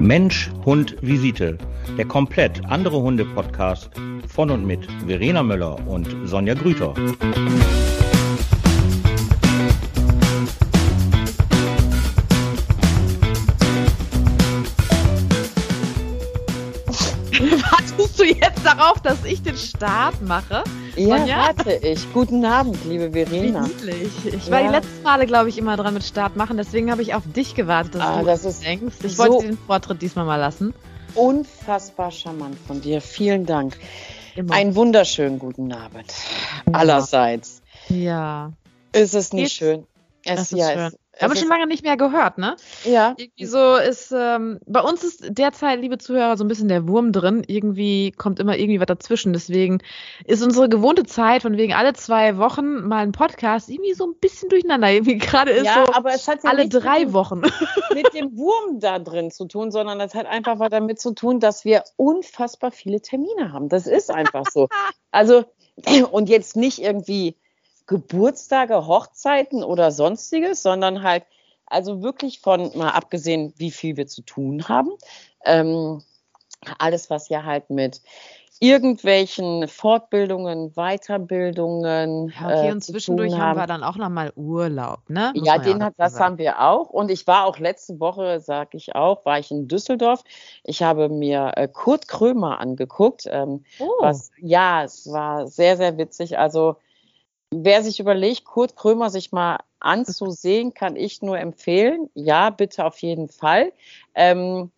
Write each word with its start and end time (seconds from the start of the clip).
Mensch, 0.00 0.50
Hund, 0.64 0.96
Visite. 1.00 1.58
Der 1.96 2.04
komplett 2.06 2.64
andere 2.66 3.00
Hunde-Podcast 3.00 3.90
von 4.26 4.50
und 4.50 4.66
mit 4.66 4.86
Verena 5.06 5.42
Möller 5.42 5.76
und 5.86 6.08
Sonja 6.24 6.54
Grüter. 6.54 6.94
Ich 19.38 19.42
den 19.42 19.56
Start 19.56 20.20
mache? 20.22 20.64
Ja, 20.96 21.18
Sonja? 21.18 21.36
warte 21.38 21.72
ich. 21.74 22.12
Guten 22.12 22.44
Abend, 22.44 22.76
liebe 22.84 23.10
Verena. 23.10 23.62
Niedlich. 23.62 24.10
Ich 24.26 24.50
war 24.50 24.60
ja. 24.60 24.68
die 24.68 24.74
letzten 24.74 25.02
Male, 25.02 25.26
glaube 25.26 25.48
ich, 25.48 25.58
immer 25.58 25.76
dran 25.76 25.94
mit 25.94 26.02
Start 26.02 26.36
machen, 26.36 26.56
deswegen 26.56 26.90
habe 26.90 27.02
ich 27.02 27.14
auf 27.14 27.22
dich 27.34 27.54
gewartet, 27.54 27.96
dass 27.96 28.02
ah, 28.02 28.20
du 28.20 28.26
das 28.26 28.44
ist 28.44 28.64
denkst. 28.64 28.96
Ich 29.02 29.16
so 29.16 29.24
wollte 29.24 29.46
den 29.46 29.58
Vortritt 29.58 30.02
diesmal 30.02 30.24
mal 30.24 30.36
lassen. 30.36 30.74
Unfassbar 31.14 32.10
charmant 32.10 32.58
von 32.66 32.80
dir. 32.80 33.00
Vielen 33.00 33.46
Dank. 33.46 33.76
Immer. 34.34 34.54
Einen 34.54 34.74
wunderschönen 34.74 35.38
guten 35.38 35.72
Abend. 35.72 36.12
Ja. 36.66 36.72
Allerseits. 36.72 37.62
Ja. 37.88 38.52
Ist 38.92 39.14
es 39.14 39.32
nicht 39.32 39.44
Geht's? 39.44 39.54
schön? 39.54 39.86
Es, 40.24 40.36
das 40.36 40.52
ist 40.52 40.58
ja, 40.58 40.72
schön. 40.72 40.86
Es, 40.86 40.98
haben 41.20 41.32
wir 41.32 41.36
schon 41.36 41.48
lange 41.48 41.66
nicht 41.66 41.82
mehr 41.82 41.96
gehört, 41.96 42.38
ne? 42.38 42.56
Ja. 42.84 43.14
Irgendwie 43.16 43.46
so 43.46 43.76
ist, 43.76 44.12
ähm, 44.16 44.60
bei 44.66 44.80
uns 44.80 45.02
ist 45.02 45.24
derzeit, 45.28 45.80
liebe 45.80 45.98
Zuhörer, 45.98 46.36
so 46.36 46.44
ein 46.44 46.48
bisschen 46.48 46.68
der 46.68 46.86
Wurm 46.86 47.12
drin. 47.12 47.42
Irgendwie 47.46 48.12
kommt 48.12 48.38
immer 48.38 48.56
irgendwie 48.56 48.80
was 48.80 48.86
dazwischen. 48.86 49.32
Deswegen 49.32 49.82
ist 50.24 50.42
unsere 50.42 50.68
gewohnte 50.68 51.04
Zeit 51.04 51.42
von 51.42 51.56
wegen 51.56 51.74
alle 51.74 51.92
zwei 51.94 52.38
Wochen 52.38 52.86
mal 52.86 53.02
ein 53.02 53.12
Podcast 53.12 53.68
irgendwie 53.68 53.94
so 53.94 54.06
ein 54.06 54.14
bisschen 54.20 54.48
durcheinander. 54.48 54.90
Irgendwie 54.90 55.18
gerade 55.18 55.50
ist 55.50 55.66
ja, 55.66 55.84
so 55.86 55.92
aber 55.92 56.14
es 56.14 56.28
hat 56.28 56.44
ja 56.44 56.50
alle 56.50 56.68
drei 56.68 57.06
mit, 57.06 57.12
Wochen. 57.12 57.40
Mit 57.94 58.14
dem 58.14 58.36
Wurm 58.36 58.80
da 58.80 58.98
drin 58.98 59.30
zu 59.30 59.46
tun, 59.46 59.70
sondern 59.70 60.00
es 60.00 60.14
hat 60.14 60.26
einfach 60.26 60.58
was 60.58 60.70
damit 60.70 61.00
zu 61.00 61.12
tun, 61.14 61.40
dass 61.40 61.64
wir 61.64 61.82
unfassbar 61.96 62.70
viele 62.70 63.00
Termine 63.00 63.52
haben. 63.52 63.68
Das 63.68 63.86
ist 63.86 64.10
einfach 64.10 64.44
so. 64.50 64.68
Also, 65.10 65.44
und 66.10 66.28
jetzt 66.28 66.54
nicht 66.54 66.80
irgendwie 66.80 67.34
Geburtstage, 67.88 68.86
Hochzeiten 68.86 69.64
oder 69.64 69.90
sonstiges, 69.90 70.62
sondern 70.62 71.02
halt, 71.02 71.24
also 71.66 72.02
wirklich 72.02 72.40
von, 72.40 72.70
mal 72.76 72.90
abgesehen, 72.90 73.52
wie 73.56 73.72
viel 73.72 73.96
wir 73.96 74.06
zu 74.06 74.22
tun 74.22 74.68
haben, 74.68 74.90
ähm, 75.44 76.02
alles, 76.78 77.10
was 77.10 77.28
ja 77.28 77.44
halt 77.44 77.70
mit 77.70 78.00
irgendwelchen 78.60 79.68
Fortbildungen, 79.68 80.72
Weiterbildungen. 80.74 82.34
Ja, 82.38 82.46
okay, 82.46 82.68
äh, 82.68 82.72
und 82.72 82.82
zwischendurch 82.82 83.32
haben. 83.32 83.40
haben 83.40 83.58
wir 83.58 83.66
dann 83.66 83.84
auch 83.84 83.96
nochmal 83.96 84.32
Urlaub, 84.34 85.08
ne? 85.08 85.32
Muss 85.34 85.46
ja, 85.46 85.58
den 85.58 85.78
ja 85.78 85.86
hat, 85.86 85.94
das 85.96 86.14
sagen. 86.14 86.24
haben 86.24 86.38
wir 86.38 86.60
auch. 86.60 86.90
Und 86.90 87.10
ich 87.10 87.26
war 87.26 87.46
auch 87.46 87.58
letzte 87.58 88.00
Woche, 88.00 88.40
sag 88.40 88.74
ich 88.74 88.94
auch, 88.94 89.24
war 89.24 89.38
ich 89.38 89.50
in 89.50 89.68
Düsseldorf. 89.68 90.24
Ich 90.64 90.82
habe 90.82 91.08
mir 91.08 91.52
äh, 91.56 91.68
Kurt 91.68 92.08
Krömer 92.08 92.60
angeguckt. 92.60 93.26
Ähm, 93.30 93.64
oh. 93.78 93.88
was, 94.00 94.32
ja, 94.40 94.82
es 94.82 95.10
war 95.10 95.46
sehr, 95.46 95.76
sehr 95.76 95.96
witzig. 95.96 96.38
Also 96.38 96.76
Wer 97.50 97.82
sich 97.82 97.98
überlegt, 97.98 98.44
Kurt 98.44 98.76
Krömer 98.76 99.10
sich 99.10 99.32
mal 99.32 99.58
anzusehen, 99.80 100.74
kann 100.74 100.96
ich 100.96 101.22
nur 101.22 101.38
empfehlen. 101.38 102.10
Ja, 102.14 102.50
bitte 102.50 102.84
auf 102.84 102.98
jeden 102.98 103.28
Fall. 103.28 103.72
Ähm, 104.14 104.70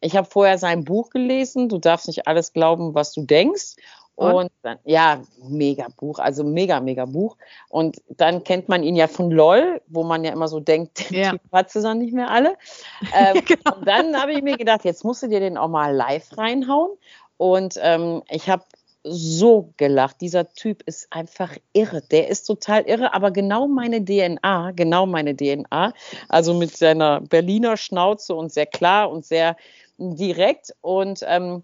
ich 0.00 0.16
habe 0.16 0.28
vorher 0.28 0.58
sein 0.58 0.84
Buch 0.84 1.10
gelesen. 1.10 1.68
Du 1.68 1.78
darfst 1.78 2.06
nicht 2.06 2.26
alles 2.28 2.52
glauben, 2.52 2.94
was 2.94 3.12
du 3.12 3.22
denkst. 3.22 3.76
Und, 4.16 4.52
dann, 4.62 4.78
ja, 4.84 5.22
mega 5.42 5.88
Buch, 5.96 6.20
also 6.20 6.44
mega, 6.44 6.78
mega 6.80 7.04
Buch. 7.04 7.36
Und 7.68 8.00
dann 8.08 8.44
kennt 8.44 8.68
man 8.68 8.84
ihn 8.84 8.94
ja 8.94 9.08
von 9.08 9.30
LOL, 9.30 9.80
wo 9.88 10.04
man 10.04 10.22
ja 10.22 10.32
immer 10.32 10.46
so 10.46 10.60
denkt, 10.60 11.10
ja. 11.10 11.32
die 11.32 11.38
sie 11.66 11.82
dann 11.82 11.98
nicht 11.98 12.12
mehr 12.12 12.30
alle. 12.30 12.56
Ähm, 13.14 13.44
genau. 13.44 13.76
Und 13.76 13.88
dann 13.88 14.20
habe 14.20 14.32
ich 14.32 14.42
mir 14.42 14.56
gedacht, 14.56 14.84
jetzt 14.84 15.04
musst 15.04 15.22
du 15.22 15.28
dir 15.28 15.40
den 15.40 15.56
auch 15.56 15.68
mal 15.68 15.94
live 15.94 16.36
reinhauen. 16.38 16.92
Und 17.36 17.78
ähm, 17.82 18.22
ich 18.30 18.48
habe 18.48 18.64
so 19.04 19.72
gelacht. 19.76 20.20
Dieser 20.20 20.52
Typ 20.52 20.82
ist 20.86 21.06
einfach 21.10 21.54
irre. 21.74 22.02
Der 22.10 22.28
ist 22.28 22.44
total 22.44 22.82
irre, 22.82 23.12
aber 23.12 23.30
genau 23.30 23.68
meine 23.68 24.04
DNA, 24.04 24.72
genau 24.72 25.06
meine 25.06 25.36
DNA. 25.36 25.92
Also 26.28 26.54
mit 26.54 26.76
seiner 26.76 27.20
Berliner 27.20 27.76
Schnauze 27.76 28.34
und 28.34 28.52
sehr 28.52 28.66
klar 28.66 29.10
und 29.10 29.24
sehr 29.24 29.56
direkt. 29.98 30.74
Und 30.80 31.20
ähm, 31.26 31.62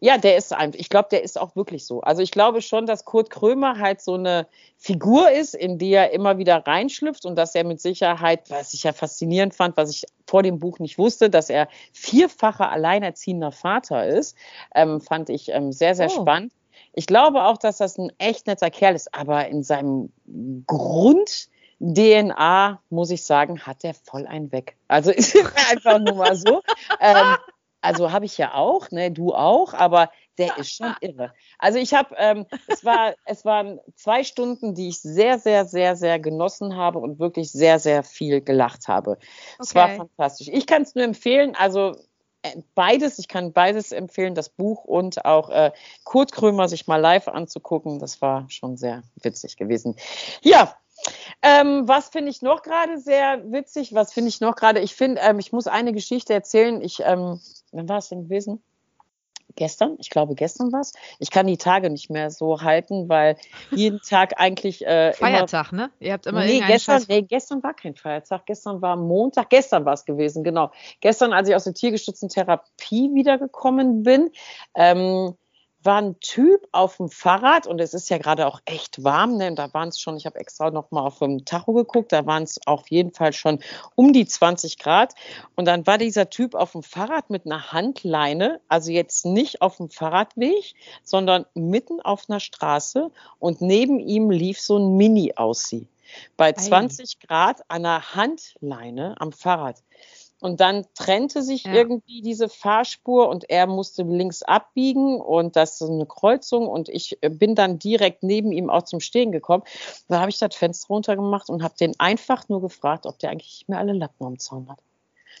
ja, 0.00 0.16
der 0.16 0.36
ist 0.36 0.52
einfach, 0.52 0.78
ich 0.78 0.90
glaube, 0.90 1.08
der 1.10 1.24
ist 1.24 1.40
auch 1.40 1.56
wirklich 1.56 1.84
so. 1.84 2.00
Also 2.02 2.22
ich 2.22 2.30
glaube 2.30 2.62
schon, 2.62 2.86
dass 2.86 3.04
Kurt 3.04 3.30
Krömer 3.30 3.78
halt 3.78 4.00
so 4.00 4.14
eine 4.14 4.46
Figur 4.76 5.30
ist, 5.30 5.54
in 5.54 5.78
die 5.78 5.92
er 5.92 6.12
immer 6.12 6.38
wieder 6.38 6.58
reinschlüpft 6.66 7.24
und 7.24 7.36
dass 7.36 7.54
er 7.54 7.64
mit 7.64 7.80
Sicherheit, 7.80 8.48
was 8.50 8.74
ich 8.74 8.84
ja 8.84 8.92
faszinierend 8.92 9.54
fand, 9.54 9.76
was 9.76 9.90
ich 9.90 10.04
vor 10.26 10.42
dem 10.42 10.60
Buch 10.60 10.78
nicht 10.78 10.98
wusste, 10.98 11.30
dass 11.30 11.50
er 11.50 11.68
vierfacher 11.92 12.70
alleinerziehender 12.70 13.50
Vater 13.50 14.06
ist, 14.06 14.36
ähm, 14.74 15.00
fand 15.00 15.30
ich 15.30 15.48
ähm, 15.48 15.72
sehr, 15.72 15.96
sehr 15.96 16.10
oh. 16.10 16.20
spannend. 16.22 16.52
Ich 16.98 17.06
glaube 17.06 17.44
auch, 17.44 17.58
dass 17.58 17.76
das 17.76 17.96
ein 17.96 18.10
echt 18.18 18.48
netter 18.48 18.70
Kerl 18.70 18.96
ist, 18.96 19.14
aber 19.14 19.46
in 19.46 19.62
seinem 19.62 20.12
Grund 20.66 21.48
DNA, 21.78 22.82
muss 22.90 23.12
ich 23.12 23.22
sagen, 23.22 23.60
hat 23.60 23.84
er 23.84 23.94
voll 23.94 24.26
einen 24.26 24.50
weg. 24.50 24.76
Also 24.88 25.12
ist 25.12 25.36
einfach 25.70 26.00
nur 26.00 26.16
mal 26.16 26.34
so. 26.34 26.60
ähm, 26.98 27.36
also 27.82 28.10
habe 28.10 28.24
ich 28.24 28.36
ja 28.36 28.54
auch, 28.54 28.90
ne, 28.90 29.12
du 29.12 29.32
auch, 29.32 29.74
aber 29.74 30.10
der 30.38 30.58
ist 30.58 30.72
schon 30.74 30.92
irre. 31.00 31.32
Also 31.60 31.78
ich 31.78 31.94
habe, 31.94 32.16
ähm, 32.18 32.46
es 32.66 32.84
war, 32.84 33.14
es 33.26 33.44
waren 33.44 33.78
zwei 33.94 34.24
Stunden, 34.24 34.74
die 34.74 34.88
ich 34.88 34.98
sehr, 35.00 35.38
sehr, 35.38 35.66
sehr, 35.66 35.94
sehr 35.94 36.18
genossen 36.18 36.74
habe 36.74 36.98
und 36.98 37.20
wirklich 37.20 37.52
sehr, 37.52 37.78
sehr 37.78 38.02
viel 38.02 38.40
gelacht 38.40 38.88
habe. 38.88 39.12
Okay. 39.12 39.26
Es 39.60 39.74
war 39.76 39.88
fantastisch. 39.90 40.48
Ich 40.48 40.66
kann 40.66 40.82
es 40.82 40.96
nur 40.96 41.04
empfehlen. 41.04 41.54
Also 41.56 41.94
beides, 42.74 43.18
ich 43.18 43.28
kann 43.28 43.52
beides 43.52 43.92
empfehlen, 43.92 44.34
das 44.34 44.48
Buch 44.48 44.84
und 44.84 45.24
auch 45.24 45.50
äh, 45.50 45.72
Kurt 46.04 46.32
Krömer 46.32 46.68
sich 46.68 46.86
mal 46.86 46.96
live 46.96 47.28
anzugucken. 47.28 47.98
Das 47.98 48.20
war 48.22 48.48
schon 48.48 48.76
sehr 48.76 49.02
witzig 49.22 49.56
gewesen. 49.56 49.96
Ja, 50.42 50.74
ähm, 51.42 51.86
was 51.86 52.08
finde 52.08 52.30
ich 52.30 52.42
noch 52.42 52.62
gerade 52.62 52.98
sehr 52.98 53.42
witzig? 53.52 53.94
Was 53.94 54.12
finde 54.12 54.28
ich 54.28 54.40
noch 54.40 54.56
gerade? 54.56 54.80
Ich 54.80 54.94
finde, 54.94 55.20
ähm, 55.22 55.38
ich 55.38 55.52
muss 55.52 55.66
eine 55.66 55.92
Geschichte 55.92 56.34
erzählen. 56.34 56.80
Ich, 56.82 57.00
ähm, 57.00 57.40
wann 57.72 57.88
war 57.88 57.98
es 57.98 58.08
denn 58.08 58.24
gewesen? 58.24 58.62
Gestern, 59.58 59.96
ich 59.98 60.08
glaube 60.08 60.36
gestern 60.36 60.70
war 60.70 60.82
es. 60.82 60.92
Ich 61.18 61.32
kann 61.32 61.48
die 61.48 61.56
Tage 61.56 61.90
nicht 61.90 62.10
mehr 62.10 62.30
so 62.30 62.62
halten, 62.62 63.08
weil 63.08 63.36
jeden 63.72 63.98
Tag 64.08 64.34
eigentlich 64.36 64.86
äh, 64.86 65.12
Feiertag, 65.14 65.72
immer, 65.72 65.82
ne? 65.82 65.90
Ihr 65.98 66.12
habt 66.12 66.28
immer 66.28 66.44
nee, 66.44 66.62
gestern, 66.64 67.04
nee, 67.08 67.22
gestern 67.22 67.60
war 67.64 67.74
kein 67.74 67.96
Feiertag. 67.96 68.46
Gestern 68.46 68.80
war 68.82 68.94
Montag. 68.94 69.50
Gestern 69.50 69.84
war 69.84 69.94
es 69.94 70.04
gewesen, 70.04 70.44
genau. 70.44 70.70
Gestern, 71.00 71.32
als 71.32 71.48
ich 71.48 71.56
aus 71.56 71.64
der 71.64 71.74
tiergestützten 71.74 72.28
Therapie 72.28 73.12
wiedergekommen 73.14 74.04
bin, 74.04 74.30
ähm, 74.76 75.34
war 75.82 76.00
ein 76.00 76.18
Typ 76.20 76.66
auf 76.72 76.96
dem 76.96 77.08
Fahrrad 77.08 77.66
und 77.66 77.80
es 77.80 77.94
ist 77.94 78.10
ja 78.10 78.18
gerade 78.18 78.46
auch 78.46 78.60
echt 78.64 79.04
warm. 79.04 79.36
Ne? 79.36 79.54
Da 79.54 79.72
waren 79.72 79.88
es 79.88 80.00
schon, 80.00 80.16
ich 80.16 80.26
habe 80.26 80.38
extra 80.38 80.70
noch 80.70 80.90
mal 80.90 81.02
auf 81.02 81.20
dem 81.20 81.44
Tacho 81.44 81.72
geguckt, 81.72 82.12
da 82.12 82.26
waren 82.26 82.42
es 82.42 82.60
auf 82.66 82.88
jeden 82.88 83.12
Fall 83.12 83.32
schon 83.32 83.60
um 83.94 84.12
die 84.12 84.26
20 84.26 84.78
Grad. 84.78 85.14
Und 85.54 85.66
dann 85.66 85.86
war 85.86 85.98
dieser 85.98 86.30
Typ 86.30 86.54
auf 86.54 86.72
dem 86.72 86.82
Fahrrad 86.82 87.30
mit 87.30 87.46
einer 87.46 87.72
Handleine, 87.72 88.60
also 88.68 88.90
jetzt 88.90 89.24
nicht 89.24 89.62
auf 89.62 89.76
dem 89.76 89.90
Fahrradweg, 89.90 90.74
sondern 91.04 91.46
mitten 91.54 92.00
auf 92.00 92.28
einer 92.28 92.40
Straße 92.40 93.10
und 93.38 93.60
neben 93.60 94.00
ihm 94.00 94.30
lief 94.30 94.60
so 94.60 94.78
ein 94.78 94.96
Mini-Aussie. 94.96 95.86
Bei 96.36 96.52
20 96.52 97.20
Grad 97.20 97.60
an 97.68 97.84
einer 97.84 98.14
Handleine 98.14 99.14
am 99.18 99.32
Fahrrad. 99.32 99.82
Und 100.40 100.60
dann 100.60 100.86
trennte 100.94 101.42
sich 101.42 101.64
ja. 101.64 101.72
irgendwie 101.72 102.22
diese 102.22 102.48
Fahrspur 102.48 103.28
und 103.28 103.50
er 103.50 103.66
musste 103.66 104.04
links 104.04 104.42
abbiegen 104.42 105.20
und 105.20 105.56
das 105.56 105.80
ist 105.80 105.90
eine 105.90 106.06
Kreuzung 106.06 106.68
und 106.68 106.88
ich 106.88 107.18
äh, 107.22 107.28
bin 107.28 107.56
dann 107.56 107.78
direkt 107.78 108.22
neben 108.22 108.52
ihm 108.52 108.70
auch 108.70 108.82
zum 108.82 109.00
Stehen 109.00 109.32
gekommen. 109.32 109.64
Da 110.08 110.20
habe 110.20 110.30
ich 110.30 110.38
das 110.38 110.54
Fenster 110.54 110.88
runtergemacht 110.88 111.50
und 111.50 111.62
habe 111.62 111.74
den 111.78 111.98
einfach 111.98 112.48
nur 112.48 112.60
gefragt, 112.60 113.04
ob 113.06 113.18
der 113.18 113.30
eigentlich 113.30 113.58
nicht 113.58 113.68
mehr 113.68 113.78
alle 113.78 113.94
Lappen 113.94 114.24
am 114.24 114.38
Zaun 114.38 114.68
hat. 114.68 114.78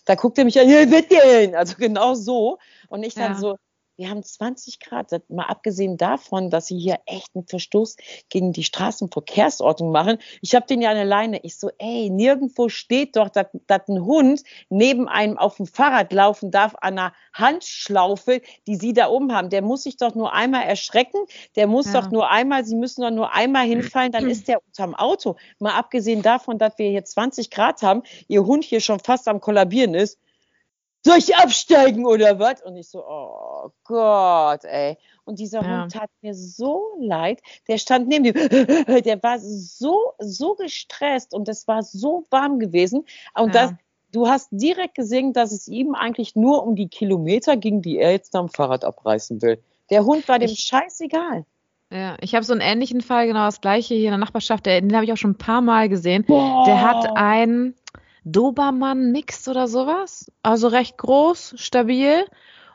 Da 0.04 0.14
guckt 0.14 0.38
er 0.38 0.44
mich 0.44 0.58
an, 0.58 0.66
hier 0.66 0.90
wird 0.90 1.10
denn? 1.10 1.54
Also 1.54 1.76
genau 1.76 2.14
so. 2.14 2.58
Und 2.88 3.02
ich 3.04 3.14
dann 3.14 3.34
ja. 3.34 3.38
so, 3.38 3.56
wir 3.98 4.10
haben 4.10 4.22
20 4.22 4.78
Grad. 4.78 5.10
Mal 5.28 5.46
abgesehen 5.46 5.96
davon, 5.96 6.50
dass 6.50 6.66
sie 6.66 6.78
hier 6.78 7.00
echt 7.04 7.34
einen 7.34 7.46
Verstoß 7.46 7.96
gegen 8.28 8.52
die 8.52 8.62
Straßenverkehrsordnung 8.62 9.90
machen. 9.90 10.18
Ich 10.40 10.54
habe 10.54 10.66
den 10.66 10.80
ja 10.80 10.90
eine 10.90 11.04
Leine. 11.04 11.40
Ich 11.42 11.58
so, 11.58 11.70
ey, 11.78 12.08
nirgendwo 12.08 12.68
steht 12.68 13.16
doch, 13.16 13.28
dass, 13.28 13.46
dass 13.66 13.88
ein 13.88 14.04
Hund 14.04 14.44
neben 14.70 15.08
einem 15.08 15.36
auf 15.36 15.56
dem 15.56 15.66
Fahrrad 15.66 16.12
laufen 16.12 16.52
darf 16.52 16.76
an 16.80 16.98
einer 16.98 17.12
Handschlaufe, 17.32 18.40
die 18.68 18.76
sie 18.76 18.92
da 18.92 19.08
oben 19.08 19.34
haben. 19.34 19.50
Der 19.50 19.62
muss 19.62 19.82
sich 19.82 19.96
doch 19.96 20.14
nur 20.14 20.32
einmal 20.32 20.62
erschrecken. 20.62 21.18
Der 21.56 21.66
muss 21.66 21.92
ja. 21.92 22.00
doch 22.00 22.10
nur 22.12 22.30
einmal, 22.30 22.64
sie 22.64 22.76
müssen 22.76 23.02
doch 23.02 23.10
nur 23.10 23.34
einmal 23.34 23.66
hinfallen, 23.66 24.12
dann 24.12 24.30
ist 24.30 24.46
der 24.46 24.64
unterm 24.64 24.94
Auto. 24.94 25.34
Mal 25.58 25.72
abgesehen 25.72 26.22
davon, 26.22 26.58
dass 26.58 26.78
wir 26.78 26.88
hier 26.88 27.04
20 27.04 27.50
Grad 27.50 27.82
haben, 27.82 28.04
ihr 28.28 28.46
Hund 28.46 28.62
hier 28.62 28.80
schon 28.80 29.00
fast 29.00 29.26
am 29.26 29.40
Kollabieren 29.40 29.94
ist 29.94 30.18
soll 31.04 31.18
ich 31.18 31.34
absteigen 31.36 32.06
oder 32.06 32.38
was? 32.38 32.62
Und 32.62 32.76
ich 32.76 32.88
so, 32.88 33.04
oh 33.06 33.70
Gott, 33.84 34.64
ey. 34.64 34.96
Und 35.24 35.38
dieser 35.38 35.62
ja. 35.62 35.82
Hund 35.82 35.92
tat 35.92 36.10
mir 36.22 36.34
so 36.34 36.96
leid. 37.00 37.40
Der 37.68 37.78
stand 37.78 38.08
neben 38.08 38.22
mir, 38.22 38.32
der 39.02 39.22
war 39.22 39.38
so, 39.38 40.12
so 40.18 40.54
gestresst 40.54 41.34
und 41.34 41.48
es 41.48 41.68
war 41.68 41.82
so 41.82 42.26
warm 42.30 42.58
gewesen. 42.58 43.06
Und 43.34 43.54
ja. 43.54 43.68
das, 43.68 43.74
du 44.12 44.28
hast 44.28 44.48
direkt 44.50 44.94
gesehen, 44.94 45.32
dass 45.32 45.52
es 45.52 45.68
ihm 45.68 45.94
eigentlich 45.94 46.34
nur 46.34 46.66
um 46.66 46.76
die 46.76 46.88
Kilometer 46.88 47.56
ging, 47.56 47.82
die 47.82 47.98
er 47.98 48.12
jetzt 48.12 48.34
am 48.34 48.48
Fahrrad 48.48 48.84
abreißen 48.84 49.40
will. 49.42 49.62
Der 49.90 50.04
Hund 50.04 50.28
war 50.28 50.38
dem 50.38 50.50
ich, 50.50 50.60
scheißegal. 50.60 51.44
Ja, 51.90 52.16
ich 52.20 52.34
habe 52.34 52.44
so 52.44 52.52
einen 52.52 52.60
ähnlichen 52.60 53.00
Fall, 53.00 53.26
genau 53.26 53.46
das 53.46 53.62
gleiche 53.62 53.94
hier 53.94 54.06
in 54.06 54.10
der 54.10 54.18
Nachbarschaft, 54.18 54.66
den 54.66 54.94
habe 54.94 55.06
ich 55.06 55.12
auch 55.12 55.16
schon 55.16 55.30
ein 55.32 55.38
paar 55.38 55.62
Mal 55.62 55.88
gesehen. 55.88 56.24
Boah. 56.24 56.64
Der 56.66 56.82
hat 56.82 57.16
ein 57.16 57.74
Dobermann-Mix 58.24 59.48
oder 59.48 59.68
sowas, 59.68 60.30
also 60.42 60.68
recht 60.68 60.98
groß, 60.98 61.54
stabil 61.56 62.24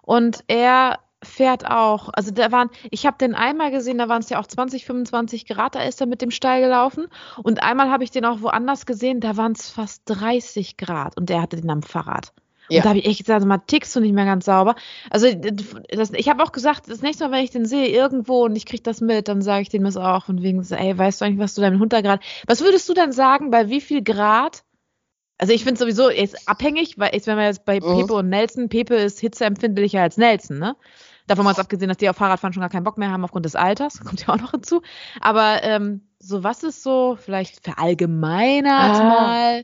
und 0.02 0.44
er 0.48 1.00
fährt 1.24 1.66
auch. 1.66 2.10
Also 2.14 2.32
da 2.32 2.52
waren, 2.52 2.70
ich 2.92 3.06
habe 3.06 3.18
den 3.18 3.36
einmal 3.36 3.72
gesehen, 3.72 3.98
da 3.98 4.10
waren 4.10 4.22
es 4.22 4.30
ja 4.30 4.40
auch 4.40 4.48
20, 4.48 4.86
25 4.86 5.46
Grad, 5.46 5.76
da 5.76 5.84
ist 5.84 6.02
er 6.02 6.08
mit 6.08 6.22
dem 6.22 6.32
Steil 6.32 6.62
gelaufen. 6.62 7.08
Und 7.42 7.64
einmal 7.64 7.90
habe 7.90 8.04
ich 8.04 8.12
den 8.12 8.26
auch 8.26 8.42
woanders 8.42 8.86
gesehen, 8.86 9.20
da 9.20 9.38
waren 9.38 9.54
es 9.54 9.70
fast 9.70 10.04
30 10.06 10.78
Grad 10.78 11.18
und 11.18 11.30
der 11.30 11.42
hatte 11.42 11.56
den 11.56 11.70
am 11.70 11.82
Fahrrad. 11.82 12.34
Ja. 12.70 12.80
Und 12.80 12.86
da 12.86 12.90
habe 12.90 13.00
ich 13.00 13.06
echt 13.06 13.20
gesagt, 13.20 13.46
mal 13.46 13.58
tickst 13.58 13.96
du 13.96 14.00
nicht 14.00 14.14
mehr 14.14 14.26
ganz 14.26 14.46
sauber. 14.46 14.76
Also 15.10 15.28
das, 15.34 16.12
ich 16.14 16.30
habe 16.30 16.44
auch 16.44 16.52
gesagt, 16.52 16.90
das 16.90 17.02
nächste 17.02 17.26
Mal, 17.26 17.32
wenn 17.32 17.44
ich 17.44 17.52
den 17.52 17.66
sehe 17.66 17.88
irgendwo 17.88 18.46
und 18.46 18.56
ich 18.56 18.66
kriege 18.66 18.84
das 18.84 19.02
mit, 19.02 19.28
dann 19.28 19.42
sage 19.42 19.64
ich 19.64 19.70
dem 19.70 19.84
das 19.84 19.98
auch 19.98 20.26
von 20.26 20.42
wegen, 20.42 20.66
ey, 20.72 20.98
weißt 20.98 21.20
du 21.20 21.26
eigentlich, 21.26 21.40
was 21.40 21.56
du 21.56 21.62
deinem 21.62 21.80
Hund 21.80 21.94
da 21.94 22.02
gerade, 22.02 22.24
was 22.48 22.62
würdest 22.62 22.88
du 22.88 22.94
dann 22.94 23.12
sagen, 23.12 23.52
bei 23.52 23.70
wie 23.70 23.82
viel 23.82 24.02
Grad 24.02 24.64
also 25.44 25.52
ich 25.52 25.66
finde 25.66 25.78
sowieso, 25.78 26.08
er 26.08 26.24
ist 26.24 26.48
abhängig, 26.48 26.98
weil 26.98 27.14
ich, 27.14 27.28
wenn 27.28 27.36
wir 27.36 27.44
jetzt 27.44 27.66
bei 27.66 27.82
mhm. 27.82 28.00
Pepe 28.00 28.14
und 28.14 28.30
Nelson, 28.30 28.70
Pepe 28.70 28.96
ist 28.96 29.20
hitzeempfindlicher 29.20 30.02
als 30.02 30.16
Nelson, 30.16 30.58
ne? 30.58 30.78
Davon 31.28 31.44
mal 31.44 31.54
abgesehen, 31.54 31.90
dass 31.90 31.98
die 31.98 32.08
auf 32.08 32.16
Fahrradfahren 32.16 32.54
schon 32.54 32.62
gar 32.62 32.70
keinen 32.70 32.86
Bock 32.86 32.98
mehr 32.98 33.12
haben 33.12 33.26
aufgrund 33.26 33.44
des 33.44 33.58
Alters, 33.58 34.00
kommt 34.06 34.26
ja 34.26 34.34
auch 34.34 34.40
noch 34.40 34.52
hinzu. 34.52 34.82
Aber 35.20 35.62
ähm, 35.64 36.08
so 36.18 36.46
was 36.46 36.64
ist 36.64 36.82
so 36.82 37.18
vielleicht 37.20 37.62
verallgemeinert 37.62 38.72
ah. 38.72 39.04
mal? 39.04 39.64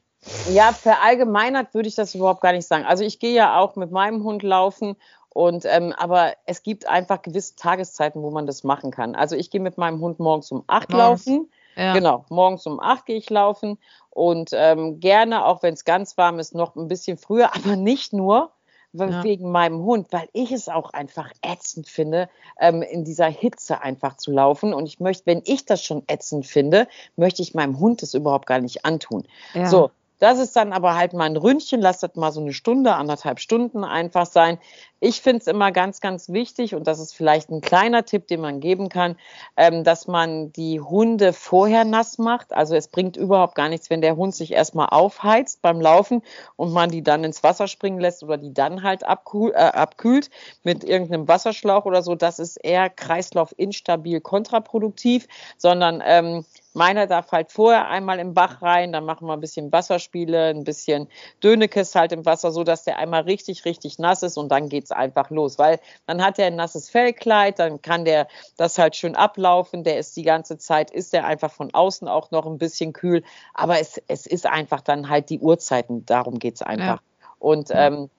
Ja, 0.51 0.73
verallgemeinert 0.73 1.73
würde 1.73 1.87
ich 1.87 1.95
das 1.95 2.13
überhaupt 2.13 2.41
gar 2.41 2.51
nicht 2.51 2.67
sagen. 2.67 2.83
Also 2.83 3.05
ich 3.05 3.19
gehe 3.19 3.33
ja 3.33 3.57
auch 3.57 3.77
mit 3.77 3.89
meinem 3.89 4.21
Hund 4.25 4.43
laufen 4.43 4.97
und 5.29 5.63
ähm, 5.63 5.93
aber 5.97 6.33
es 6.45 6.61
gibt 6.61 6.89
einfach 6.89 7.21
gewisse 7.21 7.55
Tageszeiten, 7.55 8.21
wo 8.21 8.31
man 8.31 8.47
das 8.47 8.65
machen 8.65 8.91
kann. 8.91 9.15
Also 9.15 9.37
ich 9.37 9.49
gehe 9.49 9.61
mit 9.61 9.77
meinem 9.77 10.01
Hund 10.01 10.19
morgens 10.19 10.51
um 10.51 10.65
acht 10.67 10.91
laufen. 10.91 11.49
Ja. 11.75 11.93
Genau, 11.93 12.25
morgens 12.29 12.65
um 12.65 12.79
acht 12.79 13.05
gehe 13.05 13.17
ich 13.17 13.29
laufen 13.29 13.77
und 14.09 14.49
ähm, 14.53 14.99
gerne, 14.99 15.45
auch 15.45 15.63
wenn 15.63 15.73
es 15.73 15.85
ganz 15.85 16.17
warm 16.17 16.39
ist, 16.39 16.53
noch 16.55 16.75
ein 16.75 16.87
bisschen 16.87 17.17
früher, 17.17 17.55
aber 17.55 17.75
nicht 17.75 18.13
nur, 18.13 18.51
ja. 18.93 19.23
wegen 19.23 19.51
meinem 19.51 19.83
Hund, 19.83 20.07
weil 20.11 20.27
ich 20.33 20.51
es 20.51 20.67
auch 20.67 20.91
einfach 20.91 21.31
ätzend 21.41 21.87
finde, 21.87 22.29
ähm, 22.59 22.81
in 22.81 23.03
dieser 23.05 23.27
Hitze 23.27 23.81
einfach 23.81 24.17
zu 24.17 24.31
laufen. 24.31 24.73
Und 24.73 24.87
ich 24.87 24.99
möchte, 24.99 25.27
wenn 25.27 25.41
ich 25.45 25.65
das 25.65 25.83
schon 25.83 26.03
ätzend 26.07 26.47
finde, 26.47 26.87
möchte 27.15 27.41
ich 27.41 27.53
meinem 27.53 27.79
Hund 27.79 28.01
das 28.01 28.13
überhaupt 28.13 28.47
gar 28.47 28.59
nicht 28.59 28.85
antun. 28.85 29.27
Ja. 29.53 29.67
So, 29.67 29.91
das 30.19 30.37
ist 30.37 30.55
dann 30.55 30.73
aber 30.73 30.95
halt 30.95 31.13
mal 31.13 31.25
ein 31.25 31.37
Ründchen, 31.37 31.81
lasst 31.81 32.03
das 32.03 32.15
mal 32.15 32.31
so 32.31 32.41
eine 32.41 32.53
Stunde, 32.53 32.95
anderthalb 32.95 33.39
Stunden 33.39 33.83
einfach 33.83 34.25
sein. 34.25 34.59
Ich 35.01 35.21
finde 35.21 35.39
es 35.39 35.47
immer 35.47 35.71
ganz, 35.71 36.01
ganz 36.01 36.29
wichtig, 36.29 36.75
und 36.75 36.85
das 36.85 36.99
ist 36.99 37.13
vielleicht 37.13 37.49
ein 37.49 37.61
kleiner 37.61 38.03
Tipp, 38.03 38.27
den 38.27 38.41
man 38.41 38.59
geben 38.59 38.89
kann, 38.89 39.15
ähm, 39.55 39.85
dass 39.85 40.07
man 40.07 40.51
die 40.51 40.81
Hunde 40.81 41.31
vorher 41.31 41.85
nass 41.85 42.17
macht. 42.17 42.53
Also 42.53 42.75
es 42.75 42.89
bringt 42.89 43.15
überhaupt 43.15 43.55
gar 43.55 43.69
nichts, 43.69 43.89
wenn 43.89 44.01
der 44.01 44.17
Hund 44.17 44.35
sich 44.35 44.51
erstmal 44.51 44.89
aufheizt 44.89 45.61
beim 45.61 45.79
Laufen 45.79 46.21
und 46.57 46.73
man 46.73 46.89
die 46.89 47.01
dann 47.01 47.23
ins 47.23 47.43
Wasser 47.43 47.67
springen 47.67 47.99
lässt 47.99 48.23
oder 48.23 48.37
die 48.37 48.53
dann 48.53 48.83
halt 48.83 49.05
abkühl, 49.05 49.51
äh, 49.53 49.57
abkühlt 49.57 50.29
mit 50.63 50.83
irgendeinem 50.83 51.29
Wasserschlauch 51.29 51.85
oder 51.85 52.03
so. 52.03 52.15
Das 52.15 52.39
ist 52.39 52.57
eher 52.57 52.89
kreislaufinstabil 52.89 54.19
kontraproduktiv, 54.19 55.27
sondern 55.57 56.03
ähm, 56.05 56.43
Meiner 56.73 57.07
darf 57.07 57.31
halt 57.31 57.51
vorher 57.51 57.89
einmal 57.89 58.19
im 58.19 58.35
Bach 58.35 58.61
rein, 58.61 58.91
dann 58.93 59.03
machen 59.03 59.27
wir 59.27 59.33
ein 59.33 59.39
bisschen 59.39 59.71
Wasserspiele, 59.71 60.49
ein 60.49 60.63
bisschen 60.63 61.07
Dönekes 61.43 61.95
halt 61.95 62.11
im 62.11 62.25
Wasser, 62.25 62.51
so 62.51 62.63
dass 62.63 62.83
der 62.83 62.99
einmal 62.99 63.23
richtig, 63.23 63.65
richtig 63.65 63.97
nass 63.97 64.21
ist 64.21 64.37
und 64.37 64.49
dann 64.49 64.69
geht's 64.69 64.88
einfach 64.91 65.29
los, 65.29 65.57
weil 65.57 65.79
dann 66.05 66.23
hat 66.23 66.39
er 66.39 66.47
ein 66.47 66.55
nasses 66.55 66.89
Fellkleid, 66.89 67.59
dann 67.59 67.81
kann 67.81 68.05
der 68.05 68.27
das 68.57 68.77
halt 68.77 68.95
schön 68.95 69.15
ablaufen, 69.15 69.83
der 69.83 69.99
ist 69.99 70.15
die 70.15 70.23
ganze 70.23 70.57
Zeit, 70.57 70.91
ist 70.91 71.13
der 71.13 71.25
einfach 71.25 71.51
von 71.51 71.73
außen 71.73 72.07
auch 72.07 72.31
noch 72.31 72.45
ein 72.45 72.57
bisschen 72.57 72.93
kühl, 72.93 73.23
aber 73.53 73.79
es, 73.79 74.01
es 74.07 74.25
ist 74.25 74.45
einfach 74.45 74.81
dann 74.81 75.09
halt 75.09 75.29
die 75.29 75.39
Uhrzeiten, 75.39 76.05
darum 76.05 76.39
geht's 76.39 76.61
einfach. 76.61 77.01
Ja. 77.01 77.27
Und 77.39 77.69
ähm, 77.71 78.09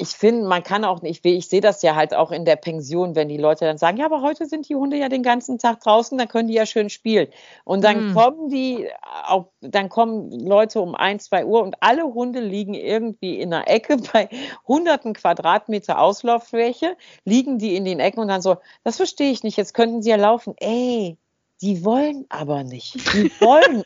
ich 0.00 0.08
finde, 0.08 0.48
man 0.48 0.62
kann 0.62 0.84
auch 0.84 1.02
nicht, 1.02 1.24
ich 1.26 1.48
sehe 1.48 1.60
das 1.60 1.82
ja 1.82 1.94
halt 1.94 2.14
auch 2.14 2.30
in 2.30 2.46
der 2.46 2.56
Pension, 2.56 3.14
wenn 3.14 3.28
die 3.28 3.36
Leute 3.36 3.66
dann 3.66 3.76
sagen, 3.76 3.98
ja, 3.98 4.06
aber 4.06 4.22
heute 4.22 4.46
sind 4.46 4.68
die 4.68 4.74
Hunde 4.74 4.96
ja 4.96 5.10
den 5.10 5.22
ganzen 5.22 5.58
Tag 5.58 5.80
draußen, 5.80 6.16
dann 6.16 6.28
können 6.28 6.48
die 6.48 6.54
ja 6.54 6.64
schön 6.64 6.88
spielen. 6.88 7.28
Und 7.64 7.84
dann 7.84 8.08
mhm. 8.08 8.14
kommen 8.14 8.48
die, 8.48 8.88
auch, 9.26 9.48
dann 9.60 9.90
kommen 9.90 10.30
Leute 10.30 10.80
um 10.80 10.94
ein, 10.94 11.20
zwei 11.20 11.44
Uhr 11.44 11.62
und 11.62 11.76
alle 11.80 12.04
Hunde 12.04 12.40
liegen 12.40 12.72
irgendwie 12.72 13.38
in 13.38 13.50
der 13.50 13.68
Ecke 13.68 13.98
bei 14.12 14.30
hunderten 14.66 15.12
Quadratmeter 15.12 16.00
Auslauffläche, 16.00 16.96
liegen 17.24 17.58
die 17.58 17.76
in 17.76 17.84
den 17.84 18.00
Ecken 18.00 18.20
und 18.20 18.28
dann 18.28 18.42
so, 18.42 18.56
das 18.84 18.96
verstehe 18.96 19.30
ich 19.30 19.42
nicht, 19.42 19.58
jetzt 19.58 19.74
könnten 19.74 20.02
sie 20.02 20.10
ja 20.10 20.16
laufen. 20.16 20.54
Ey, 20.58 21.18
die 21.60 21.84
wollen 21.84 22.24
aber 22.30 22.64
nicht. 22.64 22.94
Die 23.12 23.30
wollen. 23.40 23.82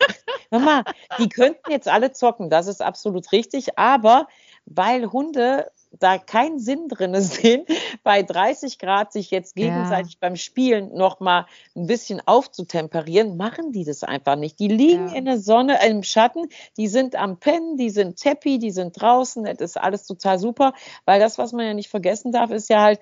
Mama, 0.50 0.84
die 1.18 1.28
könnten 1.28 1.72
jetzt 1.72 1.88
alle 1.88 2.12
zocken, 2.12 2.50
das 2.50 2.68
ist 2.68 2.80
absolut 2.80 3.32
richtig, 3.32 3.76
aber 3.76 4.28
weil 4.66 5.10
Hunde 5.10 5.70
da 5.98 6.18
keinen 6.18 6.58
Sinn 6.58 6.88
drin 6.88 7.14
sehen, 7.20 7.64
bei 8.02 8.22
30 8.22 8.78
Grad 8.78 9.12
sich 9.12 9.30
jetzt 9.30 9.54
gegenseitig 9.56 10.14
ja. 10.14 10.18
beim 10.20 10.36
Spielen 10.36 10.94
noch 10.94 11.20
mal 11.20 11.46
ein 11.74 11.86
bisschen 11.86 12.20
aufzutemperieren, 12.24 13.36
machen 13.36 13.72
die 13.72 13.84
das 13.84 14.02
einfach 14.02 14.36
nicht. 14.36 14.58
Die 14.58 14.68
liegen 14.68 15.08
ja. 15.08 15.14
in 15.14 15.24
der 15.24 15.38
Sonne, 15.38 15.78
im 15.86 16.02
Schatten, 16.02 16.48
die 16.76 16.88
sind 16.88 17.16
am 17.16 17.38
Pennen, 17.38 17.76
die 17.76 17.90
sind 17.90 18.16
Teppi, 18.16 18.58
die 18.58 18.70
sind 18.70 19.00
draußen, 19.00 19.44
das 19.44 19.60
ist 19.60 19.76
alles 19.76 20.06
total 20.06 20.38
super, 20.38 20.72
weil 21.04 21.20
das, 21.20 21.38
was 21.38 21.52
man 21.52 21.66
ja 21.66 21.74
nicht 21.74 21.90
vergessen 21.90 22.32
darf, 22.32 22.50
ist 22.50 22.68
ja 22.68 22.82
halt, 22.82 23.00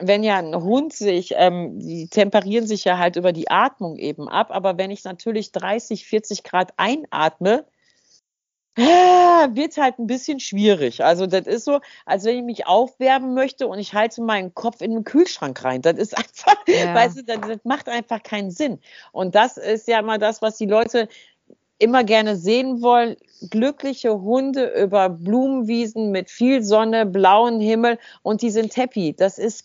wenn 0.00 0.22
ja 0.22 0.36
ein 0.36 0.54
Hund 0.54 0.92
sich, 0.92 1.34
ähm, 1.36 1.80
die 1.80 2.08
temperieren 2.08 2.66
sich 2.66 2.84
ja 2.84 2.98
halt 2.98 3.16
über 3.16 3.32
die 3.32 3.50
Atmung 3.50 3.96
eben 3.96 4.28
ab, 4.28 4.48
aber 4.50 4.78
wenn 4.78 4.90
ich 4.90 5.04
natürlich 5.04 5.50
30, 5.52 6.06
40 6.06 6.44
Grad 6.44 6.72
einatme, 6.76 7.64
wird 8.78 9.76
halt 9.76 9.98
ein 9.98 10.06
bisschen 10.06 10.40
schwierig. 10.40 11.04
Also 11.04 11.26
das 11.26 11.46
ist 11.46 11.64
so, 11.64 11.80
als 12.06 12.24
wenn 12.24 12.36
ich 12.36 12.44
mich 12.44 12.66
aufwärmen 12.66 13.34
möchte 13.34 13.66
und 13.66 13.78
ich 13.78 13.94
halte 13.94 14.22
meinen 14.22 14.54
Kopf 14.54 14.80
in 14.80 14.92
den 14.92 15.04
Kühlschrank 15.04 15.62
rein. 15.64 15.82
Das 15.82 15.96
ist 15.98 16.16
einfach, 16.18 16.56
ja. 16.66 16.94
weißt 16.94 17.18
du, 17.18 17.24
das, 17.24 17.40
das 17.40 17.64
macht 17.64 17.88
einfach 17.88 18.22
keinen 18.22 18.50
Sinn. 18.50 18.80
Und 19.12 19.34
das 19.34 19.56
ist 19.56 19.88
ja 19.88 20.02
mal 20.02 20.18
das, 20.18 20.42
was 20.42 20.56
die 20.58 20.66
Leute 20.66 21.08
immer 21.78 22.04
gerne 22.04 22.36
sehen 22.36 22.82
wollen, 22.82 23.16
glückliche 23.50 24.20
Hunde 24.20 24.72
über 24.82 25.08
Blumenwiesen 25.08 26.10
mit 26.10 26.30
viel 26.30 26.62
Sonne, 26.62 27.06
blauen 27.06 27.60
Himmel 27.60 27.98
und 28.22 28.42
die 28.42 28.50
sind 28.50 28.76
happy. 28.76 29.14
Das 29.16 29.38
ist 29.38 29.64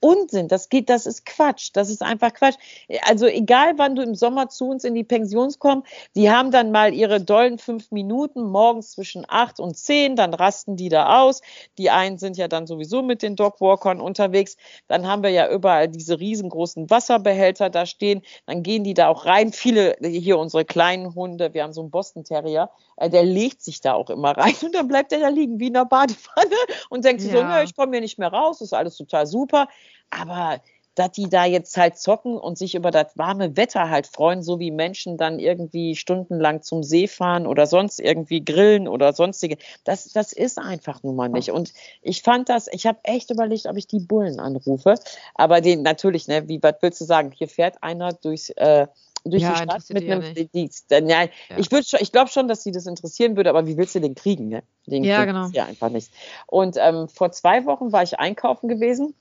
Unsinn, 0.00 0.48
das 0.48 0.70
geht, 0.70 0.88
das 0.88 1.04
ist 1.04 1.26
Quatsch, 1.26 1.68
das 1.74 1.90
ist 1.90 2.02
einfach 2.02 2.32
Quatsch. 2.32 2.56
Also 3.02 3.26
egal, 3.26 3.74
wann 3.76 3.94
du 3.94 4.02
im 4.02 4.14
Sommer 4.14 4.48
zu 4.48 4.70
uns 4.70 4.84
in 4.84 4.94
die 4.94 5.04
Pension 5.04 5.52
kommst, 5.58 5.86
die 6.16 6.30
haben 6.30 6.50
dann 6.50 6.72
mal 6.72 6.94
ihre 6.94 7.20
dollen 7.20 7.58
fünf 7.58 7.90
Minuten 7.90 8.42
morgens 8.42 8.92
zwischen 8.92 9.26
acht 9.28 9.60
und 9.60 9.76
zehn, 9.76 10.16
dann 10.16 10.32
rasten 10.32 10.76
die 10.76 10.88
da 10.88 11.20
aus. 11.20 11.42
Die 11.76 11.90
einen 11.90 12.16
sind 12.16 12.38
ja 12.38 12.48
dann 12.48 12.66
sowieso 12.66 13.02
mit 13.02 13.22
den 13.22 13.36
Dogwalkern 13.36 14.00
unterwegs. 14.00 14.56
Dann 14.88 15.06
haben 15.06 15.22
wir 15.22 15.30
ja 15.30 15.50
überall 15.50 15.88
diese 15.88 16.18
riesengroßen 16.18 16.88
Wasserbehälter 16.88 17.68
da 17.68 17.84
stehen. 17.84 18.22
Dann 18.46 18.62
gehen 18.62 18.82
die 18.82 18.94
da 18.94 19.08
auch 19.08 19.26
rein. 19.26 19.52
Viele 19.52 19.96
hier 20.02 20.38
unsere 20.38 20.64
kleinen 20.64 21.14
Hunde, 21.14 21.52
wir 21.52 21.62
haben 21.62 21.74
so 21.74 21.82
einen 21.82 21.90
Boston 21.90 22.24
Terrier, 22.24 22.70
der 23.00 23.22
legt 23.22 23.62
sich 23.62 23.80
da 23.80 23.94
auch 23.94 24.10
immer 24.10 24.36
rein 24.36 24.54
und 24.62 24.74
dann 24.74 24.88
bleibt 24.88 25.12
er 25.12 25.20
da 25.20 25.28
liegen 25.28 25.60
wie 25.60 25.68
in 25.68 25.76
einer 25.76 25.86
Badewanne 25.86 26.56
und 26.88 27.04
denkt 27.04 27.22
sich 27.22 27.32
ja. 27.32 27.58
so, 27.58 27.64
ich 27.64 27.76
komme 27.76 27.92
hier 27.92 28.00
nicht 28.00 28.18
mehr 28.18 28.32
raus, 28.32 28.60
ist 28.60 28.72
alles 28.72 28.96
total 28.96 29.26
super. 29.26 29.68
Aber 30.10 30.60
dass 30.98 31.12
die 31.12 31.28
da 31.28 31.44
jetzt 31.44 31.76
halt 31.76 31.96
zocken 31.96 32.36
und 32.36 32.58
sich 32.58 32.74
über 32.74 32.90
das 32.90 33.16
warme 33.16 33.56
Wetter 33.56 33.88
halt 33.88 34.08
freuen, 34.08 34.42
so 34.42 34.58
wie 34.58 34.72
Menschen 34.72 35.16
dann 35.16 35.38
irgendwie 35.38 35.94
stundenlang 35.94 36.62
zum 36.62 36.82
See 36.82 37.06
fahren 37.06 37.46
oder 37.46 37.66
sonst 37.66 38.00
irgendwie 38.00 38.44
grillen 38.44 38.88
oder 38.88 39.12
sonstige. 39.12 39.58
Das, 39.84 40.08
das 40.08 40.32
ist 40.32 40.58
einfach 40.58 41.02
nun 41.04 41.14
mal 41.14 41.28
nicht. 41.28 41.52
Und 41.52 41.72
ich 42.02 42.22
fand 42.22 42.48
das, 42.48 42.66
ich 42.72 42.86
habe 42.86 42.98
echt 43.04 43.30
überlegt, 43.30 43.66
ob 43.66 43.76
ich 43.76 43.86
die 43.86 44.00
Bullen 44.00 44.40
anrufe. 44.40 44.96
Aber 45.34 45.60
den 45.60 45.82
natürlich, 45.82 46.26
ne, 46.26 46.48
wie 46.48 46.60
was 46.62 46.74
willst 46.80 47.00
du 47.00 47.04
sagen? 47.04 47.30
Hier 47.30 47.48
fährt 47.48 47.80
einer 47.82 48.12
durchs 48.12 48.50
äh, 48.50 48.88
durch 49.24 49.42
ja, 49.42 49.52
die 49.52 49.62
Stadt 49.62 49.84
mit 49.90 50.04
einem 50.04 50.34
die, 50.34 50.48
die, 50.48 50.70
ja, 50.90 51.00
ja. 51.00 51.28
Ich, 51.56 51.70
ich 51.72 52.12
glaube 52.12 52.30
schon, 52.30 52.48
dass 52.48 52.62
sie 52.62 52.72
das 52.72 52.86
interessieren 52.86 53.36
würde, 53.36 53.50
aber 53.50 53.66
wie 53.66 53.76
willst 53.76 53.94
du 53.94 54.00
den 54.00 54.14
kriegen? 54.14 54.48
Ne? 54.48 54.62
Den 54.86 55.04
ja, 55.04 55.24
genau. 55.24 55.48
Ja, 55.52 55.66
einfach 55.66 55.90
nicht. 55.90 56.10
Und 56.46 56.76
ähm, 56.78 57.08
vor 57.08 57.32
zwei 57.32 57.64
Wochen 57.66 57.92
war 57.92 58.02
ich 58.02 58.18
einkaufen 58.18 58.68
gewesen, 58.68 59.14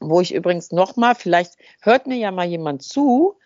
wo 0.00 0.20
ich 0.20 0.34
übrigens 0.34 0.72
nochmal, 0.72 1.14
vielleicht 1.14 1.56
hört 1.80 2.06
mir 2.06 2.16
ja 2.16 2.30
mal 2.30 2.46
jemand 2.46 2.82
zu. 2.82 3.36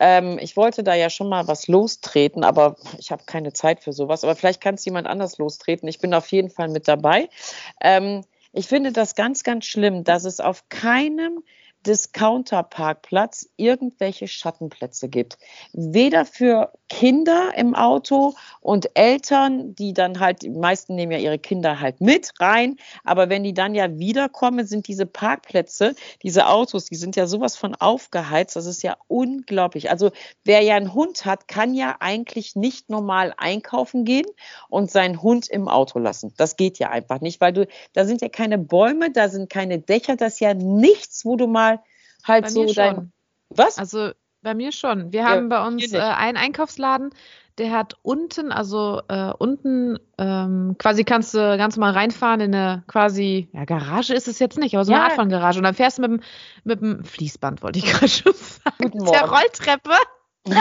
Ähm, 0.00 0.38
ich 0.40 0.56
wollte 0.56 0.82
da 0.82 0.94
ja 0.94 1.08
schon 1.08 1.28
mal 1.28 1.46
was 1.46 1.68
lostreten, 1.68 2.44
aber 2.44 2.76
ich 2.98 3.10
habe 3.10 3.24
keine 3.26 3.52
Zeit 3.52 3.80
für 3.80 3.92
sowas. 3.92 4.24
Aber 4.24 4.34
vielleicht 4.34 4.60
kann 4.60 4.74
es 4.74 4.84
jemand 4.84 5.06
anders 5.06 5.38
lostreten. 5.38 5.88
Ich 5.88 5.98
bin 5.98 6.14
auf 6.14 6.26
jeden 6.28 6.50
Fall 6.50 6.68
mit 6.68 6.88
dabei. 6.88 7.28
Ähm, 7.80 8.22
ich 8.52 8.66
finde 8.66 8.92
das 8.92 9.14
ganz, 9.14 9.42
ganz 9.42 9.64
schlimm, 9.64 10.04
dass 10.04 10.24
es 10.24 10.40
auf 10.40 10.68
keinem 10.68 11.42
Discounter-Parkplatz 11.86 13.48
irgendwelche 13.56 14.28
Schattenplätze 14.28 15.08
gibt. 15.08 15.38
Weder 15.72 16.24
für 16.24 16.72
Kinder 16.88 17.52
im 17.56 17.74
Auto 17.74 18.34
und 18.60 18.90
Eltern, 18.94 19.74
die 19.74 19.94
dann 19.94 20.20
halt, 20.20 20.42
die 20.42 20.50
meisten 20.50 20.94
nehmen 20.94 21.12
ja 21.12 21.18
ihre 21.18 21.38
Kinder 21.38 21.80
halt 21.80 22.00
mit 22.00 22.32
rein, 22.40 22.76
aber 23.04 23.28
wenn 23.28 23.42
die 23.42 23.54
dann 23.54 23.74
ja 23.74 23.98
wiederkommen, 23.98 24.66
sind 24.66 24.86
diese 24.86 25.06
Parkplätze, 25.06 25.94
diese 26.22 26.46
Autos, 26.46 26.84
die 26.84 26.96
sind 26.96 27.16
ja 27.16 27.26
sowas 27.26 27.56
von 27.56 27.74
aufgeheizt, 27.74 28.56
das 28.56 28.66
ist 28.66 28.82
ja 28.82 28.96
unglaublich. 29.08 29.90
Also 29.90 30.12
wer 30.44 30.62
ja 30.62 30.76
einen 30.76 30.94
Hund 30.94 31.24
hat, 31.24 31.48
kann 31.48 31.74
ja 31.74 31.96
eigentlich 32.00 32.54
nicht 32.54 32.90
normal 32.90 33.34
einkaufen 33.36 34.04
gehen 34.04 34.26
und 34.68 34.90
seinen 34.90 35.22
Hund 35.22 35.48
im 35.48 35.68
Auto 35.68 35.98
lassen. 35.98 36.32
Das 36.36 36.56
geht 36.56 36.78
ja 36.78 36.90
einfach 36.90 37.20
nicht, 37.20 37.40
weil 37.40 37.52
du, 37.52 37.66
da 37.92 38.04
sind 38.04 38.22
ja 38.22 38.28
keine 38.28 38.58
Bäume, 38.58 39.10
da 39.10 39.28
sind 39.28 39.50
keine 39.50 39.78
Dächer, 39.78 40.16
das 40.16 40.34
ist 40.34 40.40
ja 40.40 40.54
nichts, 40.54 41.24
wo 41.24 41.36
du 41.36 41.46
mal 41.46 41.73
halt 42.24 42.44
Bei 42.44 42.50
so 42.50 42.72
dein. 42.72 42.94
schon. 42.94 43.12
Was? 43.50 43.78
Also 43.78 44.10
bei 44.42 44.54
mir 44.54 44.72
schon. 44.72 45.12
Wir 45.12 45.20
Ja, 45.20 45.26
haben 45.26 45.48
bei 45.48 45.66
uns 45.66 45.92
äh, 45.92 45.98
einen 46.00 46.36
Einkaufsladen, 46.36 47.10
der 47.58 47.70
hat 47.70 47.94
unten, 48.02 48.50
also 48.50 49.00
äh, 49.08 49.32
unten 49.38 49.98
ähm, 50.18 50.74
quasi 50.78 51.04
kannst 51.04 51.34
du 51.34 51.56
ganz 51.56 51.76
mal 51.76 51.92
reinfahren 51.92 52.40
in 52.40 52.54
eine 52.54 52.82
quasi, 52.88 53.48
ja, 53.52 53.64
Garage 53.64 54.12
ist 54.12 54.26
es 54.28 54.38
jetzt 54.40 54.58
nicht, 54.58 54.74
aber 54.74 54.84
so 54.84 54.92
eine 54.92 55.00
Ja. 55.00 55.06
Art 55.06 55.14
von 55.14 55.28
Garage. 55.28 55.58
Und 55.58 55.64
dann 55.64 55.74
fährst 55.74 55.98
du 55.98 56.02
mit 56.02 56.10
dem, 56.10 56.20
mit 56.64 56.80
dem 56.80 57.04
Fließband, 57.04 57.62
wollte 57.62 57.78
ich 57.78 57.84
gerade 57.92 58.08
schon 58.08 58.34
sagen. 58.34 58.90
Der. 59.12 59.28
Rolltreppe. 59.30 59.92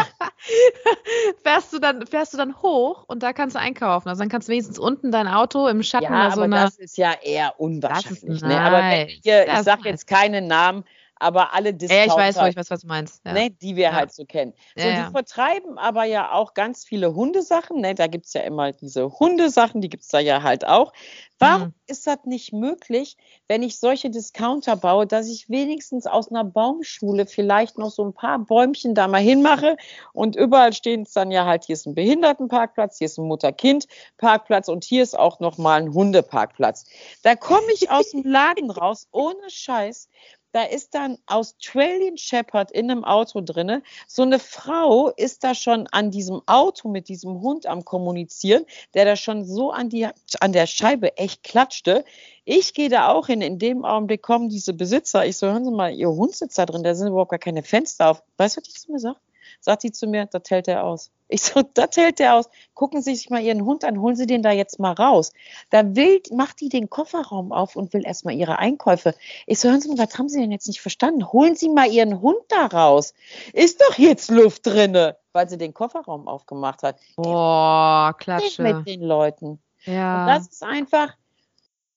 fährst 1.43 1.73
du 1.73 1.79
dann 1.79 2.05
fährst 2.07 2.33
du 2.33 2.37
dann 2.37 2.55
hoch 2.61 3.03
und 3.07 3.21
da 3.23 3.33
kannst 3.33 3.55
du 3.55 3.59
einkaufen. 3.59 4.07
Also 4.07 4.21
dann 4.21 4.29
kannst 4.29 4.47
du 4.47 4.51
wenigstens 4.53 4.79
unten 4.79 5.11
dein 5.11 5.27
Auto 5.27 5.67
im 5.67 5.83
Schatten 5.83 6.05
Ja, 6.05 6.19
oder 6.27 6.31
so 6.31 6.41
aber 6.41 6.43
eine 6.43 6.55
das 6.55 6.77
ist 6.77 6.97
ja 6.97 7.13
eher 7.21 7.59
unwahrscheinlich. 7.59 8.23
ist 8.23 8.45
ne? 8.45 8.61
Aber 8.61 8.77
wenn 8.77 9.07
hier, 9.07 9.45
Das 9.45 9.53
ich 9.53 9.59
ist 9.59 9.65
sag 9.65 9.79
nice. 9.79 9.85
jetzt 9.85 10.07
keine 10.07 10.41
Namen, 10.41 10.85
aber 11.19 11.53
alle 11.53 11.69
Ja, 11.69 11.77
Discounter, 11.77 12.05
ich 12.05 12.17
weiß, 12.17 12.41
wo 12.41 12.45
ich 12.47 12.55
weiß, 12.57 12.69
was 12.69 12.81
du 12.81 12.87
meinst. 12.87 13.21
Ja. 13.25 13.33
ne, 13.33 13.49
die 13.51 13.75
wir 13.75 13.85
Ja. 13.85 13.93
halt 13.93 14.13
so 14.13 14.25
kennen. 14.25 14.53
So, 14.75 14.87
Ja, 14.87 14.93
die 14.95 15.01
ja. 15.01 15.11
vertreiben 15.11 15.77
aber 15.77 16.03
ja 16.05 16.31
auch 16.31 16.53
ganz 16.53 16.83
viele 16.85 17.13
Hundesachen. 17.15 17.81
Ne? 17.81 17.95
Da 17.95 18.07
gibt 18.07 18.25
es 18.25 18.33
ja 18.33 18.41
immer 18.41 18.71
diese 18.71 19.09
Hundesachen, 19.19 19.81
die 19.81 19.89
gibt 19.89 20.03
es 20.03 20.09
da 20.09 20.19
ja 20.19 20.43
halt 20.43 20.65
auch. 20.65 20.91
Warum 21.39 21.67
Mhm. 21.69 21.73
ist 21.87 22.07
das 22.07 22.19
nicht 22.25 22.53
möglich, 22.53 23.17
wenn 23.47 23.63
ich 23.63 23.77
solche 23.79 24.09
Discounter 24.09 24.75
baue, 24.77 25.05
dass 25.07 25.27
ich 25.27 25.49
wenigstens 25.49 26.05
aus 26.07 26.29
einer 26.29 26.43
Baumschule 26.45 27.25
vielleicht 27.25 27.77
noch 27.77 27.91
so 27.91 28.05
ein 28.05 28.13
paar 28.13 28.39
Bäumchen 28.39 28.95
da 28.95 29.07
mal 29.07 29.21
hinmache 29.21 29.75
und 30.13 30.35
überall 30.35 30.71
stehen 30.73 31.01
es 31.03 31.11
dann 31.11 31.31
ja 31.31 31.45
halt, 31.45 31.65
hier 31.65 31.73
ist 31.73 31.85
ein 31.85 31.95
Behindertenparkplatz, 31.95 32.97
hier 32.97 33.05
ist 33.05 33.17
ein 33.17 33.27
Mutter-Kind-Parkplatz 33.27 34.67
und 34.69 34.83
hier 34.83 35.03
ist 35.03 35.17
auch 35.17 35.39
nochmal 35.39 35.81
ein 35.81 35.93
Hundeparkplatz. 35.93 36.85
Da 37.23 37.35
komme 37.35 37.71
ich 37.73 37.89
aus 37.91 38.11
dem 38.11 38.23
Laden 38.23 38.69
raus, 38.71 39.07
ohne 39.11 39.49
Scheiß. 39.49 40.07
Da 40.53 40.63
ist 40.63 40.93
dann 40.93 41.17
Australian 41.25 42.15
Shepherd 42.15 42.71
in 42.71 42.89
einem 42.91 43.03
Auto 43.03 43.41
drinne. 43.41 43.81
So 44.07 44.21
eine 44.21 44.37
Frau 44.37 45.09
ist 45.09 45.43
da 45.43 45.55
schon 45.55 45.87
an 45.87 46.11
diesem 46.11 46.43
Auto 46.45 46.89
mit 46.89 47.09
diesem 47.09 47.41
Hund 47.41 47.65
am 47.65 47.83
kommunizieren, 47.83 48.63
der 48.93 49.05
da 49.05 49.15
schon 49.15 49.45
so 49.45 49.71
an, 49.71 49.89
die, 49.89 50.07
an 50.39 50.53
der 50.53 50.67
Scheibe 50.67 51.17
echt 51.17 51.43
klatschte. 51.43 52.05
Ich 52.45 52.75
gehe 52.75 52.89
da 52.89 53.09
auch 53.09 53.27
hin. 53.27 53.41
In 53.41 53.57
dem 53.57 53.83
Augenblick 53.83 54.21
kommen 54.21 54.49
diese 54.49 54.73
Besitzer. 54.73 55.25
Ich 55.25 55.37
so, 55.37 55.47
hören 55.47 55.65
Sie 55.65 55.71
mal, 55.71 55.91
Ihr 55.91 56.09
Hund 56.09 56.35
sitzt 56.35 56.59
da 56.59 56.67
drin, 56.67 56.83
da 56.83 56.93
sind 56.93 57.07
überhaupt 57.07 57.31
gar 57.31 57.39
keine 57.39 57.63
Fenster 57.63 58.11
auf. 58.11 58.23
Weißt 58.37 58.55
du, 58.57 58.61
was 58.61 58.67
die 58.67 58.79
zu 58.79 58.91
mir 58.91 58.99
sagt? 58.99 59.19
Sagt 59.59 59.83
die 59.83 59.91
zu 59.91 60.07
mir, 60.07 60.25
da 60.25 60.39
hält 60.47 60.67
er 60.67 60.83
aus. 60.83 61.11
Ich 61.27 61.41
so, 61.41 61.61
da 61.73 61.87
hält 61.93 62.19
er 62.19 62.35
aus. 62.35 62.49
Gucken 62.73 63.01
Sie 63.01 63.15
sich 63.15 63.29
mal 63.29 63.41
Ihren 63.41 63.65
Hund 63.65 63.83
an, 63.83 63.99
holen 63.99 64.15
Sie 64.15 64.27
den 64.27 64.43
da 64.43 64.51
jetzt 64.51 64.79
mal 64.79 64.93
raus. 64.93 65.33
Da 65.69 65.95
will, 65.95 66.21
macht 66.31 66.59
die 66.61 66.69
den 66.69 66.89
Kofferraum 66.89 67.51
auf 67.51 67.75
und 67.75 67.93
will 67.93 68.05
erstmal 68.05 68.35
ihre 68.35 68.59
Einkäufe. 68.59 69.15
Ich 69.47 69.59
so, 69.59 69.69
hören 69.69 69.81
Sie 69.81 69.89
mal, 69.89 69.97
was 69.97 70.17
haben 70.17 70.29
Sie 70.29 70.39
denn 70.39 70.51
jetzt 70.51 70.67
nicht 70.67 70.81
verstanden? 70.81 71.31
Holen 71.31 71.55
Sie 71.55 71.69
mal 71.69 71.89
Ihren 71.89 72.21
Hund 72.21 72.39
da 72.49 72.67
raus. 72.67 73.13
Ist 73.53 73.81
doch 73.81 73.97
jetzt 73.97 74.29
Luft 74.31 74.65
drinne, 74.65 75.17
weil 75.31 75.49
sie 75.49 75.57
den 75.57 75.73
Kofferraum 75.73 76.27
aufgemacht 76.27 76.83
hat. 76.83 76.99
Boah, 77.15 78.09
Nicht 78.09 78.19
Klatsche. 78.19 78.61
mit 78.63 78.87
den 78.87 79.01
Leuten. 79.01 79.61
Ja. 79.85 80.21
Und 80.21 80.27
das 80.27 80.47
ist 80.47 80.63
einfach, 80.63 81.13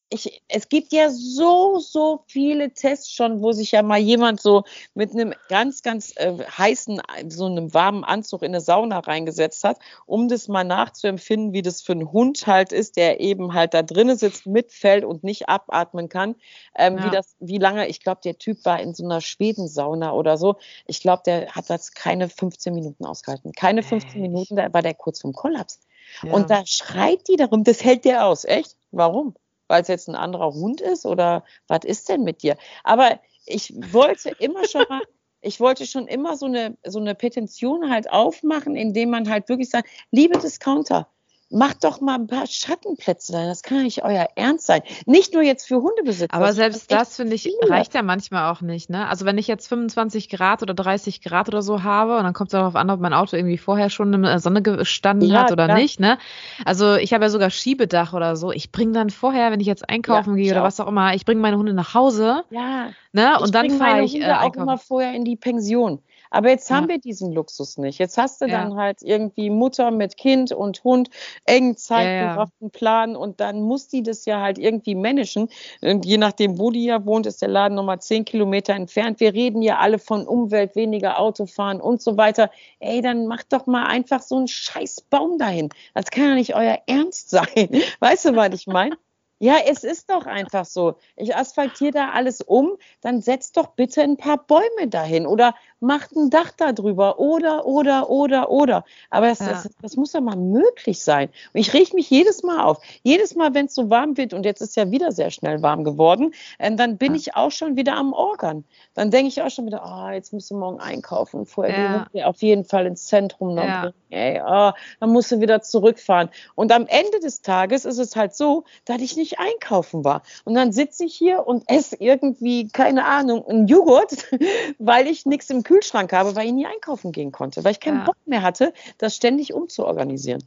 ich, 0.08 0.42
es 0.48 0.68
gibt 0.68 0.92
ja 0.92 1.10
so, 1.10 1.78
so 1.80 2.22
viele 2.28 2.72
Tests 2.72 3.12
schon, 3.12 3.42
wo 3.42 3.50
sich 3.52 3.72
ja 3.72 3.82
mal 3.82 3.98
jemand 3.98 4.40
so 4.40 4.62
mit 4.94 5.12
einem 5.12 5.34
ganz, 5.48 5.82
ganz 5.82 6.12
äh, 6.16 6.32
heißen, 6.56 7.00
so 7.28 7.46
einem 7.46 7.74
warmen 7.74 8.04
Anzug 8.04 8.42
in 8.42 8.52
eine 8.52 8.60
Sauna 8.60 9.00
reingesetzt 9.00 9.64
hat, 9.64 9.78
um 10.06 10.28
das 10.28 10.46
mal 10.46 10.62
nachzuempfinden, 10.62 11.52
wie 11.52 11.62
das 11.62 11.82
für 11.82 11.92
einen 11.92 12.12
Hund 12.12 12.46
halt 12.46 12.72
ist, 12.72 12.96
der 12.96 13.18
eben 13.20 13.52
halt 13.52 13.74
da 13.74 13.82
drinnen 13.82 14.16
sitzt, 14.16 14.46
mitfällt 14.46 15.04
und 15.04 15.24
nicht 15.24 15.48
abatmen 15.48 16.08
kann. 16.08 16.36
Ähm, 16.76 16.98
Ja. 16.98 17.06
Wie 17.06 17.10
das, 17.10 17.36
wie 17.40 17.58
lange, 17.58 17.88
ich 17.88 18.00
glaube, 18.00 18.20
der 18.22 18.38
Typ 18.38 18.64
war 18.64 18.80
in 18.80 18.94
so 18.94 19.04
einer 19.04 19.20
Schwedensauna 19.20 20.12
oder 20.12 20.36
so. 20.38 20.56
Ich 20.86 21.00
glaube, 21.00 21.22
der 21.26 21.50
hat 21.52 21.68
das 21.68 21.92
keine 21.92 22.28
15 22.28 22.72
Minuten 22.74 23.04
ausgehalten. 23.04 23.52
Keine 23.52 23.82
15 23.82 24.10
Echt? 24.10 24.20
Minuten, 24.20 24.56
da 24.56 24.72
war 24.72 24.82
der 24.82 24.94
kurz 24.94 25.20
vom 25.20 25.32
Kollaps. 25.32 25.80
ja. 26.22 26.32
Und 26.32 26.50
da 26.50 26.64
schreit 26.64 27.26
die 27.28 27.36
darum, 27.36 27.64
das 27.64 27.82
hält 27.82 28.04
der 28.04 28.26
aus. 28.26 28.44
Echt? 28.44 28.76
Warum? 28.92 29.34
Weil 29.68 29.82
es 29.82 29.88
jetzt 29.88 30.08
ein 30.08 30.14
anderer 30.14 30.52
Hund 30.52 30.80
ist 30.80 31.06
oder 31.06 31.44
was 31.68 31.84
ist 31.84 32.08
denn 32.08 32.22
mit 32.22 32.42
dir? 32.42 32.56
Aber 32.84 33.20
ich 33.46 33.72
wollte 33.92 34.30
immer 34.38 34.66
schon 34.66 34.84
mal, 34.88 35.02
ich 35.40 35.60
wollte 35.60 35.86
schon 35.86 36.06
immer 36.08 36.36
so 36.36 36.46
eine, 36.46 36.76
so 36.84 36.98
eine 36.98 37.14
Petition 37.14 37.90
halt 37.90 38.10
aufmachen, 38.10 38.76
indem 38.76 39.10
man 39.10 39.28
halt 39.28 39.48
wirklich 39.48 39.70
sagt, 39.70 39.88
liebe 40.10 40.38
Discounter, 40.38 41.08
macht 41.50 41.84
doch 41.84 42.00
mal 42.00 42.16
ein 42.16 42.26
paar 42.26 42.46
Schattenplätze 42.46 43.32
da. 43.32 43.46
Das 43.46 43.62
kann 43.62 43.82
nicht 43.82 44.02
euer 44.04 44.28
Ernst 44.36 44.66
sein. 44.66 44.82
Nicht 45.06 45.32
nur 45.34 45.42
jetzt 45.42 45.66
für 45.66 45.76
Hundebesitzer. 45.82 46.34
Aber 46.34 46.52
selbst 46.52 46.90
das, 46.90 47.14
finde 47.16 47.34
ich, 47.36 47.42
viele. 47.44 47.56
reicht 47.60 47.94
ja 47.94 48.02
manchmal 48.02 48.50
auch 48.52 48.60
nicht, 48.60 48.90
ne? 48.90 49.06
Also 49.08 49.24
wenn 49.24 49.38
ich 49.38 49.46
jetzt 49.46 49.68
25 49.68 50.28
Grad 50.28 50.60
oder 50.62 50.74
30 50.74 51.20
Grad 51.22 51.48
oder 51.48 51.62
so 51.62 51.82
habe 51.84 52.16
und 52.18 52.24
dann 52.24 52.32
kommt 52.34 52.48
es 52.48 52.52
darauf 52.52 52.74
an, 52.74 52.90
ob 52.90 53.00
mein 53.00 53.12
Auto 53.12 53.36
irgendwie 53.36 53.58
vorher 53.58 53.90
schon 53.90 54.12
in 54.12 54.22
der 54.22 54.40
Sonne 54.40 54.60
gestanden 54.60 55.32
Ja, 55.32 55.36
hat 55.36 55.52
oder 55.52 55.66
klar. 55.66 55.76
nicht, 55.78 56.00
ne? 56.00 56.18
Also 56.64 56.96
ich 56.96 57.12
habe 57.14 57.24
ja 57.24 57.30
sogar 57.30 57.50
Schiebedach 57.50 58.12
oder 58.12 58.34
so. 58.36 58.50
Ich 58.52 58.72
bringe 58.72 58.92
dann 58.92 59.10
vorher, 59.10 59.52
wenn 59.52 59.60
ich 59.60 59.66
jetzt 59.68 59.88
einkaufen 59.88 60.30
Ja, 60.30 60.36
gehe 60.36 60.44
ich 60.46 60.52
oder 60.52 60.62
auch. 60.62 60.64
was 60.64 60.80
auch 60.80 60.88
immer, 60.88 61.14
ich 61.14 61.24
bringe 61.24 61.40
meine 61.40 61.58
Hunde 61.58 61.74
nach 61.74 61.94
Hause, 61.94 62.44
Ja, 62.48 62.94
ne? 63.12 63.38
ich 63.38 63.40
Und 63.40 63.54
dann 63.54 63.68
bring 63.68 63.78
fahre 63.78 64.02
ich 64.02 64.20
äh, 64.20 64.24
Hunde 64.24 64.40
auch 64.40 64.56
einkaufen. 64.56 64.56
immer 64.56 64.78
vorher 64.78 65.14
in 65.14 65.24
die 65.24 65.36
Pension. 65.36 66.02
Aber 66.30 66.50
jetzt 66.50 66.70
haben 66.70 66.84
Ja. 66.84 66.94
wir 66.94 66.98
diesen 66.98 67.32
Luxus 67.32 67.78
nicht. 67.78 67.98
Jetzt 67.98 68.18
hast 68.18 68.40
du 68.40 68.46
Ja. 68.46 68.52
dann 68.62 68.76
halt 68.76 69.02
irgendwie 69.02 69.50
Mutter 69.50 69.90
mit 69.90 70.16
Kind 70.16 70.52
und 70.52 70.82
Hund, 70.84 71.10
engen 71.44 71.76
raffen 71.88 72.70
Plan 72.70 73.16
und 73.16 73.40
dann 73.40 73.62
muss 73.62 73.88
die 73.88 74.02
das 74.02 74.24
ja 74.26 74.40
halt 74.40 74.58
irgendwie 74.58 74.94
managen. 74.94 75.48
Und 75.82 76.04
je 76.04 76.18
nachdem, 76.18 76.58
wo 76.58 76.70
die 76.70 76.84
ja 76.84 77.04
wohnt, 77.04 77.26
ist 77.26 77.42
der 77.42 77.48
Laden 77.48 77.74
nochmal 77.74 78.00
zehn 78.00 78.24
Kilometer 78.24 78.74
entfernt. 78.74 79.20
Wir 79.20 79.34
reden 79.34 79.62
ja 79.62 79.78
alle 79.78 79.98
von 79.98 80.26
Umwelt, 80.26 80.76
weniger 80.76 81.18
Autofahren 81.18 81.80
und 81.80 82.02
so 82.02 82.16
weiter. 82.16 82.50
Ey, 82.80 83.00
dann 83.02 83.26
macht 83.26 83.52
doch 83.52 83.66
mal 83.66 83.86
einfach 83.86 84.22
so 84.22 84.36
einen 84.36 84.48
scheiß 84.48 85.02
Baum 85.10 85.38
dahin. 85.38 85.68
Das 85.94 86.06
kann 86.06 86.24
ja 86.24 86.34
nicht 86.34 86.54
euer 86.54 86.78
Ernst 86.86 87.30
sein. 87.30 87.46
Weißt 88.00 88.24
du, 88.26 88.36
was 88.36 88.52
ich 88.54 88.66
meine? 88.66 88.96
Ja, 89.38 89.56
es 89.66 89.84
ist 89.84 90.08
doch 90.10 90.24
einfach 90.24 90.64
so. 90.64 90.94
Ich 91.14 91.36
asphaltiere 91.36 91.90
da 91.90 92.10
alles 92.12 92.40
um, 92.40 92.76
dann 93.02 93.20
setzt 93.20 93.58
doch 93.58 93.66
bitte 93.68 94.00
ein 94.02 94.16
paar 94.16 94.38
Bäume 94.38 94.88
dahin 94.88 95.26
oder 95.26 95.54
macht 95.78 96.16
ein 96.16 96.30
Dach 96.30 96.52
da 96.56 96.72
drüber 96.72 97.18
oder, 97.18 97.66
oder, 97.66 98.08
oder, 98.08 98.48
oder. 98.50 98.84
Aber 99.10 99.26
das, 99.28 99.40
Ja. 99.40 99.48
das, 99.48 99.68
das 99.82 99.96
muss 99.96 100.12
doch 100.12 100.22
mal 100.22 100.36
möglich 100.36 101.04
sein. 101.04 101.28
Und 101.52 101.60
ich 101.60 101.74
reg 101.74 101.92
mich 101.92 102.08
jedes 102.08 102.42
Mal 102.44 102.64
auf. 102.64 102.78
Jedes 103.02 103.34
Mal, 103.34 103.52
wenn 103.52 103.66
es 103.66 103.74
so 103.74 103.90
warm 103.90 104.16
wird, 104.16 104.32
und 104.32 104.46
jetzt 104.46 104.62
ist 104.62 104.74
ja 104.74 104.90
wieder 104.90 105.12
sehr 105.12 105.30
schnell 105.30 105.60
warm 105.60 105.84
geworden, 105.84 106.32
äh, 106.58 106.74
dann 106.74 106.96
bin 106.96 107.12
Ja. 107.12 107.18
ich 107.20 107.36
auch 107.36 107.50
schon 107.50 107.76
wieder 107.76 107.94
am 107.94 108.14
Organ. 108.14 108.64
Dann 108.94 109.10
denke 109.10 109.28
ich 109.28 109.42
auch 109.42 109.50
schon 109.50 109.66
wieder, 109.66 109.82
ah, 109.84 110.12
jetzt 110.14 110.32
musst 110.32 110.50
du 110.50 110.56
morgen 110.56 110.80
einkaufen. 110.80 111.44
Vorher 111.44 111.76
Ja. 111.76 112.06
Hunde 112.06 112.26
auf 112.26 112.40
jeden 112.40 112.64
Fall 112.64 112.86
ins 112.86 113.04
Zentrum 113.04 113.54
noch 113.54 113.64
Ja. 113.64 113.92
Ey, 114.08 114.38
ah, 114.38 114.72
dann 115.00 115.10
musst 115.10 115.30
du 115.32 115.40
wieder 115.40 115.60
zurückfahren. 115.60 116.30
Und 116.54 116.72
am 116.72 116.86
Ende 116.86 117.20
des 117.20 117.42
Tages 117.42 117.84
ist 117.84 117.98
es 117.98 118.16
halt 118.16 118.34
so, 118.34 118.64
dass 118.86 119.02
ich 119.02 119.16
nicht 119.16 119.25
einkaufen 119.38 120.04
war. 120.04 120.22
Und 120.44 120.54
dann 120.54 120.72
sitze 120.72 121.04
ich 121.04 121.14
hier 121.14 121.46
und 121.46 121.64
esse 121.68 121.96
irgendwie, 121.98 122.68
keine 122.68 123.04
Ahnung, 123.04 123.46
einen 123.46 123.66
Joghurt, 123.66 124.26
weil 124.78 125.06
ich 125.06 125.26
nichts 125.26 125.50
im 125.50 125.62
Kühlschrank 125.62 126.12
habe, 126.12 126.34
weil 126.36 126.46
ich 126.46 126.52
nie 126.52 126.66
einkaufen 126.66 127.12
gehen 127.12 127.32
konnte, 127.32 127.64
weil 127.64 127.72
ich 127.72 127.80
keinen 127.80 127.98
Ja. 127.98 128.04
Bock 128.04 128.16
mehr 128.26 128.42
hatte, 128.42 128.72
das 128.98 129.16
ständig 129.16 129.52
umzuorganisieren. 129.52 130.42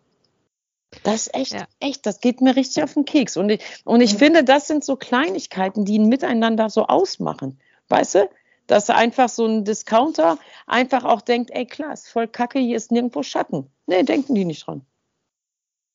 Das 1.03 1.27
ist 1.27 1.35
echt, 1.35 1.53
Ja. 1.53 1.67
echt, 1.79 2.05
das 2.05 2.19
geht 2.19 2.41
mir 2.41 2.55
richtig 2.55 2.83
auf 2.83 2.93
den 2.95 3.05
Keks. 3.05 3.37
Und 3.37 3.49
ich, 3.49 3.61
und 3.85 4.01
ich 4.01 4.15
finde, 4.15 4.43
das 4.43 4.67
sind 4.67 4.83
so 4.83 4.95
Kleinigkeiten, 4.95 5.85
die 5.85 5.99
ein 5.99 6.09
Miteinander 6.09 6.69
so 6.69 6.85
ausmachen. 6.87 7.59
Weißt 7.89 8.15
du? 8.15 8.29
Dass 8.65 8.89
einfach 8.89 9.29
so 9.29 9.45
ein 9.45 9.65
Discounter 9.65 10.37
einfach 10.67 11.03
auch 11.03 11.21
denkt, 11.21 11.49
ey 11.51 11.65
klar, 11.65 11.93
ist 11.93 12.07
voll 12.07 12.27
kacke, 12.27 12.59
hier 12.59 12.77
ist 12.77 12.91
nirgendwo 12.91 13.23
Schatten. 13.23 13.69
Nee, 13.87 14.03
denken 14.03 14.35
die 14.35 14.45
nicht 14.45 14.67
dran. 14.67 14.85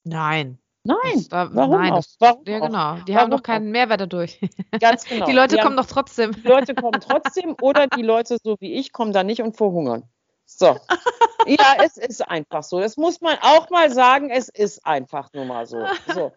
Nein. 0.04 0.58
Nein, 0.84 0.98
Das, 1.14 1.28
da, 1.28 1.54
warum 1.54 1.80
nein, 1.80 1.92
auch? 1.92 1.96
das, 1.96 2.16
Warum 2.20 2.44
ja, 2.46 2.58
auch? 2.58 2.66
genau. 2.66 2.94
Die 2.96 3.12
Warum 3.14 3.16
haben 3.22 3.30
doch 3.30 3.42
keinen 3.42 3.70
Mehrwert 3.70 4.02
dadurch. 4.02 4.38
ganz 4.80 5.04
genau. 5.04 5.24
Die 5.26 5.32
Leute 5.32 5.56
Die 5.56 5.62
kommen 5.62 5.76
haben, 5.78 5.86
doch 5.86 5.92
trotzdem. 5.92 6.32
Die 6.32 6.46
Leute 6.46 6.74
kommen 6.74 7.00
trotzdem 7.00 7.56
oder 7.60 7.86
die 7.86 8.02
Leute 8.02 8.36
so 8.42 8.56
wie 8.60 8.74
ich 8.74 8.92
kommen 8.92 9.12
da 9.12 9.24
nicht 9.24 9.40
und 9.40 9.56
verhungern. 9.56 10.04
So. 10.46 10.76
Ja, 11.46 11.76
es 11.84 11.96
ist 11.96 12.26
einfach 12.28 12.62
so. 12.62 12.80
Das 12.80 12.96
muss 12.96 13.20
man 13.20 13.36
auch 13.40 13.70
mal 13.70 13.90
sagen. 13.90 14.30
Es 14.30 14.48
ist 14.48 14.84
einfach 14.86 15.32
nur 15.32 15.44
mal 15.46 15.66
so. 15.66 15.86
so. 16.14 16.32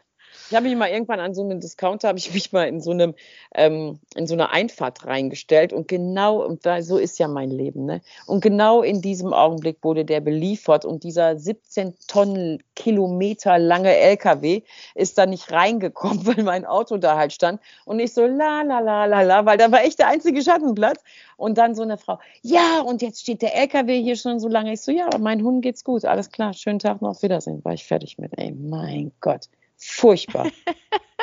Ich 0.50 0.56
habe 0.56 0.70
mich 0.70 0.78
mal 0.78 0.90
irgendwann 0.90 1.20
an 1.20 1.34
so 1.34 1.44
einem 1.44 1.60
Discounter, 1.60 2.08
habe 2.08 2.20
ich 2.20 2.34
mich 2.34 2.54
mal 2.54 2.70
in 2.70 2.80
so 2.80 2.92
einem, 2.92 3.16
ähm, 3.54 4.00
in 4.16 4.28
so 4.28 4.34
einer 4.34 4.52
Einfahrt 4.52 5.06
reingestellt 5.06 5.74
und 5.74 5.90
genau, 5.90 6.42
und 6.46 6.66
da, 6.66 6.82
so 6.82 6.98
ist 6.98 7.20
ja 7.20 7.28
mein 7.28 7.52
Leben, 7.52 7.86
ne? 7.86 8.02
Und 8.28 8.40
genau 8.40 8.82
in 8.82 9.02
diesem 9.02 9.34
Augenblick 9.34 9.80
wurde 9.82 10.06
der 10.06 10.22
beliefert 10.22 10.86
und 10.86 11.04
dieser 11.04 11.38
17 11.38 11.96
Tonnen 12.08 12.64
Kilometer 12.76 13.60
lange 13.60 13.94
LKW 13.94 14.62
ist 14.96 15.18
da 15.18 15.26
nicht 15.26 15.52
reingekommen, 15.52 16.26
weil 16.26 16.44
mein 16.46 16.66
Auto 16.66 16.96
da 16.96 17.18
halt 17.18 17.34
stand 17.34 17.60
und 17.84 18.00
ich 18.00 18.14
so 18.14 18.26
la 18.26 18.62
la 18.62 18.80
la 18.80 19.04
la 19.04 19.22
la, 19.24 19.46
weil 19.46 19.58
da 19.58 19.70
war 19.70 19.84
echt 19.84 20.00
der 20.00 20.08
einzige 20.08 20.42
Schattenplatz 20.42 21.04
und 21.36 21.58
dann 21.58 21.76
so 21.76 21.84
eine 21.84 21.98
Frau, 21.98 22.20
ja, 22.42 22.80
und 22.86 23.02
jetzt 23.02 23.20
steht 23.20 23.42
der 23.42 23.54
LKW 23.54 24.02
hier 24.02 24.16
schon 24.16 24.40
so 24.40 24.48
lange. 24.48 24.72
Ich 24.72 24.82
so, 24.82 24.94
ja, 24.94 25.08
aber 25.08 25.20
mein 25.20 25.44
Hund 25.44 25.62
geht's 25.62 25.84
gut, 25.84 26.06
alles 26.06 26.32
klar, 26.32 26.54
schönen 26.54 26.80
Tag 26.80 27.02
noch, 27.02 27.10
auf 27.10 27.22
Wiedersehen. 27.22 27.66
War 27.66 27.74
ich 27.74 27.86
fertig 27.86 28.18
mit, 28.18 28.32
ey, 28.38 28.54
mein 28.54 29.12
Gott. 29.20 29.50
Furchtbar. 29.78 30.52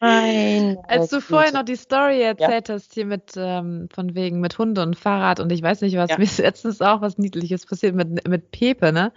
Mein 0.00 0.78
Als 0.88 1.10
du 1.10 1.20
vorher 1.20 1.52
noch 1.52 1.62
die 1.62 1.76
Story 1.76 2.22
erzählt 2.22 2.68
ja. 2.68 2.74
hast, 2.74 2.94
hier 2.94 3.04
mit, 3.04 3.34
ähm, 3.36 3.88
von 3.92 4.14
wegen 4.14 4.40
mit 4.40 4.58
Hunde 4.58 4.82
und 4.82 4.98
Fahrrad 4.98 5.38
und 5.38 5.52
ich 5.52 5.62
weiß 5.62 5.82
nicht 5.82 5.96
was, 5.96 6.10
ja. 6.10 6.18
mir 6.18 6.24
ist 6.24 6.38
letztens 6.38 6.80
auch 6.80 7.02
was 7.02 7.18
Niedliches 7.18 7.66
passiert 7.66 7.94
mit, 7.94 8.26
mit 8.26 8.50
Pepe, 8.50 8.92
ne? 8.92 9.12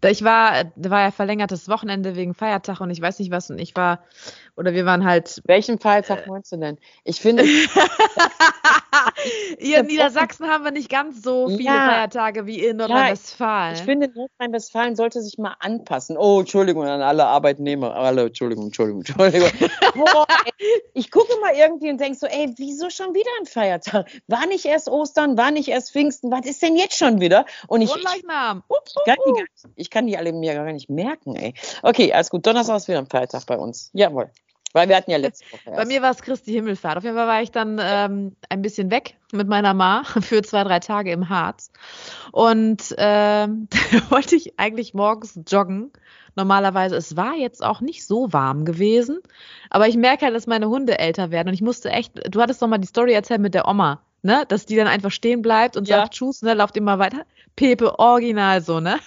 Da 0.00 0.10
ich 0.10 0.22
war, 0.22 0.64
da 0.76 0.90
war 0.90 1.00
ja 1.00 1.10
verlängertes 1.10 1.68
Wochenende 1.68 2.14
wegen 2.14 2.34
Feiertag 2.34 2.80
und 2.80 2.90
ich 2.90 3.00
weiß 3.00 3.18
nicht 3.18 3.30
was 3.30 3.50
und 3.50 3.58
ich 3.58 3.74
war, 3.74 4.04
oder 4.54 4.74
wir 4.74 4.84
waren 4.84 5.04
halt. 5.04 5.40
Welchen 5.44 5.78
Feiertag 5.78 6.26
äh, 6.26 6.30
meinst 6.30 6.52
du 6.52 6.58
denn? 6.58 6.78
Ich 7.04 7.20
finde. 7.20 7.44
Hier 9.58 9.80
in 9.80 9.86
Niedersachsen 9.86 10.46
haben 10.46 10.64
wir 10.64 10.70
nicht 10.70 10.88
ganz 10.88 11.22
so 11.22 11.48
viele 11.48 11.64
ja. 11.64 11.86
Feiertage 11.88 12.46
wie 12.46 12.64
in 12.64 12.76
Nordrhein-Westfalen. 12.78 13.74
Ja, 13.74 13.80
ich 13.80 13.84
finde, 13.84 14.08
Nordrhein-Westfalen 14.08 14.96
sollte 14.96 15.20
sich 15.22 15.38
mal 15.38 15.54
anpassen. 15.60 16.16
Oh, 16.16 16.40
Entschuldigung 16.40 16.84
an 16.84 17.02
alle 17.02 17.26
Arbeitnehmer. 17.26 17.94
Alle, 17.94 18.26
Entschuldigung, 18.26 18.66
Entschuldigung, 18.66 19.00
Entschuldigung. 19.00 19.50
Boah, 19.94 20.26
ich 20.94 21.10
gucke 21.10 21.32
mal 21.40 21.52
irgendwie 21.54 21.90
und 21.90 22.00
denke 22.00 22.18
so, 22.18 22.26
ey, 22.26 22.52
wieso 22.56 22.90
schon 22.90 23.14
wieder 23.14 23.30
ein 23.40 23.46
Feiertag? 23.46 24.06
War 24.26 24.46
nicht 24.46 24.64
erst 24.64 24.88
Ostern, 24.88 25.36
war 25.36 25.50
nicht 25.50 25.68
erst 25.68 25.92
Pfingsten, 25.92 26.30
was 26.30 26.46
ist 26.46 26.62
denn 26.62 26.76
jetzt 26.76 26.96
schon 26.96 27.20
wieder? 27.20 27.46
Und 27.68 27.80
ich, 27.80 27.94
ich, 27.94 28.04
ich, 28.04 28.24
kann, 29.04 29.16
die, 29.26 29.44
ich 29.76 29.90
kann 29.90 30.06
die 30.06 30.16
alle 30.16 30.32
mir 30.32 30.54
gar 30.54 30.64
nicht 30.72 30.90
merken, 30.90 31.36
ey. 31.36 31.54
Okay, 31.82 32.12
alles 32.12 32.30
gut. 32.30 32.46
Donnerstag 32.46 32.76
ist 32.76 32.88
wieder 32.88 32.98
ein 32.98 33.06
Feiertag 33.06 33.46
bei 33.46 33.56
uns. 33.56 33.90
Jawohl. 33.92 34.30
Weil 34.72 34.88
wir 34.88 34.96
hatten 34.96 35.10
ja 35.10 35.18
letzte 35.18 35.44
Woche. 35.52 35.60
Erst. 35.66 35.76
Bei 35.76 35.84
mir 35.84 36.02
war 36.02 36.10
es 36.10 36.22
Christi 36.22 36.52
Himmelfahrt. 36.52 36.96
Auf 36.96 37.04
jeden 37.04 37.16
Fall 37.16 37.26
war 37.26 37.42
ich 37.42 37.50
dann 37.50 37.78
ähm, 37.82 38.36
ein 38.48 38.62
bisschen 38.62 38.90
weg 38.90 39.16
mit 39.32 39.48
meiner 39.48 39.74
Ma 39.74 40.02
für 40.20 40.42
zwei, 40.42 40.64
drei 40.64 40.80
Tage 40.80 41.12
im 41.12 41.28
Harz. 41.28 41.70
Und 42.32 42.94
ähm, 42.96 43.68
wollte 44.10 44.36
ich 44.36 44.58
eigentlich 44.58 44.94
morgens 44.94 45.38
joggen. 45.46 45.92
Normalerweise, 46.34 46.96
es 46.96 47.16
war 47.16 47.34
jetzt 47.34 47.62
auch 47.62 47.82
nicht 47.82 48.06
so 48.06 48.32
warm 48.32 48.64
gewesen. 48.64 49.20
Aber 49.68 49.88
ich 49.88 49.96
merke 49.96 50.24
halt, 50.24 50.34
dass 50.34 50.46
meine 50.46 50.68
Hunde 50.68 50.98
älter 50.98 51.30
werden. 51.30 51.48
Und 51.48 51.54
ich 51.54 51.60
musste 51.60 51.90
echt, 51.90 52.12
du 52.34 52.40
hattest 52.40 52.62
doch 52.62 52.68
mal 52.68 52.78
die 52.78 52.86
Story 52.86 53.12
erzählt 53.12 53.42
mit 53.42 53.52
der 53.52 53.68
Oma, 53.68 54.00
ne? 54.22 54.44
Dass 54.48 54.64
die 54.64 54.76
dann 54.76 54.86
einfach 54.86 55.10
stehen 55.10 55.42
bleibt 55.42 55.76
und 55.76 55.86
ja. 55.88 55.98
sagt, 55.98 56.14
tschüss, 56.14 56.40
ne? 56.40 56.54
Lauft 56.54 56.78
immer 56.78 56.98
weiter. 56.98 57.26
Pepe, 57.56 57.98
original 57.98 58.62
so, 58.62 58.80
ne? 58.80 58.98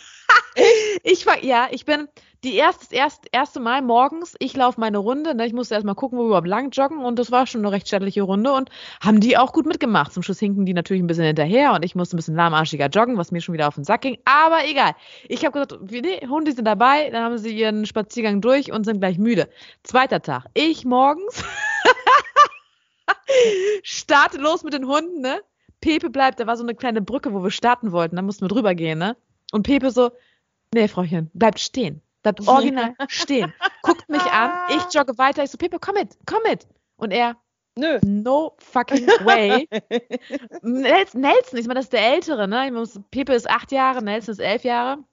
Ich 1.04 1.26
war, 1.26 1.44
ja, 1.44 1.68
ich 1.72 1.86
bin, 1.86 2.08
die 2.46 2.56
erste, 2.56 2.96
das 2.96 3.20
erste, 3.32 3.60
Mal 3.60 3.82
morgens, 3.82 4.36
ich 4.40 4.56
laufe 4.56 4.80
meine 4.80 5.00
Runde, 5.00 5.34
ne, 5.34 5.48
ich 5.48 5.54
musste 5.54 5.74
erstmal 5.74 5.96
gucken, 5.96 6.20
wo 6.20 6.24
wir 6.24 6.28
überhaupt 6.28 6.48
lang 6.48 6.70
joggen 6.70 7.04
und 7.04 7.18
das 7.18 7.32
war 7.32 7.48
schon 7.48 7.62
eine 7.62 7.72
recht 7.72 7.88
stattliche 7.88 8.22
Runde 8.22 8.54
und 8.54 8.70
haben 9.02 9.20
die 9.20 9.38
auch 9.38 9.52
gut 9.52 9.66
mitgemacht. 9.66 10.14
Zum 10.14 10.22
Schluss 10.22 10.40
hinken 10.40 10.66
die 10.66 10.74
natürlich 10.74 11.02
ein 11.02 11.08
bisschen 11.08 11.26
hinterher 11.26 11.74
und 11.74 11.84
ich 11.84 11.96
musste 11.96 12.16
ein 12.16 12.18
bisschen 12.18 12.36
lahmarschiger 12.36 12.88
joggen, 12.88 13.18
was 13.18 13.32
mir 13.32 13.42
schon 13.42 13.54
wieder 13.54 13.68
auf 13.68 13.76
den 13.76 13.84
Sack 13.84 14.02
ging, 14.02 14.20
aber 14.26 14.68
egal. 14.68 14.92
Ich 15.28 15.44
habe 15.44 15.60
gesagt, 15.60 15.92
nee, 15.92 16.28
Hunde 16.28 16.52
sind 16.52 16.66
dabei, 16.66 17.10
dann 17.10 17.24
haben 17.24 17.38
sie 17.38 17.58
ihren 17.58 17.86
Spaziergang 17.86 18.42
durch 18.42 18.72
und 18.72 18.86
sind 18.86 19.00
gleich 19.00 19.18
müde. 19.18 19.50
Zweiter 19.82 20.22
Tag, 20.22 20.46
ich 20.54 20.86
morgens 20.86 21.44
starte 23.84 24.38
los 24.38 24.64
mit 24.64 24.74
den 24.74 24.86
Hunden, 24.86 25.22
ne? 25.22 25.42
Pepe 25.82 26.10
bleibt, 26.10 26.40
da 26.40 26.48
war 26.48 26.58
so 26.58 26.64
eine 26.64 26.76
kleine 26.76 27.02
Brücke, 27.02 27.34
wo 27.34 27.44
wir 27.44 27.52
starten 27.52 27.92
wollten, 27.92 28.16
da 28.16 28.22
mussten 28.22 28.46
wir 28.46 28.50
drüber 28.50 28.76
gehen, 28.76 29.00
ne? 29.00 29.18
Und 29.52 29.64
Pepe 29.64 29.92
so, 29.92 30.12
nee, 30.76 30.88
Frauchen, 30.88 31.32
bleibt 31.34 31.60
stehen. 31.60 32.02
Bleibt 32.22 32.48
original 32.48 32.94
stehen. 33.08 33.54
Guckt 33.82 34.10
mich 34.10 34.22
an. 34.24 34.52
Ich 34.70 34.94
jogge 34.94 35.18
weiter. 35.18 35.44
Ich 35.44 35.52
so, 35.52 35.58
Pepe, 35.58 35.80
komm 35.80 35.94
mit, 35.96 36.18
komm 36.26 36.42
mit. 36.44 36.68
Und 36.98 37.12
er, 37.12 37.36
Nö. 37.78 38.00
No 38.06 38.56
fucking 38.60 39.06
way. 39.26 39.68
Nelson, 40.62 41.60
ich 41.60 41.68
meine, 41.68 41.76
das 41.80 41.86
ist 41.86 41.94
der 41.94 42.14
Ältere, 42.14 42.48
ne? 42.48 42.72
Muss, 42.72 43.00
Pepe 43.12 43.34
ist 43.34 43.50
acht 43.50 43.72
Jahre, 43.72 44.02
Nelson 44.02 44.32
ist 44.32 44.40
elf 44.40 44.64
Jahre. 44.64 45.04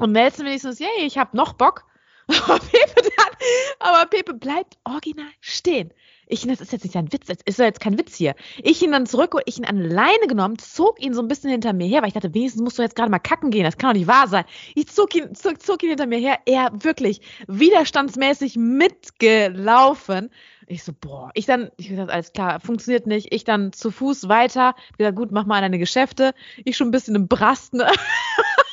Und 0.00 0.12
Nelson 0.12 0.46
wenigstens, 0.46 0.80
yay, 0.80 0.88
ich 1.06 1.16
hab 1.16 1.34
noch 1.34 1.52
Bock. 1.52 1.84
Aber 2.26 2.58
Pepe, 2.58 3.02
dann, 3.16 3.36
aber 3.78 4.06
Pepe 4.10 4.34
bleibt 4.34 4.76
original 4.84 5.30
stehen. 5.40 5.94
Ich, 6.28 6.46
das 6.46 6.60
ist 6.60 6.72
jetzt 6.72 6.84
nicht 6.84 6.96
ein 6.96 7.12
Witz, 7.12 7.26
das 7.26 7.38
ist 7.44 7.58
ja 7.58 7.64
jetzt 7.64 7.80
kein 7.80 7.98
Witz 7.98 8.14
hier. 8.16 8.34
Ich 8.62 8.82
ihn 8.82 8.92
dann 8.92 9.06
zurück, 9.06 9.34
ich 9.46 9.58
ihn 9.58 9.64
an 9.64 9.78
Leine 9.78 10.26
genommen, 10.28 10.58
zog 10.58 11.02
ihn 11.02 11.14
so 11.14 11.22
ein 11.22 11.28
bisschen 11.28 11.50
hinter 11.50 11.72
mir 11.72 11.86
her, 11.86 12.02
weil 12.02 12.08
ich 12.08 12.14
dachte, 12.14 12.34
wenigstens 12.34 12.62
musst 12.62 12.78
du 12.78 12.82
jetzt 12.82 12.96
gerade 12.96 13.10
mal 13.10 13.18
kacken 13.18 13.50
gehen, 13.50 13.64
das 13.64 13.78
kann 13.78 13.90
doch 13.90 13.98
nicht 13.98 14.08
wahr 14.08 14.28
sein. 14.28 14.44
Ich 14.74 14.88
zog 14.88 15.14
ihn, 15.14 15.34
zog, 15.34 15.62
zog 15.62 15.82
ihn 15.82 15.90
hinter 15.90 16.06
mir 16.06 16.18
her, 16.18 16.38
er 16.44 16.70
wirklich 16.72 17.20
widerstandsmäßig 17.46 18.56
mitgelaufen. 18.56 20.30
Ich 20.66 20.84
so, 20.84 20.92
boah, 20.92 21.30
ich 21.32 21.46
dann, 21.46 21.70
ich 21.78 21.88
gesagt, 21.88 22.10
alles 22.10 22.32
klar, 22.34 22.60
funktioniert 22.60 23.06
nicht. 23.06 23.32
Ich 23.32 23.44
dann 23.44 23.72
zu 23.72 23.90
Fuß 23.90 24.28
weiter, 24.28 24.74
gesagt, 24.98 25.16
gut, 25.16 25.32
mach 25.32 25.46
mal 25.46 25.62
deine 25.62 25.78
Geschäfte. 25.78 26.34
Ich 26.62 26.76
schon 26.76 26.88
ein 26.88 26.92
bisschen 26.92 27.14
im 27.14 27.26
Brasten. 27.26 27.80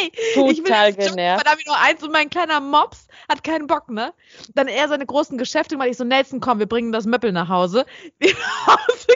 ey, 0.00 0.12
Total 0.34 0.52
ich 0.52 0.64
will 0.64 0.72
jetzt 0.72 1.10
genervt. 1.10 1.46
Da 1.46 1.50
habe 1.50 1.60
ich 1.60 1.66
nur 1.66 1.78
eins 1.78 2.02
und 2.02 2.12
mein 2.12 2.30
kleiner 2.30 2.60
Mops 2.60 3.08
hat 3.28 3.44
keinen 3.44 3.66
Bock, 3.66 3.88
ne? 3.88 4.12
Dann 4.54 4.68
er 4.68 4.88
seine 4.88 5.06
großen 5.06 5.38
Geschäfte, 5.38 5.78
weil 5.78 5.90
ich 5.90 5.96
so, 5.96 6.04
Nelson, 6.04 6.40
komm, 6.40 6.58
wir 6.58 6.66
bringen 6.66 6.92
das 6.92 7.06
Möppel 7.06 7.32
nach 7.32 7.48
Hause. 7.48 7.86
Wir 8.18 8.32
nach 8.32 8.66
Hause 8.78 9.06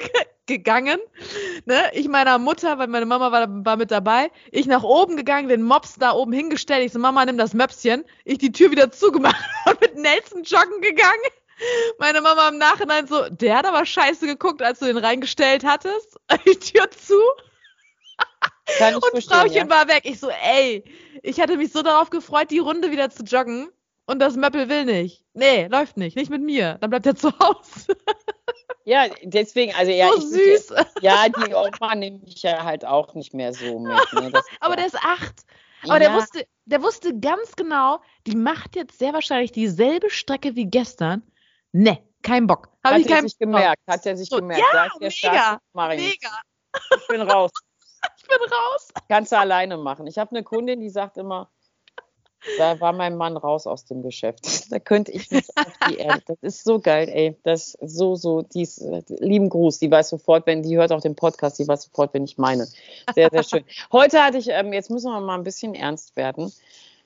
gegangen, 0.46 0.98
ne? 1.66 1.90
Ich 1.92 2.08
meiner 2.08 2.38
Mutter, 2.38 2.78
weil 2.78 2.88
meine 2.88 3.06
Mama 3.06 3.32
war, 3.32 3.46
war 3.64 3.76
mit 3.76 3.90
dabei, 3.90 4.30
ich 4.50 4.66
nach 4.66 4.82
oben 4.82 5.16
gegangen, 5.16 5.48
den 5.48 5.62
Mops 5.62 5.94
da 5.98 6.12
oben 6.12 6.32
hingestellt. 6.32 6.84
Ich 6.84 6.92
so, 6.92 6.98
Mama, 6.98 7.24
nimm 7.24 7.38
das 7.38 7.54
Möpschen. 7.54 8.04
Ich 8.24 8.38
die 8.38 8.52
Tür 8.52 8.70
wieder 8.70 8.90
zugemacht 8.90 9.36
und 9.66 9.80
mit 9.80 9.96
Nelson 9.96 10.42
joggen 10.42 10.80
gegangen. 10.80 11.30
Meine 11.98 12.20
Mama 12.20 12.48
im 12.48 12.58
Nachhinein 12.58 13.06
so, 13.06 13.28
der 13.28 13.58
hat 13.58 13.66
aber 13.66 13.86
scheiße 13.86 14.26
geguckt, 14.26 14.62
als 14.62 14.80
du 14.80 14.86
den 14.86 14.96
reingestellt 14.96 15.64
hattest. 15.64 16.18
Die 16.46 16.58
Tür 16.58 16.90
zu. 16.90 17.14
Kann 18.78 18.94
ich 18.96 19.12
und 19.12 19.24
Frauchen 19.24 19.52
ja. 19.52 19.68
war 19.68 19.88
weg. 19.88 20.02
Ich 20.04 20.20
so, 20.20 20.28
ey, 20.28 20.84
ich 21.22 21.40
hatte 21.40 21.56
mich 21.56 21.72
so 21.72 21.82
darauf 21.82 22.10
gefreut, 22.10 22.50
die 22.50 22.58
Runde 22.58 22.90
wieder 22.90 23.10
zu 23.10 23.22
joggen. 23.24 23.68
Und 24.06 24.18
das 24.18 24.36
Möppel 24.36 24.68
will 24.68 24.84
nicht. 24.84 25.24
Nee, 25.32 25.68
läuft 25.68 25.96
nicht. 25.96 26.16
Nicht 26.16 26.30
mit 26.30 26.42
mir. 26.42 26.76
Dann 26.80 26.90
bleibt 26.90 27.06
er 27.06 27.14
zu 27.14 27.30
Hause. 27.38 27.96
Ja, 28.84 29.06
deswegen, 29.22 29.72
also 29.74 29.92
ja, 29.92 30.08
so 30.08 30.18
ich, 30.18 30.64
süß. 30.64 30.74
ja, 31.02 31.28
die 31.28 31.54
Oma 31.54 31.94
nehme 31.94 32.20
ich 32.24 32.42
ja 32.42 32.64
halt 32.64 32.84
auch 32.84 33.14
nicht 33.14 33.32
mehr 33.32 33.52
so 33.52 33.78
mit. 33.78 34.12
Ne? 34.12 34.32
Aber 34.60 34.76
der 34.76 34.86
ist 34.86 34.96
acht. 34.96 35.44
Aber 35.84 35.94
ja. 35.94 35.98
der 36.00 36.14
wusste, 36.14 36.46
der 36.64 36.82
wusste 36.82 37.18
ganz 37.18 37.54
genau, 37.56 38.00
die 38.26 38.36
macht 38.36 38.76
jetzt 38.76 38.98
sehr 38.98 39.12
wahrscheinlich 39.12 39.52
dieselbe 39.52 40.10
Strecke 40.10 40.56
wie 40.56 40.66
gestern. 40.66 41.22
Ne, 41.72 41.98
kein 42.22 42.46
Bock. 42.46 42.68
Hab 42.84 42.94
hat 42.94 43.00
ich 43.00 43.10
er 43.10 43.22
sich 43.22 43.38
gemerkt, 43.38 43.80
hat 43.86 44.06
er 44.06 44.16
sich 44.16 44.28
so, 44.28 44.36
gemerkt. 44.36 44.62
Ja, 44.72 44.90
mega, 45.00 45.60
mega. 45.72 46.40
Ich 46.96 47.06
bin 47.08 47.20
raus. 47.22 47.50
Ich 48.16 48.26
bin 48.26 48.38
raus. 48.38 48.88
Kannst 49.08 49.32
du 49.32 49.38
alleine 49.38 49.76
machen. 49.76 50.06
Ich 50.06 50.18
habe 50.18 50.30
eine 50.30 50.42
Kundin, 50.42 50.80
die 50.80 50.90
sagt 50.90 51.16
immer, 51.16 51.50
da 52.58 52.80
war 52.80 52.92
mein 52.92 53.16
Mann 53.16 53.36
raus 53.36 53.66
aus 53.66 53.84
dem 53.84 54.02
Geschäft. 54.02 54.40
Da 54.70 54.78
könnte 54.78 55.12
ich 55.12 55.30
nicht 55.30 55.50
auf 55.54 55.72
die 55.90 55.96
Erde. 55.96 56.22
Das 56.26 56.38
ist 56.40 56.64
so 56.64 56.80
geil, 56.80 57.08
ey. 57.10 57.36
Das 57.42 57.74
ist 57.74 57.94
so, 57.94 58.14
so, 58.14 58.40
die 58.40 58.62
ist, 58.62 58.82
lieben 59.20 59.50
Gruß. 59.50 59.78
Die 59.80 59.90
weiß 59.90 60.08
sofort, 60.08 60.46
wenn, 60.46 60.62
die 60.62 60.78
hört 60.78 60.92
auch 60.92 61.02
den 61.02 61.14
Podcast, 61.14 61.58
die 61.58 61.68
weiß 61.68 61.82
sofort, 61.82 62.14
wenn 62.14 62.24
ich 62.24 62.38
meine. 62.38 62.66
Sehr, 63.14 63.28
sehr 63.30 63.42
schön. 63.42 63.64
Heute 63.92 64.22
hatte 64.22 64.38
ich, 64.38 64.48
ähm, 64.48 64.72
jetzt 64.72 64.90
müssen 64.90 65.12
wir 65.12 65.20
mal 65.20 65.34
ein 65.34 65.44
bisschen 65.44 65.74
ernst 65.74 66.16
werden. 66.16 66.50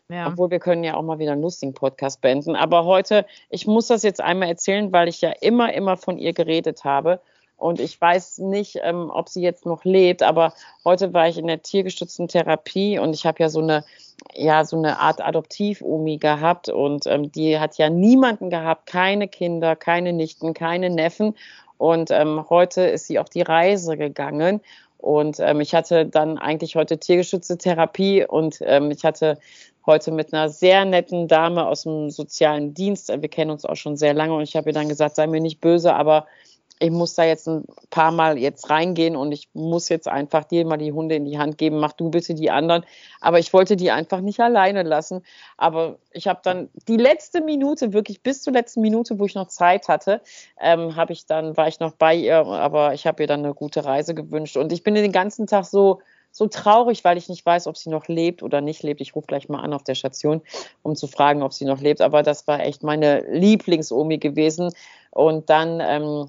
Ja. 0.08 0.28
Obwohl 0.28 0.50
wir 0.50 0.60
können 0.60 0.84
ja 0.84 0.94
auch 0.94 1.02
mal 1.02 1.18
wieder 1.18 1.32
einen 1.32 1.42
lustigen 1.42 1.74
Podcast 1.74 2.20
beenden. 2.20 2.54
Aber 2.54 2.84
heute, 2.84 3.26
ich 3.50 3.66
muss 3.66 3.88
das 3.88 4.04
jetzt 4.04 4.20
einmal 4.20 4.48
erzählen, 4.48 4.92
weil 4.92 5.08
ich 5.08 5.20
ja 5.20 5.30
immer, 5.40 5.72
immer 5.72 5.96
von 5.96 6.18
ihr 6.18 6.32
geredet 6.32 6.84
habe. 6.84 7.20
Und 7.56 7.80
ich 7.80 7.98
weiß 7.98 8.38
nicht, 8.38 8.78
ähm, 8.82 9.10
ob 9.10 9.28
sie 9.28 9.42
jetzt 9.42 9.64
noch 9.64 9.84
lebt, 9.84 10.22
aber 10.22 10.52
heute 10.84 11.14
war 11.14 11.28
ich 11.28 11.38
in 11.38 11.46
der 11.46 11.62
tiergestützten 11.62 12.28
Therapie 12.28 12.98
und 12.98 13.14
ich 13.14 13.24
habe 13.24 13.42
ja 13.42 13.48
so 13.48 13.60
eine, 13.60 13.84
ja, 14.34 14.64
so 14.64 14.76
eine 14.76 14.98
Art 14.98 15.24
Adoptiv-Omi 15.24 16.18
gehabt 16.18 16.68
und 16.68 17.06
ähm, 17.06 17.32
die 17.32 17.58
hat 17.58 17.78
ja 17.78 17.88
niemanden 17.88 18.50
gehabt, 18.50 18.86
keine 18.86 19.26
Kinder, 19.26 19.74
keine 19.74 20.12
Nichten, 20.12 20.52
keine 20.52 20.90
Neffen. 20.90 21.34
Und 21.78 22.10
ähm, 22.10 22.44
heute 22.48 22.82
ist 22.82 23.06
sie 23.06 23.18
auf 23.18 23.28
die 23.28 23.42
Reise 23.42 23.96
gegangen 23.96 24.60
und 24.98 25.40
ähm, 25.40 25.60
ich 25.60 25.74
hatte 25.74 26.06
dann 26.06 26.38
eigentlich 26.38 26.76
heute 26.76 26.98
tiergeschützte 26.98 27.58
Therapie 27.58 28.26
und 28.26 28.58
ähm, 28.62 28.90
ich 28.90 29.04
hatte 29.04 29.38
heute 29.84 30.10
mit 30.10 30.32
einer 30.32 30.48
sehr 30.48 30.84
netten 30.84 31.28
Dame 31.28 31.66
aus 31.66 31.84
dem 31.84 32.10
sozialen 32.10 32.74
Dienst, 32.74 33.08
wir 33.08 33.28
kennen 33.28 33.50
uns 33.50 33.64
auch 33.64 33.76
schon 33.76 33.96
sehr 33.96 34.14
lange 34.14 34.34
und 34.34 34.42
ich 34.42 34.56
habe 34.56 34.70
ihr 34.70 34.74
dann 34.74 34.88
gesagt, 34.88 35.16
sei 35.16 35.26
mir 35.26 35.40
nicht 35.40 35.60
böse, 35.60 35.94
aber 35.94 36.26
ich 36.78 36.90
muss 36.90 37.14
da 37.14 37.24
jetzt 37.24 37.48
ein 37.48 37.64
paar 37.90 38.12
Mal 38.12 38.36
jetzt 38.36 38.68
reingehen 38.68 39.16
und 39.16 39.32
ich 39.32 39.48
muss 39.54 39.88
jetzt 39.88 40.08
einfach 40.08 40.44
dir 40.44 40.66
mal 40.66 40.76
die 40.76 40.92
Hunde 40.92 41.14
in 41.14 41.24
die 41.24 41.38
Hand 41.38 41.56
geben, 41.56 41.78
mach 41.78 41.92
du 41.92 42.10
bitte 42.10 42.34
die 42.34 42.50
anderen. 42.50 42.84
Aber 43.20 43.38
ich 43.38 43.52
wollte 43.52 43.76
die 43.76 43.90
einfach 43.90 44.20
nicht 44.20 44.40
alleine 44.40 44.82
lassen. 44.82 45.22
Aber 45.56 45.98
ich 46.12 46.28
habe 46.28 46.40
dann 46.42 46.68
die 46.86 46.98
letzte 46.98 47.40
Minute, 47.40 47.92
wirklich 47.92 48.22
bis 48.22 48.42
zur 48.42 48.52
letzten 48.52 48.82
Minute, 48.82 49.18
wo 49.18 49.24
ich 49.24 49.34
noch 49.34 49.48
Zeit 49.48 49.88
hatte, 49.88 50.20
ähm, 50.60 50.96
habe 50.96 51.12
ich 51.14 51.24
dann, 51.24 51.56
war 51.56 51.68
ich 51.68 51.80
noch 51.80 51.92
bei 51.92 52.14
ihr, 52.14 52.44
aber 52.44 52.92
ich 52.92 53.06
habe 53.06 53.22
ihr 53.22 53.26
dann 53.26 53.44
eine 53.44 53.54
gute 53.54 53.84
Reise 53.84 54.14
gewünscht. 54.14 54.56
Und 54.58 54.70
ich 54.72 54.82
bin 54.82 54.94
den 54.94 55.12
ganzen 55.12 55.46
Tag 55.46 55.64
so, 55.64 56.00
so 56.30 56.46
traurig, 56.46 57.04
weil 57.04 57.16
ich 57.16 57.30
nicht 57.30 57.46
weiß, 57.46 57.66
ob 57.66 57.78
sie 57.78 57.88
noch 57.88 58.08
lebt 58.08 58.42
oder 58.42 58.60
nicht 58.60 58.82
lebt. 58.82 59.00
Ich 59.00 59.16
rufe 59.16 59.26
gleich 59.26 59.48
mal 59.48 59.60
an 59.60 59.72
auf 59.72 59.84
der 59.84 59.94
Station, 59.94 60.42
um 60.82 60.94
zu 60.94 61.06
fragen, 61.06 61.42
ob 61.42 61.54
sie 61.54 61.64
noch 61.64 61.80
lebt. 61.80 62.02
Aber 62.02 62.22
das 62.22 62.46
war 62.46 62.60
echt 62.60 62.82
meine 62.82 63.20
Lieblingsomi 63.30 64.18
gewesen. 64.18 64.74
Und 65.10 65.48
dann, 65.48 65.80
ähm, 65.80 66.28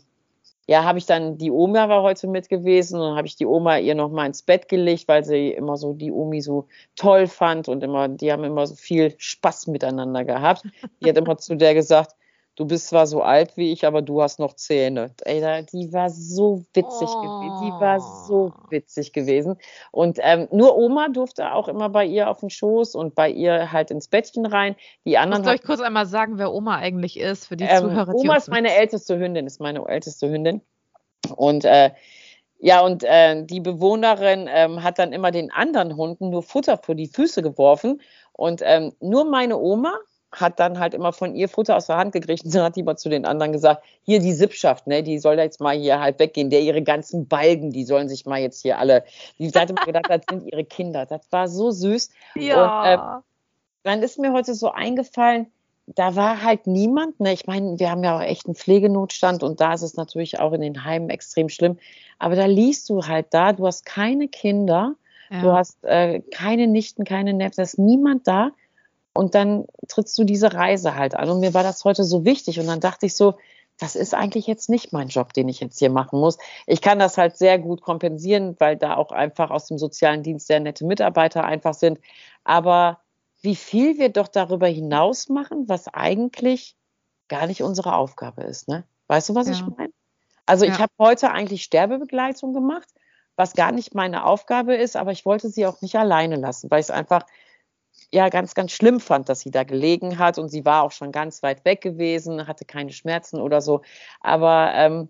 ja, 0.68 0.84
habe 0.84 1.00
ich 1.00 1.06
dann, 1.06 1.38
die 1.38 1.50
Oma 1.50 1.88
war 1.88 2.04
heute 2.04 2.28
mit 2.28 2.50
gewesen 2.50 3.00
und 3.00 3.16
habe 3.16 3.26
ich 3.26 3.38
die 3.38 3.46
Oma 3.46 3.78
ihr 3.78 3.96
noch 3.96 4.12
mal 4.12 4.26
ins 4.26 4.44
Bett 4.44 4.68
gelegt, 4.68 5.08
weil 5.08 5.24
sie 5.24 5.52
immer 5.52 5.78
so 5.78 5.94
die 5.94 6.12
Omi 6.12 6.42
so 6.42 6.68
toll 6.98 7.28
fand 7.28 7.70
und 7.70 7.84
immer, 7.84 8.10
die 8.10 8.32
haben 8.34 8.44
immer 8.44 8.68
so 8.68 8.76
viel 8.76 9.16
Spaß 9.18 9.68
miteinander 9.68 10.26
gehabt. 10.26 10.64
Die 11.02 11.10
hat 11.10 11.18
immer 11.18 11.38
zu 11.38 11.56
der 11.56 11.74
gesagt, 11.74 12.16
du 12.58 12.66
bist 12.66 12.88
zwar 12.88 13.08
so 13.08 13.22
alt 13.22 13.56
wie 13.56 13.72
ich, 13.72 13.86
aber 13.86 14.02
du 14.02 14.22
hast 14.22 14.40
noch 14.40 14.54
Zähne. 14.54 15.12
Ey, 15.24 15.66
die 15.72 15.94
war 15.94 16.10
so 16.10 16.66
witzig 16.74 17.08
oh. 17.08 17.22
gewesen. 17.22 17.66
Die 17.66 17.72
war 17.80 18.00
so 18.28 18.52
oh. 18.54 18.72
witzig 18.72 19.14
gewesen. 19.14 19.58
Und 19.92 20.18
ähm, 20.22 20.48
nur 20.52 20.76
Oma 20.76 21.08
durfte 21.08 21.54
auch 21.54 21.68
immer 21.68 21.88
bei 21.90 22.04
ihr 22.04 22.30
auf 22.30 22.40
den 22.40 22.50
Schoß 22.50 22.96
und 22.96 23.16
bei 23.16 23.30
ihr 23.30 23.72
halt 23.72 23.92
ins 23.92 24.08
Bettchen 24.08 24.46
rein. 24.46 24.76
Die 25.06 25.18
anderen. 25.18 25.44
Soll 25.44 25.56
ich 25.56 25.64
kurz 25.64 25.80
einmal 25.80 26.08
sagen, 26.08 26.38
wer 26.38 26.52
Oma 26.52 26.78
eigentlich 26.78 27.20
ist 27.20 27.48
für 27.48 27.56
die 27.56 27.66
ähm, 27.66 27.84
Zuhörer? 27.84 28.14
Oma 28.14 28.36
ist 28.36 28.50
meine 28.50 28.76
älteste 28.76 29.18
Hündin, 29.18 29.46
ist 29.46 29.62
meine 29.62 29.88
älteste 29.88 30.30
Hündin. 30.30 30.62
Und 31.36 31.64
äh, 31.64 31.92
ja, 32.60 32.82
und 32.82 33.04
äh, 33.04 33.46
die 33.46 33.60
Bewohnerin 33.60 34.50
ähm, 34.52 34.82
hat 34.82 34.98
dann 34.98 35.14
immer 35.14 35.30
den 35.30 35.52
anderen 35.52 35.96
Hunden 35.96 36.32
nur 36.32 36.42
Futter 36.42 36.78
vor 36.78 36.96
die 36.96 37.08
Füße 37.08 37.44
geworfen. 37.44 38.02
Und 38.34 38.62
ähm, 38.64 38.94
nur 39.00 39.26
meine 39.26 39.58
Oma 39.58 39.94
hat 40.32 40.60
dann 40.60 40.80
halt 40.80 40.94
immer 40.94 41.14
von 41.14 41.36
ihr 41.36 41.48
Futter 41.48 41.78
aus 41.78 41.88
der 41.88 41.98
Hand 41.98 42.12
gekriegt 42.12 42.44
und 42.44 42.54
dann 42.54 42.64
hat 42.64 42.76
die 42.76 42.84
mal 42.84 42.98
zu 42.98 43.10
den 43.10 43.26
anderen 43.26 43.54
gesagt, 43.54 43.84
hier 44.04 44.20
die 44.20 44.34
Sippschaft, 44.34 44.86
ne, 44.88 45.02
die 45.02 45.20
soll 45.20 45.38
da 45.38 45.44
jetzt 45.44 45.62
mal 45.62 45.78
hier 45.78 46.00
halt 46.00 46.20
weggehen, 46.20 46.50
der 46.50 46.62
ihre 46.62 46.84
ganzen 46.84 47.28
Balgen, 47.28 47.72
die 47.72 47.86
sollen 47.86 48.10
sich 48.10 48.26
mal 48.26 48.40
jetzt 48.40 48.62
hier 48.62 48.78
alle, 48.78 49.04
die 49.40 49.50
hat 49.50 49.70
immer 49.70 49.86
gedacht, 49.86 50.10
das 50.10 50.22
sind 50.30 50.46
ihre 50.52 50.66
Kinder. 50.66 51.06
Das 51.06 51.32
war 51.32 51.48
so 51.48 51.72
süß. 51.72 52.10
Ja. 52.36 52.82
Und, 52.82 52.88
äh, 52.88 53.22
dann 53.84 54.04
ist 54.04 54.20
mir 54.20 54.34
heute 54.34 54.54
so 54.54 54.70
eingefallen, 54.72 55.48
da 55.88 56.18
war 56.18 56.44
halt 56.44 56.68
niemand, 56.68 57.20
ne? 57.22 57.32
Ich 57.32 57.48
meine, 57.48 57.80
wir 57.80 57.90
haben 57.90 58.04
ja 58.04 58.18
auch 58.18 58.22
echt 58.22 58.46
einen 58.46 58.56
Pflegenotstand 58.56 59.42
und 59.44 59.62
da 59.62 59.74
ist 59.74 59.84
es 59.84 59.96
natürlich 59.96 60.40
auch 60.40 60.52
in 60.52 60.60
den 60.60 60.84
Heimen 60.84 61.10
extrem 61.10 61.48
schlimm. 61.48 61.78
Aber 62.20 62.36
da 62.36 62.46
liest 62.46 62.90
du 62.90 63.04
halt 63.04 63.28
da, 63.30 63.54
du 63.54 63.66
hast 63.66 63.86
keine 63.86 64.28
Kinder, 64.28 64.96
ja. 65.30 65.42
du 65.42 65.54
hast 65.54 65.82
äh, 65.86 66.20
keine 66.32 66.68
Nichten, 66.68 67.06
keine 67.06 67.34
Neffen, 67.34 67.56
da 67.56 67.64
ist 67.64 67.80
niemand 67.80 68.28
da 68.28 68.52
und 69.18 69.36
dann 69.36 69.66
trittst 69.88 70.18
du 70.18 70.24
diese 70.24 70.54
Reise 70.54 70.96
halt 70.96 71.16
an. 71.16 71.30
Und 71.30 71.40
mir 71.40 71.54
war 71.54 71.64
das 71.64 71.84
heute 71.84 72.04
so 72.04 72.24
wichtig. 72.24 72.60
Und 72.60 72.68
dann 72.68 72.80
dachte 72.80 73.08
ich 73.08 73.16
so, 73.16 73.36
das 73.80 73.96
ist 73.96 74.14
eigentlich 74.14 74.48
jetzt 74.48 74.70
nicht 74.70 74.94
mein 74.94 75.08
Job, 75.08 75.34
den 75.34 75.50
ich 75.50 75.60
jetzt 75.60 75.80
hier 75.80 75.90
machen 75.90 76.20
muss. 76.20 76.38
Ich 76.68 76.82
kann 76.82 77.00
das 77.00 77.18
halt 77.18 77.36
sehr 77.36 77.60
gut 77.60 77.82
kompensieren, 77.82 78.56
weil 78.60 78.78
da 78.78 78.96
auch 78.96 79.12
einfach 79.12 79.50
aus 79.50 79.68
dem 79.68 79.78
sozialen 79.78 80.24
Dienst 80.24 80.48
sehr 80.48 80.60
nette 80.60 80.86
Mitarbeiter 80.86 81.44
einfach 81.44 81.74
sind. 81.74 82.00
Aber 82.44 83.00
wie 83.42 83.56
viel 83.56 83.98
wir 83.98 84.10
doch 84.10 84.28
darüber 84.28 84.68
hinaus 84.68 85.30
machen, 85.30 85.68
was 85.68 85.88
eigentlich 85.88 86.76
gar 87.28 87.48
nicht 87.48 87.64
unsere 87.64 87.96
Aufgabe 87.96 88.44
ist. 88.44 88.68
Ne? 88.68 88.84
Weißt 89.08 89.30
du, 89.30 89.36
was 89.36 89.48
ja. 89.48 89.54
ich 89.54 89.66
meine? 89.66 89.94
Also 90.46 90.66
ja. 90.66 90.74
ich 90.74 90.80
habe 90.80 90.94
heute 91.00 91.32
eigentlich 91.32 91.64
Sterbebegleitung 91.64 92.54
gemacht, 92.54 92.88
was 93.36 93.54
gar 93.54 93.72
nicht 93.72 93.96
meine 93.96 94.26
Aufgabe 94.26 94.76
ist, 94.76 94.96
aber 94.96 95.12
ich 95.12 95.26
wollte 95.26 95.50
sie 95.50 95.66
auch 95.66 95.82
nicht 95.82 95.96
alleine 95.96 96.36
lassen, 96.36 96.72
weil 96.72 96.80
ich 96.80 96.86
es 96.86 96.92
einfach 96.92 97.26
ja 98.14 98.30
ganz, 98.30 98.54
ganz 98.54 98.72
schlimm 98.72 99.00
fand, 99.00 99.30
dass 99.30 99.42
sie 99.42 99.52
da 99.52 99.64
gelegen 99.64 100.18
hat 100.18 100.38
und 100.38 100.50
sie 100.50 100.66
war 100.66 100.84
auch 100.84 100.92
schon 100.92 101.12
ganz 101.12 101.44
weit 101.44 101.66
weg 101.66 101.82
gewesen, 101.82 102.48
hatte 102.48 102.66
keine 102.66 102.92
Schmerzen 102.92 103.42
oder 103.42 103.62
so. 103.62 103.82
Aber 104.22 104.72
ähm, 104.76 105.10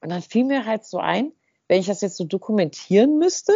und 0.00 0.10
dann 0.10 0.22
fiel 0.22 0.44
mir 0.44 0.66
halt 0.66 0.84
so 0.84 0.98
ein, 0.98 1.32
wenn 1.68 1.80
ich 1.80 1.86
das 1.86 2.00
jetzt 2.00 2.16
so 2.16 2.24
dokumentieren 2.24 3.18
müsste, 3.18 3.52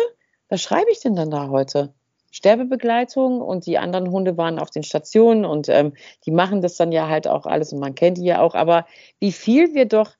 was 0.48 0.62
schreibe 0.62 0.90
ich 0.90 1.00
denn 1.00 1.14
dann 1.14 1.30
da 1.30 1.48
heute? 1.48 1.94
Sterbebegleitung 2.32 3.40
und 3.40 3.66
die 3.66 3.78
anderen 3.78 4.10
Hunde 4.10 4.36
waren 4.36 4.58
auf 4.58 4.70
den 4.70 4.82
Stationen 4.82 5.44
und 5.44 5.68
ähm, 5.68 5.94
die 6.24 6.30
machen 6.30 6.60
das 6.60 6.76
dann 6.76 6.92
ja 6.92 7.08
halt 7.08 7.26
auch 7.26 7.46
alles 7.46 7.72
und 7.72 7.80
man 7.80 7.94
kennt 7.94 8.18
die 8.18 8.24
ja 8.24 8.40
auch. 8.40 8.54
Aber 8.54 8.86
wie 9.18 9.32
viel 9.32 9.74
wir 9.74 9.86
doch 9.86 10.12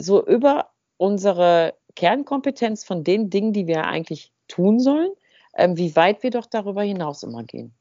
so 0.00 0.24
über 0.26 0.70
unsere 0.96 1.74
Kernkompetenz 1.96 2.84
von 2.84 3.04
den 3.04 3.30
Dingen, 3.30 3.52
die 3.52 3.66
wir 3.66 3.84
eigentlich 3.84 4.32
tun 4.48 4.80
sollen, 4.80 5.10
ähm, 5.56 5.76
wie 5.76 5.94
weit 5.96 6.22
wir 6.22 6.30
doch 6.30 6.46
darüber 6.46 6.82
hinaus 6.82 7.22
immer 7.22 7.44
gehen. 7.44 7.74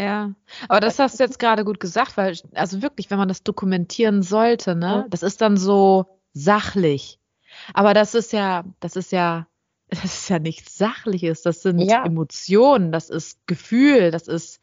Ja, 0.00 0.32
aber 0.68 0.80
das 0.80 0.98
hast 0.98 1.20
du 1.20 1.24
jetzt 1.24 1.38
gerade 1.38 1.64
gut 1.64 1.78
gesagt, 1.78 2.16
weil, 2.16 2.34
also 2.54 2.80
wirklich, 2.80 3.10
wenn 3.10 3.18
man 3.18 3.28
das 3.28 3.42
dokumentieren 3.42 4.22
sollte, 4.22 4.74
ne, 4.74 5.06
das 5.10 5.22
ist 5.22 5.40
dann 5.42 5.58
so 5.58 6.06
sachlich. 6.32 7.18
Aber 7.74 7.92
das 7.92 8.14
ist 8.14 8.32
ja, 8.32 8.64
das 8.80 8.96
ist 8.96 9.12
ja, 9.12 9.46
das 9.90 10.04
ist 10.04 10.30
ja 10.30 10.38
nichts 10.38 10.78
Sachliches, 10.78 11.42
das 11.42 11.62
sind 11.62 11.80
ja. 11.80 12.04
Emotionen, 12.04 12.92
das 12.92 13.10
ist 13.10 13.46
Gefühl, 13.46 14.10
das 14.10 14.26
ist 14.26 14.60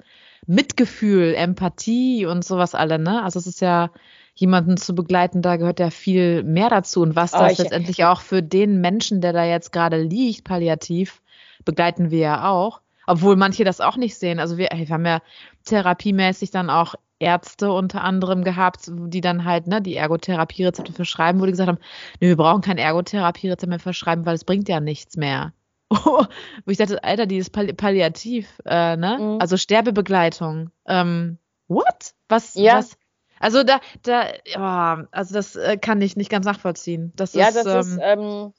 Mitgefühl, 0.48 1.36
Empathie 1.36 2.26
und 2.26 2.44
sowas 2.44 2.74
alle, 2.74 2.98
ne? 2.98 3.22
Also 3.22 3.38
es 3.38 3.46
ist 3.48 3.62
ja, 3.62 3.92
jemanden 4.34 4.78
zu 4.78 4.94
begleiten, 4.94 5.42
da 5.42 5.58
gehört 5.58 5.80
ja 5.80 5.90
viel 5.90 6.44
mehr 6.44 6.70
dazu. 6.70 7.02
Und 7.02 7.16
was 7.16 7.32
das 7.32 7.58
letztendlich 7.58 8.06
auch 8.06 8.22
für 8.22 8.44
den 8.44 8.80
Menschen, 8.82 9.20
der 9.20 9.34
da 9.34 9.44
jetzt 9.44 9.72
gerade 9.72 10.02
liegt, 10.02 10.44
palliativ, 10.44 11.22
begleiten 11.66 12.12
wir 12.12 12.20
ja 12.20 12.50
auch. 12.50 12.82
Obwohl 13.08 13.36
manche 13.36 13.64
das 13.64 13.82
auch 13.82 13.98
nicht 13.98 14.16
sehen. 14.16 14.40
Also 14.40 14.58
wir, 14.58 14.70
wir 14.72 14.90
haben 14.90 15.06
ja 15.06 15.22
therapiemäßig 15.66 16.52
dann 16.52 16.70
auch 16.70 16.96
Ärzte 17.20 17.72
unter 17.72 18.04
anderem 18.04 18.44
gehabt, 18.44 18.92
die 18.92 19.22
dann 19.22 19.46
halt 19.46 19.66
ne, 19.66 19.82
die 19.82 19.96
Ergotherapie-Rezepte 19.96 20.94
verschreiben, 20.94 21.42
wo 21.42 21.46
die 21.46 21.52
gesagt 21.52 21.70
haben, 21.70 21.80
nee, 22.20 22.28
wir 22.28 22.38
brauchen 22.38 22.62
kein 22.62 22.78
Ergotherapie-Rezept 22.78 23.70
mehr 23.70 23.80
verschreiben, 23.80 24.26
weil 24.26 24.36
es 24.36 24.44
bringt 24.44 24.70
ja 24.70 24.80
nichts 24.80 25.18
mehr. 25.18 25.54
wo 25.90 26.28
ich 26.68 26.78
dachte, 26.78 27.04
Alter, 27.04 27.26
die 27.26 27.38
ist 27.38 27.52
Palli 27.52 27.74
Palliativ, 27.74 28.62
äh, 28.66 28.98
ne? 28.98 29.18
Mhm. 29.20 29.38
Also 29.40 29.58
Sterbebegleitung. 29.58 30.70
Ähm, 30.86 31.38
what? 31.68 32.14
Was, 32.28 32.56
ja. 32.56 32.78
was? 32.78 32.98
Also 33.40 33.64
da, 33.64 33.80
da, 34.04 34.26
ja, 34.46 35.08
also 35.12 35.34
das 35.34 35.56
äh, 35.56 35.78
kann 35.78 36.02
ich 36.02 36.18
nicht 36.18 36.30
ganz 36.30 36.46
nachvollziehen. 36.46 37.14
Das 37.16 37.34
ja, 37.34 37.48
ist, 37.48 37.66
das 37.66 37.66
ähm, 37.66 37.94
ist, 37.94 38.00
ähm, 38.04 38.54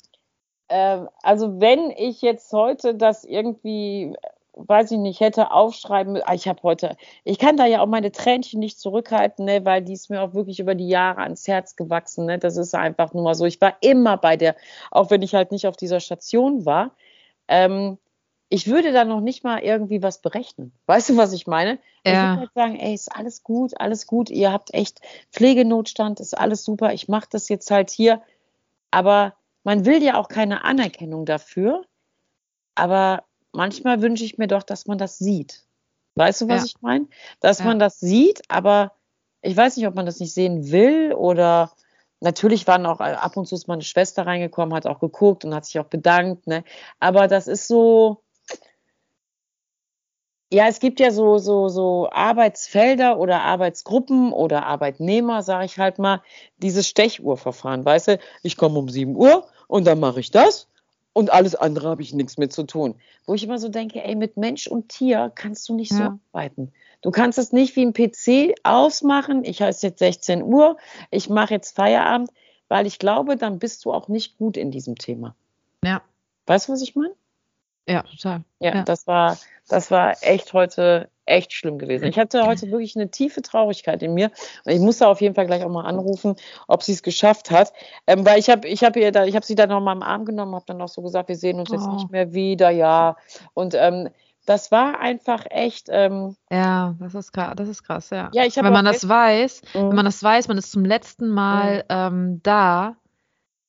äh, 0.68 1.06
also 1.22 1.60
wenn 1.60 1.90
ich 1.90 2.22
jetzt 2.22 2.52
heute 2.52 2.94
das 2.94 3.24
irgendwie 3.24 4.16
weiß 4.58 4.90
ich 4.90 4.98
nicht, 4.98 5.20
hätte 5.20 5.52
aufschreiben 5.52 6.20
ah, 6.24 6.34
Ich 6.34 6.48
habe 6.48 6.62
heute, 6.62 6.96
ich 7.24 7.38
kann 7.38 7.56
da 7.56 7.66
ja 7.66 7.80
auch 7.80 7.86
meine 7.86 8.12
Tränchen 8.12 8.60
nicht 8.60 8.80
zurückhalten, 8.80 9.44
ne, 9.44 9.64
weil 9.64 9.82
die 9.82 9.92
ist 9.92 10.10
mir 10.10 10.22
auch 10.22 10.34
wirklich 10.34 10.60
über 10.60 10.74
die 10.74 10.88
Jahre 10.88 11.22
ans 11.22 11.46
Herz 11.46 11.76
gewachsen. 11.76 12.26
Ne? 12.26 12.38
Das 12.38 12.56
ist 12.56 12.74
einfach 12.74 13.14
nur 13.14 13.22
mal 13.22 13.34
so. 13.34 13.44
Ich 13.44 13.60
war 13.60 13.76
immer 13.80 14.16
bei 14.16 14.36
der, 14.36 14.56
auch 14.90 15.10
wenn 15.10 15.22
ich 15.22 15.34
halt 15.34 15.52
nicht 15.52 15.66
auf 15.66 15.76
dieser 15.76 16.00
Station 16.00 16.66
war. 16.66 16.92
Ähm, 17.46 17.98
ich 18.50 18.66
würde 18.66 18.92
da 18.92 19.04
noch 19.04 19.20
nicht 19.20 19.44
mal 19.44 19.60
irgendwie 19.60 20.02
was 20.02 20.20
berechnen. 20.22 20.72
Weißt 20.86 21.10
du, 21.10 21.16
was 21.16 21.32
ich 21.32 21.46
meine? 21.46 21.78
Ja. 22.04 22.12
Ich 22.12 22.16
würde 22.16 22.40
halt 22.40 22.54
sagen, 22.54 22.76
ey, 22.76 22.94
ist 22.94 23.14
alles 23.14 23.42
gut, 23.42 23.78
alles 23.78 24.06
gut. 24.06 24.30
Ihr 24.30 24.52
habt 24.52 24.72
echt 24.72 25.00
Pflegenotstand, 25.32 26.20
ist 26.20 26.36
alles 26.36 26.64
super. 26.64 26.92
Ich 26.94 27.08
mache 27.08 27.28
das 27.30 27.48
jetzt 27.48 27.70
halt 27.70 27.90
hier. 27.90 28.22
Aber 28.90 29.34
man 29.64 29.84
will 29.84 30.02
ja 30.02 30.16
auch 30.16 30.28
keine 30.28 30.64
Anerkennung 30.64 31.26
dafür. 31.26 31.84
Aber 32.74 33.24
manchmal 33.52 34.02
wünsche 34.02 34.24
ich 34.24 34.38
mir 34.38 34.46
doch, 34.46 34.62
dass 34.62 34.86
man 34.86 34.98
das 34.98 35.18
sieht. 35.18 35.64
Weißt 36.14 36.40
du, 36.40 36.48
was 36.48 36.62
ja. 36.62 36.66
ich 36.66 36.82
meine? 36.82 37.06
Dass 37.40 37.60
ja. 37.60 37.64
man 37.64 37.78
das 37.78 38.00
sieht, 38.00 38.42
aber 38.48 38.92
ich 39.42 39.56
weiß 39.56 39.76
nicht, 39.76 39.86
ob 39.86 39.94
man 39.94 40.06
das 40.06 40.20
nicht 40.20 40.34
sehen 40.34 40.70
will 40.70 41.12
oder 41.12 41.72
natürlich 42.20 42.66
waren 42.66 42.86
auch 42.86 43.00
ab 43.00 43.36
und 43.36 43.46
zu 43.46 43.54
ist 43.54 43.68
meine 43.68 43.82
Schwester 43.82 44.26
reingekommen, 44.26 44.74
hat 44.74 44.86
auch 44.86 45.00
geguckt 45.00 45.44
und 45.44 45.54
hat 45.54 45.64
sich 45.64 45.78
auch 45.78 45.86
bedankt, 45.86 46.46
ne? 46.46 46.64
Aber 46.98 47.28
das 47.28 47.46
ist 47.46 47.68
so, 47.68 48.22
ja, 50.50 50.66
es 50.66 50.80
gibt 50.80 50.98
ja 50.98 51.10
so, 51.10 51.38
so, 51.38 51.68
so 51.68 52.08
Arbeitsfelder 52.10 53.18
oder 53.18 53.42
Arbeitsgruppen 53.42 54.32
oder 54.32 54.66
Arbeitnehmer, 54.66 55.42
sage 55.42 55.66
ich 55.66 55.78
halt 55.78 55.98
mal, 55.98 56.22
dieses 56.56 56.88
Stechuhrverfahren, 56.88 57.84
weißt 57.84 58.08
du, 58.08 58.18
ich 58.42 58.56
komme 58.56 58.78
um 58.78 58.88
7 58.88 59.14
Uhr 59.14 59.46
und 59.66 59.86
dann 59.86 60.00
mache 60.00 60.20
ich 60.20 60.30
das 60.30 60.67
und 61.18 61.32
alles 61.32 61.56
andere 61.56 61.88
habe 61.88 62.00
ich 62.00 62.14
nichts 62.14 62.38
mit 62.38 62.52
zu 62.52 62.62
tun. 62.62 62.94
Wo 63.26 63.34
ich 63.34 63.42
immer 63.42 63.58
so 63.58 63.68
denke, 63.68 64.04
ey, 64.04 64.14
mit 64.14 64.36
Mensch 64.36 64.68
und 64.68 64.88
Tier 64.88 65.32
kannst 65.34 65.68
du 65.68 65.74
nicht 65.74 65.90
ja. 65.90 65.96
so 65.96 66.02
arbeiten. 66.32 66.70
Du 67.02 67.10
kannst 67.10 67.40
es 67.40 67.52
nicht 67.52 67.74
wie 67.74 67.84
ein 67.84 67.92
PC 67.92 68.54
ausmachen. 68.62 69.42
Ich 69.44 69.60
heiße 69.60 69.88
jetzt 69.88 69.98
16 69.98 70.44
Uhr, 70.44 70.76
ich 71.10 71.28
mache 71.28 71.54
jetzt 71.54 71.74
Feierabend, 71.74 72.30
weil 72.68 72.86
ich 72.86 73.00
glaube, 73.00 73.36
dann 73.36 73.58
bist 73.58 73.84
du 73.84 73.92
auch 73.92 74.06
nicht 74.06 74.38
gut 74.38 74.56
in 74.56 74.70
diesem 74.70 74.94
Thema. 74.94 75.34
Ja. 75.82 76.02
Weißt 76.46 76.68
du, 76.68 76.72
was 76.72 76.82
ich 76.82 76.94
meine? 76.94 77.14
Ja, 77.88 78.02
total. 78.02 78.42
Ja, 78.60 78.74
ja, 78.76 78.82
das 78.82 79.06
war, 79.06 79.38
das 79.68 79.90
war 79.90 80.14
echt 80.22 80.52
heute 80.52 81.08
echt 81.24 81.52
schlimm 81.52 81.78
gewesen. 81.78 82.06
Ich 82.06 82.18
hatte 82.18 82.46
heute 82.46 82.66
wirklich 82.70 82.96
eine 82.96 83.10
tiefe 83.10 83.42
Traurigkeit 83.42 84.02
in 84.02 84.14
mir 84.14 84.30
und 84.64 84.72
ich 84.72 84.80
musste 84.80 85.06
auf 85.08 85.20
jeden 85.20 85.34
Fall 85.34 85.46
gleich 85.46 85.64
auch 85.64 85.70
mal 85.70 85.84
anrufen, 85.84 86.36
ob 86.66 86.82
sie 86.82 86.92
es 86.92 87.02
geschafft 87.02 87.50
hat, 87.50 87.72
ähm, 88.06 88.26
weil 88.26 88.38
ich 88.38 88.50
habe 88.50 88.66
ich 88.66 88.84
habe 88.84 89.00
ihr 89.00 89.12
da 89.12 89.24
ich 89.24 89.34
habe 89.34 89.44
sie 89.44 89.54
dann 89.54 89.68
noch 89.68 89.80
mal 89.80 89.92
am 89.92 90.02
Arm 90.02 90.24
genommen, 90.24 90.54
habe 90.54 90.64
dann 90.66 90.80
auch 90.80 90.88
so 90.88 91.02
gesagt, 91.02 91.28
wir 91.28 91.36
sehen 91.36 91.58
uns 91.60 91.70
oh. 91.70 91.74
jetzt 91.74 91.88
nicht 91.88 92.10
mehr 92.10 92.32
wieder, 92.32 92.70
ja 92.70 93.16
und 93.54 93.74
ähm, 93.74 94.08
das 94.46 94.70
war 94.70 94.98
einfach 94.98 95.44
echt. 95.50 95.88
Ähm, 95.90 96.34
ja, 96.50 96.94
das 96.98 97.14
ist 97.14 97.32
krass, 97.32 97.52
das 97.56 97.68
ist 97.68 97.82
krass, 97.82 98.08
ja. 98.08 98.30
ja 98.32 98.44
ich 98.44 98.56
wenn 98.56 98.72
man 98.72 98.86
das 98.86 99.06
weiß, 99.06 99.60
mhm. 99.74 99.90
wenn 99.90 99.96
man 99.96 100.04
das 100.06 100.22
weiß, 100.22 100.48
man 100.48 100.56
ist 100.56 100.72
zum 100.72 100.86
letzten 100.86 101.28
Mal 101.28 101.78
mhm. 101.78 101.82
ähm, 101.90 102.40
da, 102.42 102.96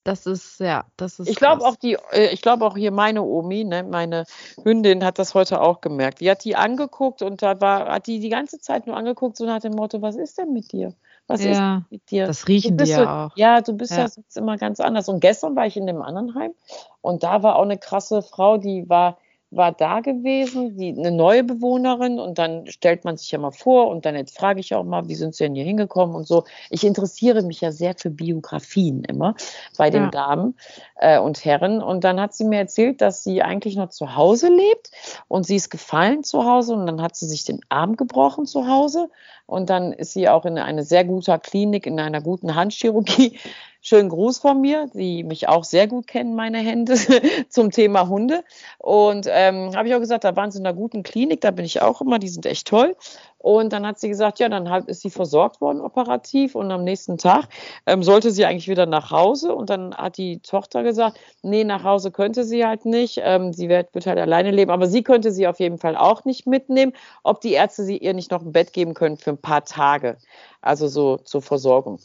das 0.09 0.25
ist, 0.25 0.59
ja, 0.59 0.85
das 0.97 1.19
ist. 1.19 1.29
Ich 1.29 1.35
glaube 1.35 1.63
auch 1.63 1.75
die, 1.75 1.97
äh, 2.11 2.33
ich 2.33 2.41
glaube 2.41 2.65
auch 2.65 2.75
hier 2.75 2.91
meine 2.91 3.21
Omi, 3.21 3.63
ne, 3.63 3.83
meine 3.83 4.25
Hündin 4.63 5.05
hat 5.05 5.19
das 5.19 5.35
heute 5.35 5.61
auch 5.61 5.81
gemerkt. 5.81 6.19
Die 6.19 6.31
hat 6.31 6.43
die 6.43 6.55
angeguckt 6.55 7.21
und 7.21 7.43
da 7.43 7.61
war, 7.61 7.87
hat 7.89 8.07
die 8.07 8.19
die 8.19 8.29
ganze 8.29 8.59
Zeit 8.59 8.87
nur 8.87 8.97
angeguckt, 8.97 9.37
so 9.37 9.45
nach 9.45 9.59
dem 9.59 9.73
Motto, 9.73 10.01
was 10.01 10.15
ist 10.15 10.39
denn 10.39 10.51
mit 10.51 10.71
dir? 10.71 10.93
Was 11.27 11.43
ja, 11.43 11.77
ist 11.77 11.91
mit 11.91 12.09
dir? 12.09 12.25
Das 12.25 12.47
riechen 12.47 12.77
die 12.77 12.85
ja 12.85 12.97
so, 12.97 13.07
auch. 13.07 13.37
Ja, 13.37 13.61
du 13.61 13.73
bist 13.73 13.91
ja. 13.91 14.07
ja 14.07 14.09
immer 14.35 14.57
ganz 14.57 14.79
anders. 14.79 15.07
Und 15.09 15.19
gestern 15.19 15.55
war 15.55 15.67
ich 15.67 15.77
in 15.77 15.85
dem 15.85 16.01
anderen 16.01 16.33
Heim 16.33 16.53
und 17.01 17.21
da 17.21 17.43
war 17.43 17.57
auch 17.57 17.63
eine 17.63 17.77
krasse 17.77 18.23
Frau, 18.23 18.57
die 18.57 18.89
war, 18.89 19.19
war 19.51 19.71
da 19.71 20.01
gewesen, 20.01 20.77
die, 20.77 20.95
eine 20.97 21.11
neue 21.11 21.43
Bewohnerin 21.43 22.19
und 22.19 22.37
dann 22.37 22.67
stellt 22.67 23.03
man 23.03 23.17
sich 23.17 23.31
ja 23.31 23.39
mal 23.39 23.51
vor 23.51 23.87
und 23.87 24.05
dann 24.05 24.15
jetzt 24.15 24.37
frage 24.37 24.59
ich 24.59 24.75
auch 24.75 24.83
mal, 24.83 25.07
wie 25.07 25.15
sind 25.15 25.33
sie 25.33 25.45
denn 25.45 25.55
hier 25.55 25.63
hingekommen 25.63 26.15
und 26.15 26.27
so. 26.27 26.43
Ich 26.69 26.83
interessiere 26.83 27.41
mich 27.41 27.61
ja 27.61 27.71
sehr 27.71 27.95
für 27.97 28.11
Biografien 28.11 29.03
immer 29.05 29.33
bei 29.77 29.89
den 29.89 30.03
ja. 30.03 30.09
Damen 30.11 30.55
äh, 30.97 31.19
und 31.19 31.43
Herren 31.43 31.81
und 31.81 32.03
dann 32.03 32.21
hat 32.21 32.33
sie 32.33 32.45
mir 32.45 32.59
erzählt, 32.59 33.01
dass 33.01 33.23
sie 33.23 33.41
eigentlich 33.41 33.75
noch 33.75 33.89
zu 33.89 34.15
Hause 34.15 34.49
lebt 34.49 34.91
und 35.27 35.47
sie 35.47 35.55
ist 35.55 35.71
gefallen 35.71 36.23
zu 36.23 36.45
Hause 36.45 36.73
und 36.75 36.85
dann 36.85 37.01
hat 37.01 37.15
sie 37.15 37.25
sich 37.25 37.43
den 37.43 37.61
Arm 37.69 37.95
gebrochen 37.95 38.45
zu 38.45 38.67
Hause 38.67 39.09
und 39.47 39.71
dann 39.71 39.93
ist 39.93 40.13
sie 40.13 40.29
auch 40.29 40.45
in 40.45 40.59
eine 40.59 40.83
sehr 40.83 41.03
guter 41.05 41.39
Klinik, 41.39 41.87
in 41.87 41.99
einer 41.99 42.21
guten 42.21 42.53
Handchirurgie 42.53 43.39
Schönen 43.81 44.09
Gruß 44.09 44.39
von 44.39 44.59
mir, 44.59 44.89
die 44.93 45.23
mich 45.23 45.47
auch 45.47 45.63
sehr 45.63 45.87
gut 45.87 46.05
kennen, 46.05 46.35
meine 46.35 46.57
Hände, 46.57 46.95
zum 47.49 47.71
Thema 47.71 48.09
Hunde. 48.09 48.43
Und 48.77 49.25
ähm, 49.29 49.73
habe 49.73 49.87
ich 49.87 49.95
auch 49.95 50.01
gesagt, 50.01 50.25
da 50.25 50.35
waren 50.35 50.51
sie 50.51 50.59
in 50.59 50.65
einer 50.65 50.75
guten 50.75 51.01
Klinik, 51.01 51.39
da 51.39 51.51
bin 51.51 51.63
ich 51.63 51.81
auch 51.81 52.01
immer, 52.01 52.19
die 52.19 52.27
sind 52.27 52.45
echt 52.45 52.67
toll. 52.67 52.97
Und 53.37 53.71
dann 53.71 53.87
hat 53.87 53.97
sie 53.97 54.09
gesagt, 54.09 54.39
ja, 54.39 54.49
dann 54.49 54.67
ist 54.87 55.01
sie 55.01 55.09
versorgt 55.09 55.61
worden 55.61 55.79
operativ 55.79 56.55
und 56.55 56.69
am 56.71 56.83
nächsten 56.83 57.17
Tag 57.17 57.47
ähm, 57.85 58.03
sollte 58.03 58.31
sie 58.31 58.43
eigentlich 58.43 58.67
wieder 58.67 58.85
nach 58.85 59.11
Hause. 59.11 59.55
Und 59.55 59.69
dann 59.69 59.95
hat 59.95 60.17
die 60.17 60.39
Tochter 60.39 60.83
gesagt, 60.83 61.17
nee, 61.41 61.63
nach 61.63 61.85
Hause 61.85 62.11
könnte 62.11 62.43
sie 62.43 62.65
halt 62.65 62.83
nicht. 62.83 63.21
Ähm, 63.23 63.53
sie 63.53 63.69
wird, 63.69 63.95
wird 63.95 64.07
halt 64.07 64.19
alleine 64.19 64.51
leben, 64.51 64.71
aber 64.71 64.87
sie 64.87 65.03
könnte 65.03 65.31
sie 65.31 65.47
auf 65.47 65.61
jeden 65.61 65.77
Fall 65.77 65.95
auch 65.95 66.25
nicht 66.25 66.47
mitnehmen, 66.47 66.91
ob 67.23 67.39
die 67.39 67.53
Ärzte 67.53 67.85
sie 67.85 67.97
ihr 67.97 68.13
nicht 68.13 68.31
noch 68.31 68.41
ein 68.41 68.51
Bett 68.51 68.73
geben 68.73 68.93
können 68.93 69.15
für 69.15 69.29
ein 69.29 69.41
paar 69.41 69.63
Tage. 69.63 70.17
Also 70.61 70.89
so 70.89 71.15
zur 71.15 71.41
Versorgung 71.41 71.99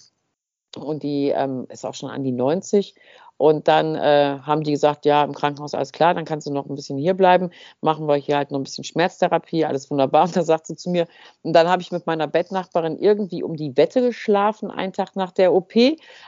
und 0.77 1.03
die 1.03 1.29
ähm, 1.29 1.67
ist 1.69 1.85
auch 1.85 1.95
schon 1.95 2.11
an 2.11 2.23
die 2.23 2.33
90. 2.33 2.95
Und 3.37 3.67
dann 3.67 3.97
äh, 3.97 4.39
haben 4.43 4.63
die 4.63 4.71
gesagt, 4.71 5.05
ja, 5.05 5.25
im 5.25 5.35
Krankenhaus 5.35 5.75
alles 5.75 5.91
klar, 5.91 6.15
dann 6.15 6.25
kannst 6.25 6.47
du 6.47 6.53
noch 6.53 6.67
ein 6.67 6.77
bisschen 6.77 6.97
hier 6.97 7.15
bleiben, 7.15 7.51
machen 7.81 8.07
wir 8.07 8.15
hier 8.15 8.37
halt 8.37 8.53
noch 8.53 8.61
ein 8.61 8.63
bisschen 8.63 8.85
Schmerztherapie, 8.85 9.65
alles 9.65 9.91
wunderbar. 9.91 10.25
Und 10.27 10.37
da 10.37 10.45
sagt 10.45 10.69
sie 10.69 10.77
zu 10.77 10.89
mir, 10.89 11.09
und 11.43 11.53
dann 11.53 11.69
habe 11.69 11.83
ich 11.83 11.91
mit 11.91 12.07
meiner 12.07 12.29
Bettnachbarin 12.29 12.97
irgendwie 12.97 13.43
um 13.43 13.57
die 13.57 13.77
Wette 13.77 14.03
geschlafen, 14.03 14.71
einen 14.71 14.93
Tag 14.93 15.17
nach 15.17 15.33
der 15.33 15.53
OP. 15.53 15.73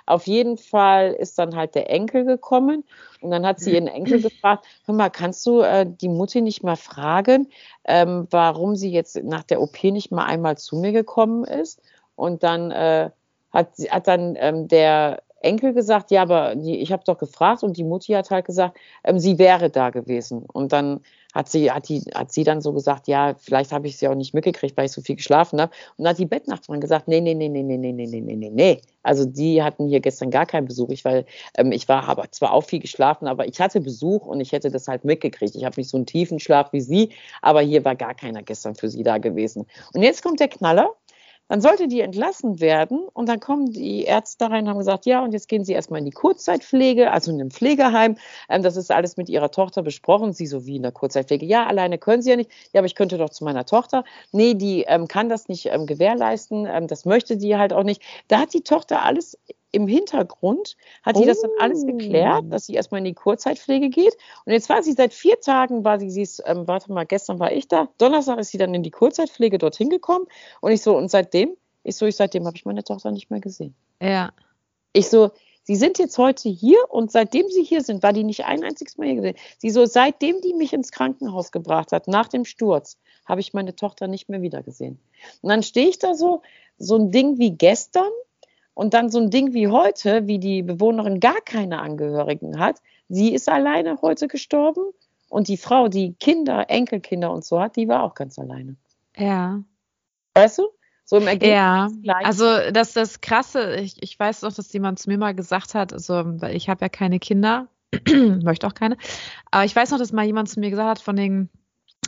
Auf 0.05 0.27
jeden 0.27 0.59
Fall 0.59 1.13
ist 1.13 1.39
dann 1.39 1.55
halt 1.55 1.77
der 1.77 1.91
Enkel 1.91 2.25
gekommen 2.25 2.83
und 3.21 3.31
dann 3.31 3.47
hat 3.47 3.61
sie 3.61 3.75
ihren 3.75 3.87
Enkel 3.87 4.21
gefragt, 4.23 4.67
hör 4.85 4.95
mal, 4.95 5.11
kannst 5.11 5.47
du 5.47 5.61
äh, 5.61 5.87
die 5.89 6.09
Mutti 6.09 6.41
nicht 6.41 6.65
mal 6.65 6.77
fragen, 6.77 7.49
ähm, 7.85 8.27
warum 8.31 8.75
sie 8.75 8.91
jetzt 8.91 9.23
nach 9.23 9.45
der 9.45 9.63
OP 9.63 9.85
nicht 9.85 10.11
mal 10.11 10.25
einmal 10.25 10.59
zu 10.59 10.77
mir 10.77 10.93
gekommen 10.93 11.45
ist? 11.45 11.81
Und 12.17 12.43
dann 12.43 12.71
äh, 12.73 13.11
hat, 13.53 13.69
hat 13.91 14.07
dann 14.07 14.37
ähm, 14.39 14.69
der 14.69 15.23
Enkel 15.41 15.75
gesagt, 15.75 16.11
ja, 16.11 16.23
aber 16.23 16.55
die, 16.57 16.77
ich 16.77 16.93
habe 16.93 17.05
doch 17.05 17.19
gefragt 17.19 17.63
und 17.63 17.77
die 17.77 17.85
Mutti 17.85 18.13
hat 18.13 18.31
halt 18.31 18.47
gesagt, 18.47 18.77
ähm, 19.05 19.19
sie 19.19 19.39
wäre 19.39 19.71
da 19.71 19.91
gewesen. 19.91 20.45
Und 20.53 20.73
dann 20.73 21.01
hat 21.35 21.51
sie, 21.51 21.71
hat, 21.71 21.89
die, 21.89 22.01
hat 22.15 22.33
sie 22.33 22.45
dann 22.45 22.63
so 22.63 22.73
gesagt, 22.73 23.09
ja, 23.09 23.35
vielleicht 23.39 23.71
habe 23.71 23.87
ich 23.87 23.99
sie 23.99 24.09
auch 24.09 24.15
nicht 24.15 24.33
mitgekriegt, 24.33 24.77
weil 24.77 24.87
ich 24.87 24.93
so 24.93 25.03
viel 25.03 25.17
geschlafen 25.17 25.61
habe. 25.61 25.71
Und 25.97 26.05
dann 26.05 26.13
hat 26.13 26.19
die 26.19 26.27
Bettnachbarin 26.27 26.81
gesagt, 26.81 27.09
nee, 27.09 27.21
nee, 27.21 27.35
nee, 27.35 27.49
nee, 27.49 27.63
nee, 27.63 27.77
nee, 27.77 27.93
nee, 27.93 28.07
nee, 28.07 28.37
nee, 28.37 28.51
nee. 28.51 28.81
Also 29.03 29.27
die 29.27 29.63
hatten 29.63 29.87
hier 29.87 30.01
gestern 30.01 30.31
gar 30.31 30.47
keinen 30.47 30.67
Besuch. 30.67 30.89
Ich, 30.89 31.05
weil, 31.05 31.27
ähm, 31.59 31.73
ich 31.73 31.89
war, 31.89 32.07
habe 32.07 32.29
zwar 32.31 32.53
auch 32.53 32.65
viel 32.65 32.81
geschlafen, 32.81 33.29
aber 33.29 33.47
ich 33.47 33.61
hatte 33.61 33.81
Besuch 33.81 34.27
und 34.27 34.41
ich 34.41 34.53
hätte 34.53 34.71
das 34.71 34.89
halt 34.89 35.05
mitgekriegt. 35.05 35.55
Ich 35.55 35.65
habe 35.65 35.79
nicht 35.79 35.91
so 35.91 35.99
einen 35.99 36.07
tiefen 36.07 36.41
Schlaf 36.41 36.73
wie 36.73 36.81
sie, 36.81 37.11
aber 37.43 37.61
hier 37.61 37.85
war 37.85 37.95
gar 37.95 38.15
keiner 38.15 38.43
gestern 38.43 38.75
für 38.75 38.89
sie 38.89 39.03
da 39.03 39.19
gewesen. 39.19 39.67
Und 39.93 40.03
jetzt 40.03 40.23
kommt 40.23 40.41
der 40.41 40.49
Knaller. 40.49 40.95
Dann 41.49 41.61
sollte 41.61 41.89
die 41.89 42.01
entlassen 42.01 42.61
werden 42.61 43.07
und 43.13 43.29
dann 43.29 43.41
kommen 43.41 43.73
die 43.73 44.03
Ärzte 44.05 44.51
rein 44.51 44.65
und 44.65 44.71
haben 44.71 44.79
gesagt, 44.79 45.07
ja, 45.07 45.23
und 45.23 45.33
jetzt 45.33 45.49
gehen 45.49 45.65
Sie 45.65 45.73
erstmal 45.73 46.01
in 46.01 46.05
die 46.05 46.11
Kurzzeitpflege, 46.11 47.11
also 47.11 47.31
in 47.31 47.41
einem 47.41 47.51
Pflegeheim. 47.51 48.17
Ähm, 48.49 48.63
das 48.63 48.77
ist 48.77 48.91
alles 48.91 49.17
mit 49.17 49.29
Ihrer 49.29 49.51
Tochter 49.51 49.83
besprochen. 49.83 50.33
Sie 50.33 50.47
so 50.47 50.67
wie 50.67 50.77
in 50.77 50.83
der 50.83 50.93
Kurzzeitpflege. 50.93 51.47
Ja, 51.47 51.67
alleine 51.67 51.99
können 51.99 52.23
Sie 52.23 52.31
ja 52.31 52.37
nicht. 52.37 52.51
Ja, 52.73 52.81
aber 52.81 52.87
ich 52.87 52.95
könnte 52.95 53.19
doch 53.19 53.31
zu 53.31 53.45
meiner 53.45 53.65
Tochter. 53.65 54.05
Nee, 54.33 54.55
die 54.55 54.83
ähm, 54.89 55.09
kann 55.09 55.29
das 55.29 55.49
nicht 55.49 55.67
ähm, 55.67 55.87
gewährleisten. 55.87 56.67
Ähm, 56.67 56.87
das 56.89 57.05
möchte 57.05 57.37
die 57.37 57.57
halt 57.57 57.73
auch 57.73 57.85
nicht. 57.85 58.03
Da 58.29 58.41
hat 58.41 58.53
die 58.55 58.63
Tochter 58.63 59.03
alles 59.03 59.39
im 59.77 59.87
Hintergrund 59.87 60.77
hat 61.03 61.19
die 61.19 61.27
das 61.27 61.43
dann 61.43 61.51
alles 61.61 61.85
geklärt, 61.85 62.45
oh. 62.47 62.49
dass 62.49 62.67
sie 62.67 62.75
erstmal 62.75 62.99
in 62.99 63.05
die 63.05 63.15
Kurzzeitpflege 63.15 63.91
geht. 63.91 64.17
Und 64.47 64.53
jetzt 64.53 64.71
war 64.71 64.83
sie 64.83 64.93
seit 64.93 65.13
vier 65.13 65.39
Tagen, 65.41 65.85
war 65.85 66.01
sie, 66.01 66.11
sie 66.11 66.23
ist, 66.23 66.43
ähm, 66.47 66.67
warte 66.67 66.91
mal, 66.91 67.05
gestern 67.05 67.39
war 67.39 67.53
ich 67.53 67.69
da, 67.69 67.89
Donnerstag 67.99 68.39
ist 68.39 68.51
sie 68.51 68.59
dann 68.59 68.75
in 68.75 68.83
die 68.83 68.91
Kurzzeitpflege 68.91 69.59
dorthin 69.59 69.91
gekommen. 69.91 70.27
Und 70.63 70.73
ich 70.73 70.83
so, 70.83 70.97
und 70.97 71.11
seitdem, 71.11 71.57
ich 71.85 71.97
so, 71.97 72.07
ich 72.07 72.17
seitdem 72.17 72.47
habe 72.47 72.57
ich 72.57 72.65
meine 72.65 72.85
Tochter 72.85 73.11
nicht 73.11 73.31
mehr 73.31 73.41
gesehen. 73.41 73.75
Ja. 74.01 74.33
Ich 74.93 75.09
so, 75.11 75.31
Sie 75.69 75.75
sind 75.75 75.99
jetzt 75.99 76.17
heute 76.17 76.49
hier 76.49 76.79
und 76.91 77.11
seitdem 77.11 77.49
Sie 77.49 77.65
hier 77.65 77.83
sind, 77.83 78.05
war 78.05 78.13
die 78.13 78.23
nicht 78.23 78.45
ein 78.45 78.63
einziges 78.63 78.99
Mal 78.99 79.07
hier 79.07 79.17
gesehen. 79.17 79.37
Sie 79.59 79.71
so, 79.71 79.85
seitdem 79.85 80.41
die 80.41 80.55
mich 80.55 80.73
ins 80.73 80.93
Krankenhaus 80.93 81.51
gebracht 81.51 81.91
hat, 81.91 82.07
nach 82.07 82.29
dem 82.29 82.45
Sturz, 82.45 82.99
habe 83.27 83.41
ich 83.41 83.53
meine 83.53 83.75
Tochter 83.75 84.07
nicht 84.07 84.29
mehr 84.29 84.43
wiedergesehen. 84.43 85.01
Und 85.43 85.51
dann 85.51 85.65
stehe 85.65 85.89
ich 85.89 85.99
da 85.99 86.15
so, 86.15 86.43
so 86.79 86.95
ein 86.95 87.11
Ding 87.11 87.39
wie 87.39 87.51
gestern, 87.51 88.11
und 88.77 88.93
dann 88.93 89.09
so 89.09 89.19
ein 89.19 89.31
Ding 89.31 89.55
wie 89.55 89.69
heute, 89.69 90.27
wie 90.27 90.39
die 90.39 90.63
Bewohnerin 90.63 91.19
gar 91.19 91.41
keine 91.47 91.81
Angehörigen 91.81 92.61
hat, 92.61 92.83
sie 93.09 93.33
ist 93.33 93.49
alleine 93.49 94.03
heute 94.03 94.29
gestorben 94.29 94.83
und 95.31 95.49
die 95.49 95.57
Frau, 95.57 95.89
die 95.89 96.13
Kinder, 96.13 96.69
Enkelkinder 96.69 97.33
und 97.33 97.43
so 97.43 97.59
hat, 97.59 97.77
die 97.77 97.89
war 97.89 98.03
auch 98.03 98.15
ganz 98.15 98.39
alleine. 98.39 98.77
Ja. 99.17 99.63
Weißt 100.35 100.59
du? 100.59 100.69
So 101.07 101.17
im 101.17 101.27
Ergebnis. 101.27 101.53
Ja, 101.53 101.89
gleich. 102.03 102.27
also 102.27 102.45
das 102.71 102.93
das 102.93 103.23
Krasse, 103.23 103.77
ich, 103.77 104.03
ich 104.03 104.19
weiß 104.19 104.43
noch, 104.43 104.53
dass 104.53 104.71
jemand 104.75 104.99
zu 104.99 105.09
mir 105.09 105.17
mal 105.17 105.35
gesagt 105.35 105.75
hat, 105.75 105.95
also 105.95 106.23
weil 106.27 106.55
ich 106.55 106.69
habe 106.69 106.85
ja 106.85 106.91
keine 106.91 107.19
Kinder, 107.19 107.69
möchte 108.43 108.67
auch 108.67 108.75
keine, 108.75 108.99
aber 109.51 109.65
ich 109.65 109.75
weiß 109.75 109.91
noch, 109.93 109.99
dass 109.99 110.13
mal 110.13 110.27
jemand 110.27 110.51
zu 110.51 110.61
mir 110.61 110.69
gesagt 110.69 110.91
hat, 110.91 110.99
von 110.99 111.17
den, 111.17 111.49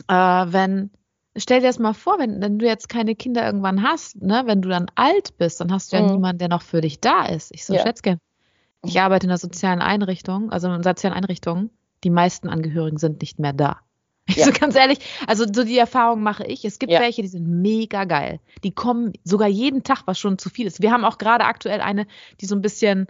äh, 0.07 0.13
wenn 0.13 0.91
stell 1.39 1.61
dir 1.61 1.67
das 1.67 1.79
mal 1.79 1.93
vor, 1.93 2.19
wenn, 2.19 2.41
wenn 2.41 2.59
du 2.59 2.65
jetzt 2.65 2.89
keine 2.89 3.15
Kinder 3.15 3.45
irgendwann 3.45 3.83
hast, 3.83 4.21
ne, 4.21 4.43
wenn 4.45 4.61
du 4.61 4.69
dann 4.69 4.87
alt 4.95 5.37
bist, 5.37 5.59
dann 5.59 5.71
hast 5.71 5.91
du 5.91 5.97
ja 5.97 6.03
mhm. 6.03 6.11
niemanden, 6.11 6.39
der 6.39 6.49
noch 6.49 6.61
für 6.61 6.81
dich 6.81 6.99
da 6.99 7.25
ist. 7.25 7.51
Ich 7.53 7.65
so, 7.65 7.73
ja. 7.73 7.81
Schätzchen, 7.81 8.19
ich 8.83 8.99
arbeite 9.01 9.25
in 9.25 9.31
einer 9.31 9.37
sozialen 9.37 9.81
Einrichtung, 9.81 10.51
also 10.51 10.71
in 10.71 10.83
sozialen 10.83 11.15
Einrichtungen, 11.15 11.69
die 12.03 12.09
meisten 12.09 12.49
Angehörigen 12.49 12.97
sind 12.97 13.21
nicht 13.21 13.39
mehr 13.39 13.53
da. 13.53 13.79
Ich 14.29 14.35
ja. 14.35 14.45
so 14.45 14.51
ganz 14.51 14.75
ehrlich, 14.75 14.99
also 15.25 15.45
so 15.51 15.63
die 15.63 15.79
Erfahrung 15.79 16.21
mache 16.21 16.45
ich. 16.45 16.63
Es 16.63 16.77
gibt 16.77 16.91
ja. 16.91 16.99
welche, 16.99 17.23
die 17.23 17.27
sind 17.27 17.47
mega 17.47 18.03
geil. 18.03 18.39
Die 18.63 18.71
kommen 18.71 19.13
sogar 19.23 19.47
jeden 19.47 19.81
Tag, 19.81 20.03
was 20.05 20.19
schon 20.19 20.37
zu 20.37 20.51
viel 20.51 20.67
ist. 20.67 20.83
Wir 20.83 20.91
haben 20.91 21.03
auch 21.03 21.17
gerade 21.17 21.45
aktuell 21.45 21.81
eine, 21.81 22.05
die 22.39 22.45
so 22.45 22.53
ein 22.53 22.61
bisschen 22.61 23.07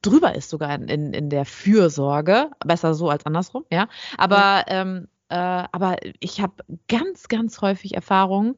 drüber 0.00 0.36
ist 0.36 0.50
sogar 0.50 0.76
in, 0.76 1.12
in 1.12 1.28
der 1.28 1.44
Fürsorge. 1.44 2.50
Besser 2.64 2.94
so 2.94 3.10
als 3.10 3.26
andersrum, 3.26 3.64
ja. 3.68 3.88
Aber 4.16 4.58
mhm. 4.58 4.64
ähm, 4.68 5.08
äh, 5.28 5.34
aber 5.34 5.96
ich 6.20 6.40
habe 6.40 6.54
ganz, 6.88 7.28
ganz 7.28 7.60
häufig 7.60 7.94
Erfahrungen, 7.94 8.56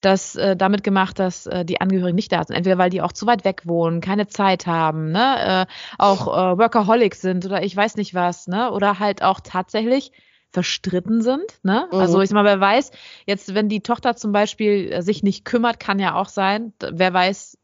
das 0.00 0.36
äh, 0.36 0.56
damit 0.56 0.84
gemacht, 0.84 1.18
dass 1.18 1.46
äh, 1.46 1.64
die 1.64 1.80
Angehörigen 1.80 2.16
nicht 2.16 2.30
da 2.30 2.44
sind. 2.44 2.54
Entweder 2.54 2.78
weil 2.78 2.90
die 2.90 3.02
auch 3.02 3.12
zu 3.12 3.26
weit 3.26 3.44
weg 3.44 3.62
wohnen, 3.64 4.00
keine 4.00 4.28
Zeit 4.28 4.66
haben, 4.66 5.10
ne, 5.10 5.66
äh, 5.66 5.72
auch 5.98 6.28
äh, 6.28 6.58
Workaholics 6.58 7.20
sind 7.20 7.44
oder 7.46 7.62
ich 7.62 7.76
weiß 7.76 7.96
nicht 7.96 8.14
was, 8.14 8.46
ne, 8.46 8.70
oder 8.70 8.98
halt 8.98 9.22
auch 9.22 9.40
tatsächlich 9.40 10.12
verstritten 10.52 11.22
sind, 11.22 11.44
ne? 11.62 11.88
Mhm. 11.90 11.98
Also 11.98 12.20
ich 12.20 12.28
sag 12.28 12.34
mal, 12.34 12.44
wer 12.44 12.60
weiß, 12.60 12.90
jetzt 13.26 13.54
wenn 13.54 13.68
die 13.68 13.82
Tochter 13.82 14.16
zum 14.16 14.32
Beispiel 14.32 14.92
äh, 14.92 15.02
sich 15.02 15.22
nicht 15.22 15.44
kümmert, 15.44 15.80
kann 15.80 15.98
ja 15.98 16.14
auch 16.14 16.28
sein, 16.28 16.72
wer 16.80 17.12
weiß, 17.12 17.58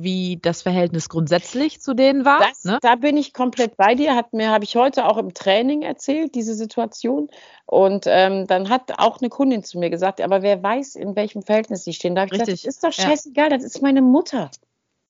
wie 0.00 0.38
das 0.40 0.62
Verhältnis 0.62 1.08
grundsätzlich 1.08 1.80
zu 1.80 1.94
denen 1.94 2.24
war. 2.24 2.40
Das, 2.40 2.64
ne? 2.64 2.78
Da 2.82 2.96
bin 2.96 3.16
ich 3.16 3.32
komplett 3.32 3.76
bei 3.76 3.94
dir. 3.94 4.14
Hat 4.14 4.32
mir 4.32 4.50
habe 4.50 4.64
ich 4.64 4.76
heute 4.76 5.06
auch 5.06 5.18
im 5.18 5.34
Training 5.34 5.82
erzählt 5.82 6.34
diese 6.34 6.54
Situation. 6.54 7.28
Und 7.66 8.04
ähm, 8.06 8.46
dann 8.46 8.68
hat 8.68 8.98
auch 8.98 9.20
eine 9.20 9.30
Kundin 9.30 9.62
zu 9.62 9.78
mir 9.78 9.90
gesagt, 9.90 10.20
aber 10.20 10.42
wer 10.42 10.62
weiß, 10.62 10.96
in 10.96 11.16
welchem 11.16 11.42
Verhältnis 11.42 11.84
sie 11.84 11.92
stehen. 11.92 12.14
Da 12.14 12.22
habe 12.22 12.34
ich 12.34 12.40
Richtig. 12.40 12.62
gesagt, 12.62 12.66
das 12.66 12.74
ist 12.74 12.84
doch 12.84 13.04
scheißegal. 13.04 13.50
Ja. 13.50 13.56
Das 13.56 13.64
ist 13.64 13.82
meine 13.82 14.02
Mutter. 14.02 14.50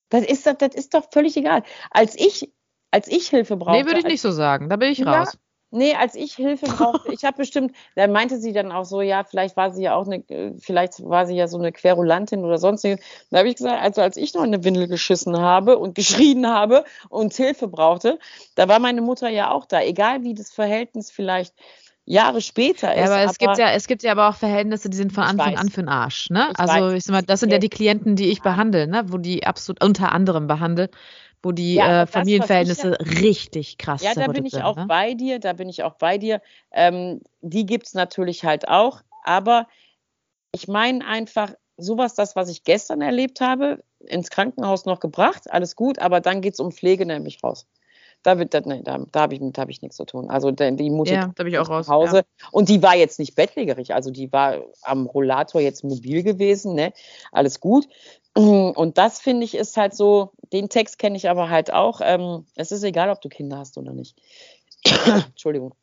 Das 0.09 0.23
ist, 0.23 0.45
das 0.45 0.75
ist 0.75 0.93
doch 0.93 1.05
völlig 1.11 1.35
egal. 1.35 1.63
Als 1.91 2.15
ich 2.15 2.49
als 2.95 3.09
ich 3.09 3.27
Hilfe 3.27 3.57
brauchte. 3.57 3.77
Nee, 3.77 3.85
würde 3.85 3.99
ich 3.99 4.05
nicht 4.05 4.21
so 4.21 4.31
sagen. 4.31 4.69
Da 4.69 4.77
bin 4.77 4.89
ich 4.89 5.05
raus. 5.05 5.37
Nee, 5.71 5.95
als 5.95 6.15
ich 6.15 6.35
Hilfe 6.35 6.65
brauchte, 6.77 7.11
ich 7.11 7.23
habe 7.23 7.37
bestimmt, 7.37 7.75
da 7.95 8.07
meinte 8.07 8.37
sie 8.39 8.53
dann 8.53 8.71
auch 8.71 8.85
so, 8.85 9.01
ja, 9.01 9.23
vielleicht 9.23 9.57
war 9.57 9.71
sie 9.71 9.83
ja 9.83 9.95
auch 9.95 10.07
eine, 10.07 10.23
vielleicht 10.59 11.03
war 11.03 11.25
sie 11.25 11.35
ja 11.35 11.47
so 11.47 11.57
eine 11.57 11.71
Querulantin 11.71 12.43
oder 12.45 12.57
sonstiges. 12.57 12.99
Da 13.31 13.39
habe 13.39 13.49
ich 13.49 13.55
gesagt, 13.55 13.81
also 13.81 14.01
als 14.01 14.17
ich 14.17 14.33
noch 14.33 14.43
eine 14.43 14.63
Windel 14.63 14.87
geschissen 14.87 15.37
habe 15.37 15.77
und 15.77 15.95
geschrien 15.95 16.47
habe 16.47 16.85
und 17.09 17.33
Hilfe 17.33 17.67
brauchte, 17.67 18.19
da 18.55 18.67
war 18.67 18.79
meine 18.79 19.01
Mutter 19.01 19.29
ja 19.29 19.51
auch 19.51 19.65
da. 19.65 19.81
Egal 19.81 20.23
wie 20.23 20.33
das 20.33 20.51
Verhältnis 20.51 21.11
vielleicht 21.11 21.53
Jahre 22.05 22.39
später 22.39 22.93
ist. 22.93 22.99
Ja, 22.99 23.05
aber 23.05 23.23
es 23.23 23.29
aber 23.29 23.37
gibt 23.39 23.57
ja, 23.57 23.71
es 23.71 23.87
gibt 23.87 24.03
ja 24.03 24.11
aber 24.11 24.29
auch 24.29 24.35
Verhältnisse, 24.35 24.89
die 24.89 24.97
sind 24.97 25.11
von 25.11 25.23
Anfang 25.23 25.57
an 25.57 25.69
für 25.69 25.81
den 25.81 25.89
Arsch. 25.89 26.29
Ne? 26.29 26.49
Ich 26.51 26.59
also 26.59 26.85
weiß. 26.87 26.93
ich 26.93 27.03
sag 27.03 27.13
mal, 27.13 27.23
das 27.23 27.39
sind 27.39 27.51
ja 27.51 27.57
die 27.57 27.69
Klienten, 27.69 28.15
die 28.15 28.29
ich 28.29 28.41
behandle, 28.41 28.87
ne? 28.87 29.05
wo 29.07 29.17
die 29.17 29.45
absolut 29.45 29.83
unter 29.83 30.11
anderem 30.11 30.45
behandle 30.45 30.89
wo 31.45 31.51
die 31.51 31.75
ja, 31.75 32.01
äh, 32.01 32.07
Familienverhältnisse 32.07 32.97
ich, 32.99 33.21
richtig 33.21 33.77
krass 33.77 34.01
sind. 34.01 34.17
Ja, 34.17 34.25
da 34.25 34.31
bin 34.31 34.45
ich 34.45 34.53
sind, 34.53 34.63
auch 34.63 34.75
ne? 34.75 34.85
bei 34.87 35.13
dir, 35.13 35.39
da 35.39 35.53
bin 35.53 35.69
ich 35.69 35.83
auch 35.83 35.93
bei 35.93 36.17
dir. 36.17 36.41
Ähm, 36.71 37.21
die 37.41 37.67
gibt 37.67 37.85
es 37.85 37.93
natürlich 37.93 38.43
halt 38.43 38.67
auch, 38.67 39.01
aber 39.23 39.67
ich 40.51 40.67
meine 40.67 41.05
einfach, 41.05 41.53
sowas, 41.77 42.15
das, 42.15 42.35
was 42.35 42.49
ich 42.49 42.63
gestern 42.63 43.01
erlebt 43.01 43.41
habe, 43.41 43.83
ins 43.99 44.31
Krankenhaus 44.31 44.85
noch 44.85 44.99
gebracht, 44.99 45.51
alles 45.51 45.75
gut, 45.75 45.99
aber 45.99 46.19
dann 46.19 46.41
geht 46.41 46.53
es 46.53 46.59
um 46.59 46.71
Pflege 46.71 47.05
nämlich 47.05 47.43
raus. 47.43 47.67
Da, 48.23 48.39
wird, 48.39 48.55
da, 48.55 48.61
nee, 48.61 48.81
da, 48.83 49.05
da 49.11 49.21
habe 49.21 49.35
ich, 49.35 49.41
hab 49.55 49.69
ich 49.69 49.83
nichts 49.83 49.97
zu 49.97 50.05
tun. 50.05 50.31
Also 50.31 50.49
die 50.49 50.89
Mutter 50.89 51.13
ja, 51.13 51.31
da 51.35 51.45
ich 51.45 51.59
auch 51.59 51.69
raus, 51.69 51.87
Hause. 51.87 52.17
Ja. 52.17 52.47
Und 52.51 52.69
die 52.69 52.81
war 52.81 52.95
jetzt 52.95 53.19
nicht 53.19 53.35
bettlägerig, 53.35 53.93
also 53.93 54.09
die 54.09 54.31
war 54.31 54.63
am 54.81 55.05
Rollator 55.05 55.61
jetzt 55.61 55.83
mobil 55.83 56.23
gewesen, 56.23 56.73
ne? 56.73 56.91
Alles 57.31 57.59
gut. 57.59 57.87
Und 58.37 58.97
das 58.97 59.19
finde 59.19 59.45
ich 59.45 59.55
ist 59.55 59.77
halt 59.77 59.95
so, 59.95 60.31
den 60.51 60.67
Text 60.67 60.99
kenne 60.99 61.15
ich 61.15 61.29
aber 61.29 61.49
halt 61.49 61.71
auch. 61.71 62.01
Ähm, 62.03 62.45
es 62.55 62.73
ist 62.73 62.83
egal, 62.83 63.09
ob 63.09 63.21
du 63.21 63.29
Kinder 63.29 63.57
hast 63.57 63.77
oder 63.77 63.93
nicht. 63.93 64.17
Entschuldigung. 65.27 65.73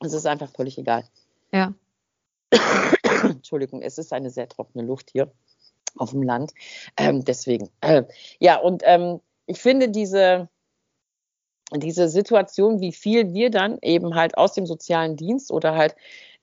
Es 0.00 0.12
ist 0.12 0.26
einfach 0.26 0.50
völlig 0.50 0.76
egal. 0.76 1.04
Ja. 1.52 1.72
Entschuldigung, 3.22 3.80
es 3.80 3.96
ist 3.96 4.12
eine 4.12 4.28
sehr 4.28 4.46
trockene 4.46 4.84
Luft 4.84 5.10
hier 5.10 5.32
auf 5.96 6.10
dem 6.10 6.22
Land. 6.22 6.52
Ähm, 6.98 7.24
deswegen. 7.24 7.70
Äh, 7.80 8.04
ja, 8.40 8.58
und 8.58 8.82
ähm, 8.84 9.20
ich 9.46 9.58
finde 9.58 9.88
diese, 9.88 10.50
diese 11.72 12.10
Situation, 12.10 12.80
wie 12.80 12.92
viel 12.92 13.32
wir 13.32 13.50
dann 13.50 13.78
eben 13.80 14.14
halt 14.14 14.36
aus 14.36 14.52
dem 14.52 14.66
sozialen 14.66 15.16
Dienst 15.16 15.50
oder 15.50 15.74
halt 15.74 15.96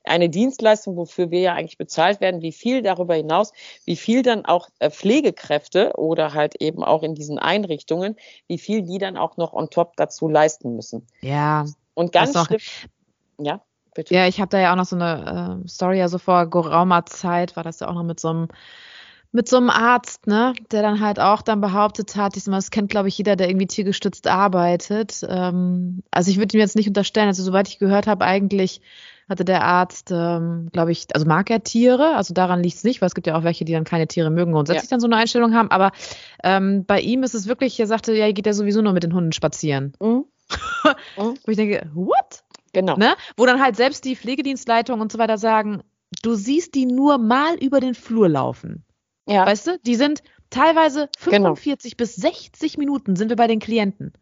eine 0.04 0.28
Dienstleistung, 0.28 0.96
wofür 0.96 1.30
wir 1.30 1.40
ja 1.40 1.54
eigentlich 1.54 1.78
bezahlt 1.78 2.20
werden, 2.20 2.42
wie 2.42 2.52
viel 2.52 2.82
darüber 2.82 3.14
hinaus, 3.14 3.52
wie 3.84 3.96
viel 3.96 4.22
dann 4.22 4.44
auch 4.44 4.68
äh, 4.78 4.90
Pflegekräfte 4.90 5.92
oder 5.96 6.34
halt 6.34 6.56
eben 6.60 6.84
auch 6.84 7.02
in 7.02 7.14
diesen 7.14 7.38
Einrichtungen, 7.38 8.16
wie 8.46 8.58
viel 8.58 8.82
die 8.82 8.98
dann 8.98 9.16
auch 9.16 9.36
noch 9.36 9.52
on 9.52 9.70
top 9.70 9.96
dazu 9.96 10.28
leisten 10.28 10.76
müssen. 10.76 11.06
Ja. 11.20 11.64
Und 11.94 12.12
ganz 12.12 12.38
schlimm, 12.46 12.60
ja. 13.38 13.60
Bitte. 13.94 14.12
Ja, 14.12 14.26
ich 14.26 14.40
habe 14.40 14.48
da 14.48 14.58
ja 14.58 14.72
auch 14.72 14.76
noch 14.76 14.86
so 14.86 14.96
eine 14.96 15.62
äh, 15.64 15.68
Story, 15.68 16.02
also 16.02 16.18
vor 16.18 16.50
geraumer 16.50 17.06
Zeit 17.06 17.54
war 17.54 17.62
das 17.62 17.78
ja 17.78 17.88
auch 17.88 17.94
noch 17.94 18.02
mit 18.02 18.18
so 18.18 18.28
einem 18.28 18.48
mit 19.34 19.48
so 19.48 19.56
einem 19.56 19.68
Arzt, 19.68 20.28
ne, 20.28 20.54
der 20.70 20.82
dann 20.82 21.00
halt 21.00 21.18
auch 21.18 21.42
dann 21.42 21.60
behauptet 21.60 22.14
hat, 22.14 22.36
diesmal, 22.36 22.58
das 22.58 22.70
kennt, 22.70 22.88
glaube 22.88 23.08
ich, 23.08 23.18
jeder, 23.18 23.34
der 23.34 23.48
irgendwie 23.48 23.66
tiergestützt 23.66 24.28
arbeitet. 24.28 25.26
Ähm, 25.28 26.04
also 26.12 26.30
ich 26.30 26.38
würde 26.38 26.56
ihm 26.56 26.60
jetzt 26.60 26.76
nicht 26.76 26.86
unterstellen, 26.86 27.26
also 27.26 27.42
soweit 27.42 27.66
ich 27.66 27.80
gehört 27.80 28.06
habe, 28.06 28.24
eigentlich 28.24 28.80
hatte 29.28 29.44
der 29.44 29.64
Arzt, 29.64 30.12
ähm, 30.12 30.68
glaube 30.72 30.92
ich, 30.92 31.08
also 31.14 31.26
mag 31.26 31.50
er 31.50 31.64
Tiere, 31.64 32.14
also 32.14 32.32
daran 32.32 32.62
liegt 32.62 32.76
es 32.76 32.84
nicht, 32.84 33.00
weil 33.00 33.08
es 33.08 33.16
gibt 33.16 33.26
ja 33.26 33.36
auch 33.36 33.42
welche, 33.42 33.64
die 33.64 33.72
dann 33.72 33.82
keine 33.82 34.06
Tiere 34.06 34.30
mögen 34.30 34.52
und 34.52 34.54
grundsätzlich 34.54 34.84
ja. 34.84 34.90
dann 34.90 35.00
so 35.00 35.08
eine 35.08 35.16
Einstellung 35.16 35.52
haben, 35.52 35.70
aber 35.72 35.90
ähm, 36.44 36.84
bei 36.84 37.00
ihm 37.00 37.24
ist 37.24 37.34
es 37.34 37.48
wirklich, 37.48 37.80
er 37.80 37.88
sagte, 37.88 38.14
ja, 38.14 38.30
geht 38.30 38.46
er 38.46 38.54
sowieso 38.54 38.82
nur 38.82 38.92
mit 38.92 39.02
den 39.02 39.14
Hunden 39.14 39.32
spazieren. 39.32 39.94
Mhm. 40.00 40.26
mhm. 41.18 41.34
Wo 41.44 41.50
ich 41.50 41.56
denke, 41.56 41.90
what? 41.92 42.44
Genau. 42.72 42.96
Ne? 42.96 43.16
Wo 43.36 43.46
dann 43.46 43.60
halt 43.60 43.74
selbst 43.74 44.04
die 44.04 44.14
Pflegedienstleitung 44.14 45.00
und 45.00 45.10
so 45.10 45.18
weiter 45.18 45.38
sagen, 45.38 45.82
du 46.22 46.36
siehst 46.36 46.76
die 46.76 46.86
nur 46.86 47.18
mal 47.18 47.56
über 47.56 47.80
den 47.80 47.94
Flur 47.94 48.28
laufen. 48.28 48.84
Ja. 49.26 49.46
Weißt 49.46 49.66
du, 49.66 49.78
die 49.78 49.94
sind 49.94 50.22
teilweise 50.50 51.08
45 51.18 51.92
genau. 51.92 51.98
bis 51.98 52.16
60 52.16 52.78
Minuten 52.78 53.16
sind 53.16 53.28
wir 53.28 53.36
bei 53.36 53.46
den 53.46 53.60
Klienten. 53.60 54.12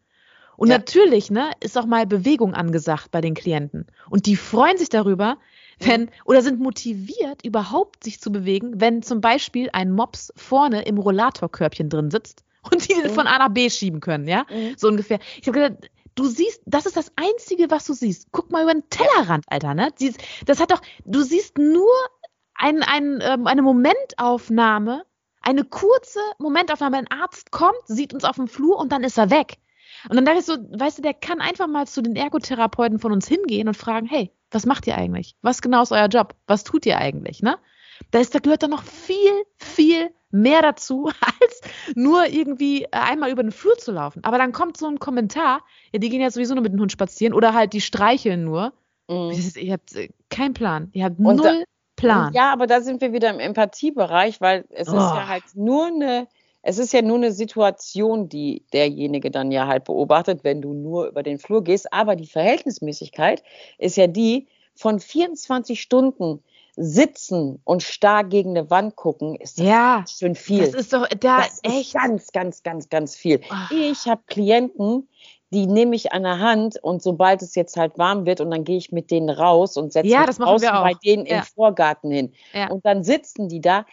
Und 0.56 0.68
ja. 0.68 0.78
natürlich, 0.78 1.30
ne, 1.30 1.50
ist 1.60 1.76
auch 1.78 1.86
mal 1.86 2.06
Bewegung 2.06 2.54
angesagt 2.54 3.10
bei 3.10 3.20
den 3.20 3.34
Klienten. 3.34 3.86
Und 4.10 4.26
die 4.26 4.36
freuen 4.36 4.76
sich 4.76 4.88
darüber, 4.88 5.38
wenn, 5.80 6.10
oder 6.24 6.42
sind 6.42 6.60
motiviert, 6.60 7.44
überhaupt 7.44 8.04
sich 8.04 8.20
zu 8.20 8.30
bewegen, 8.30 8.80
wenn 8.80 9.02
zum 9.02 9.20
Beispiel 9.20 9.70
ein 9.72 9.90
Mops 9.90 10.32
vorne 10.36 10.82
im 10.82 10.98
Rollatorkörbchen 10.98 11.88
drin 11.88 12.10
sitzt 12.10 12.44
und 12.70 12.88
die 12.88 12.94
mhm. 12.94 13.10
von 13.10 13.26
A 13.26 13.38
nach 13.38 13.48
B 13.48 13.68
schieben 13.70 14.00
können, 14.00 14.28
ja? 14.28 14.46
Mhm. 14.50 14.74
So 14.76 14.88
ungefähr. 14.88 15.18
Ich 15.40 15.48
habe 15.48 15.58
gedacht, 15.58 15.90
du 16.14 16.26
siehst, 16.26 16.62
das 16.66 16.86
ist 16.86 16.96
das 16.96 17.10
Einzige, 17.16 17.70
was 17.70 17.86
du 17.86 17.94
siehst. 17.94 18.28
Guck 18.30 18.52
mal 18.52 18.62
über 18.62 18.72
den 18.72 18.88
Tellerrand, 18.90 19.44
Alter, 19.48 19.74
ne? 19.74 19.92
Das 20.46 20.60
hat 20.60 20.70
doch, 20.70 20.82
du 21.04 21.22
siehst 21.22 21.58
nur 21.58 21.90
ein, 22.62 22.82
ein, 22.82 23.18
ähm, 23.20 23.46
eine 23.46 23.62
Momentaufnahme, 23.62 25.04
eine 25.40 25.64
kurze 25.64 26.20
Momentaufnahme. 26.38 26.96
Ein 26.96 27.10
Arzt 27.10 27.50
kommt, 27.50 27.82
sieht 27.86 28.14
uns 28.14 28.24
auf 28.24 28.36
dem 28.36 28.46
Flur 28.46 28.78
und 28.78 28.92
dann 28.92 29.02
ist 29.02 29.18
er 29.18 29.30
weg. 29.30 29.56
Und 30.08 30.16
dann 30.16 30.24
dachte 30.24 30.38
ich 30.38 30.46
so, 30.46 30.54
weißt 30.54 30.98
du, 30.98 31.02
der 31.02 31.14
kann 31.14 31.40
einfach 31.40 31.66
mal 31.66 31.86
zu 31.86 32.02
den 32.02 32.16
Ergotherapeuten 32.16 33.00
von 33.00 33.12
uns 33.12 33.26
hingehen 33.26 33.68
und 33.68 33.76
fragen, 33.76 34.06
hey, 34.06 34.30
was 34.50 34.64
macht 34.64 34.86
ihr 34.86 34.96
eigentlich? 34.96 35.34
Was 35.42 35.60
genau 35.60 35.82
ist 35.82 35.92
euer 35.92 36.06
Job? 36.06 36.36
Was 36.46 36.62
tut 36.62 36.86
ihr 36.86 36.98
eigentlich, 36.98 37.42
ne? 37.42 37.58
Da, 38.10 38.20
ist, 38.20 38.34
da 38.34 38.38
gehört 38.38 38.62
dann 38.62 38.70
noch 38.70 38.84
viel, 38.84 39.44
viel 39.56 40.10
mehr 40.30 40.62
dazu, 40.62 41.10
als 41.40 41.60
nur 41.96 42.26
irgendwie 42.26 42.86
einmal 42.92 43.30
über 43.30 43.42
den 43.42 43.52
Flur 43.52 43.76
zu 43.76 43.90
laufen. 43.90 44.22
Aber 44.22 44.38
dann 44.38 44.52
kommt 44.52 44.76
so 44.76 44.86
ein 44.86 45.00
Kommentar, 45.00 45.62
ja, 45.92 45.98
die 45.98 46.08
gehen 46.08 46.20
ja 46.20 46.30
sowieso 46.30 46.54
nur 46.54 46.62
mit 46.62 46.72
dem 46.72 46.80
Hund 46.80 46.92
spazieren 46.92 47.34
oder 47.34 47.54
halt 47.54 47.72
die 47.72 47.80
streicheln 47.80 48.44
nur. 48.44 48.72
Mhm. 49.08 49.32
Ihr 49.56 49.72
habt 49.72 49.94
äh, 49.96 50.10
keinen 50.30 50.54
Plan. 50.54 50.90
Ihr 50.92 51.04
habt 51.04 51.18
und 51.18 51.36
null 51.36 51.64
Plan. 52.02 52.32
Ja, 52.34 52.52
aber 52.52 52.66
da 52.66 52.80
sind 52.80 53.00
wir 53.00 53.12
wieder 53.12 53.30
im 53.30 53.40
Empathiebereich, 53.40 54.40
weil 54.40 54.64
es 54.70 54.88
oh. 54.88 54.92
ist 54.92 54.98
ja 54.98 55.28
halt 55.28 55.44
nur 55.54 55.86
eine 55.86 56.26
es 56.62 56.78
ist 56.78 56.92
ja 56.92 57.02
nur 57.02 57.16
eine 57.16 57.32
Situation, 57.32 58.28
die 58.28 58.64
derjenige 58.72 59.32
dann 59.32 59.50
ja 59.50 59.66
halt 59.66 59.84
beobachtet, 59.84 60.44
wenn 60.44 60.62
du 60.62 60.72
nur 60.72 61.08
über 61.08 61.24
den 61.24 61.40
Flur 61.40 61.64
gehst. 61.64 61.92
Aber 61.92 62.14
die 62.14 62.26
Verhältnismäßigkeit 62.26 63.42
ist 63.78 63.96
ja 63.96 64.06
die 64.06 64.46
von 64.74 65.00
24 65.00 65.80
Stunden 65.80 66.42
sitzen 66.74 67.60
und 67.64 67.82
starr 67.82 68.24
gegen 68.24 68.50
eine 68.50 68.70
Wand 68.70 68.96
gucken, 68.96 69.36
ist 69.36 69.58
das 69.58 69.66
ja, 69.66 70.04
schön 70.08 70.34
viel. 70.34 70.64
Das 70.64 70.74
ist 70.74 70.92
doch 70.92 71.06
da 71.08 71.38
das 71.38 71.60
echt 71.62 71.88
ist 71.88 71.94
ganz, 71.94 72.32
ganz, 72.32 72.62
ganz, 72.62 72.88
ganz 72.88 73.16
viel. 73.16 73.40
Oh. 73.50 73.74
Ich 73.74 74.06
habe 74.06 74.22
Klienten, 74.26 75.08
die 75.52 75.66
nehme 75.66 75.94
ich 75.94 76.12
an 76.12 76.22
der 76.22 76.38
Hand 76.38 76.82
und 76.82 77.02
sobald 77.02 77.42
es 77.42 77.54
jetzt 77.54 77.76
halt 77.76 77.98
warm 77.98 78.24
wird 78.24 78.40
und 78.40 78.50
dann 78.50 78.64
gehe 78.64 78.78
ich 78.78 78.90
mit 78.90 79.10
denen 79.10 79.28
raus 79.28 79.76
und 79.76 79.92
setze 79.92 80.08
ja, 80.08 80.26
mich 80.26 80.36
draußen 80.36 80.68
bei 80.70 80.94
denen 81.04 81.26
ja. 81.26 81.38
im 81.38 81.42
Vorgarten 81.42 82.10
hin. 82.10 82.32
Ja. 82.54 82.70
Und 82.70 82.86
dann 82.86 83.04
sitzen 83.04 83.48
die 83.48 83.60
da. 83.60 83.84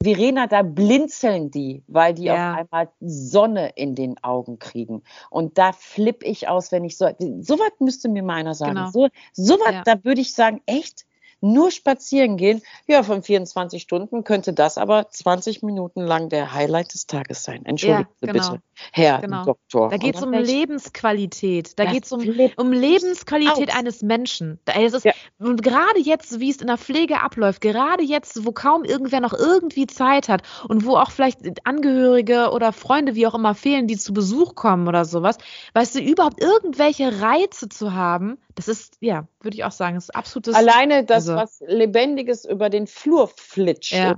Verena, 0.00 0.46
da 0.46 0.62
blinzeln 0.62 1.50
die, 1.50 1.82
weil 1.88 2.14
die 2.14 2.26
ja. 2.26 2.52
auf 2.52 2.58
einmal 2.58 2.88
Sonne 3.00 3.72
in 3.74 3.96
den 3.96 4.22
Augen 4.22 4.60
kriegen. 4.60 5.02
Und 5.28 5.58
da 5.58 5.72
flippe 5.72 6.24
ich 6.24 6.46
aus, 6.46 6.70
wenn 6.70 6.84
ich 6.84 6.96
so, 6.96 7.08
so 7.40 7.58
was 7.58 7.72
müsste 7.80 8.08
mir 8.08 8.22
mal 8.22 8.34
einer 8.34 8.54
sagen. 8.54 8.76
Genau. 8.76 8.90
So, 8.92 9.08
so 9.32 9.54
was, 9.54 9.72
ja. 9.72 9.82
da 9.84 10.04
würde 10.04 10.20
ich 10.20 10.34
sagen, 10.34 10.62
echt? 10.66 11.04
Nur 11.40 11.70
spazieren 11.70 12.36
gehen, 12.36 12.62
ja, 12.86 13.02
von 13.02 13.22
24 13.22 13.82
Stunden 13.82 14.24
könnte 14.24 14.52
das 14.52 14.78
aber 14.78 15.08
20 15.10 15.62
Minuten 15.62 16.00
lang 16.02 16.28
der 16.28 16.52
Highlight 16.52 16.94
des 16.94 17.06
Tages 17.06 17.42
sein. 17.42 17.64
Entschuldigen 17.64 18.08
ja, 18.20 18.32
genau. 18.32 18.50
bitte, 18.50 18.62
Herr 18.92 19.20
genau. 19.20 19.44
Doktor. 19.44 19.90
Da 19.90 19.96
geht 19.96 20.16
es 20.16 20.22
um 20.22 20.32
Lebensqualität. 20.32 21.78
Da 21.78 21.84
geht 21.84 22.04
es 22.04 22.12
um, 22.12 22.22
um 22.56 22.72
Lebensqualität 22.72 23.70
aus. 23.70 23.76
eines 23.76 24.02
Menschen. 24.02 24.58
Es 24.64 24.94
ist, 24.94 25.04
ja. 25.04 25.12
Und 25.38 25.62
gerade 25.62 26.00
jetzt, 26.00 26.40
wie 26.40 26.50
es 26.50 26.58
in 26.58 26.66
der 26.66 26.78
Pflege 26.78 27.20
abläuft, 27.20 27.60
gerade 27.60 28.02
jetzt, 28.02 28.44
wo 28.44 28.52
kaum 28.52 28.84
irgendwer 28.84 29.20
noch 29.20 29.34
irgendwie 29.34 29.86
Zeit 29.86 30.28
hat 30.28 30.42
und 30.68 30.84
wo 30.84 30.96
auch 30.96 31.10
vielleicht 31.10 31.40
Angehörige 31.64 32.50
oder 32.50 32.72
Freunde, 32.72 33.14
wie 33.14 33.26
auch 33.26 33.34
immer, 33.34 33.54
fehlen, 33.54 33.86
die 33.86 33.96
zu 33.96 34.12
Besuch 34.12 34.54
kommen 34.54 34.88
oder 34.88 35.04
sowas, 35.04 35.38
weißt 35.74 35.96
du, 35.96 36.00
überhaupt 36.00 36.40
irgendwelche 36.40 37.20
Reize 37.20 37.68
zu 37.68 37.94
haben, 37.94 38.38
das 38.58 38.66
ist, 38.66 38.96
ja, 38.98 39.28
würde 39.40 39.56
ich 39.56 39.62
auch 39.62 39.70
sagen, 39.70 39.94
das 39.94 40.04
ist 40.08 40.16
absolutes. 40.16 40.56
Alleine 40.56 41.04
das, 41.04 41.28
also, 41.28 41.36
was 41.36 41.62
Lebendiges 41.64 42.44
über 42.44 42.70
den 42.70 42.88
Flur 42.88 43.28
flitscht. 43.28 43.92
Ja. 43.92 44.16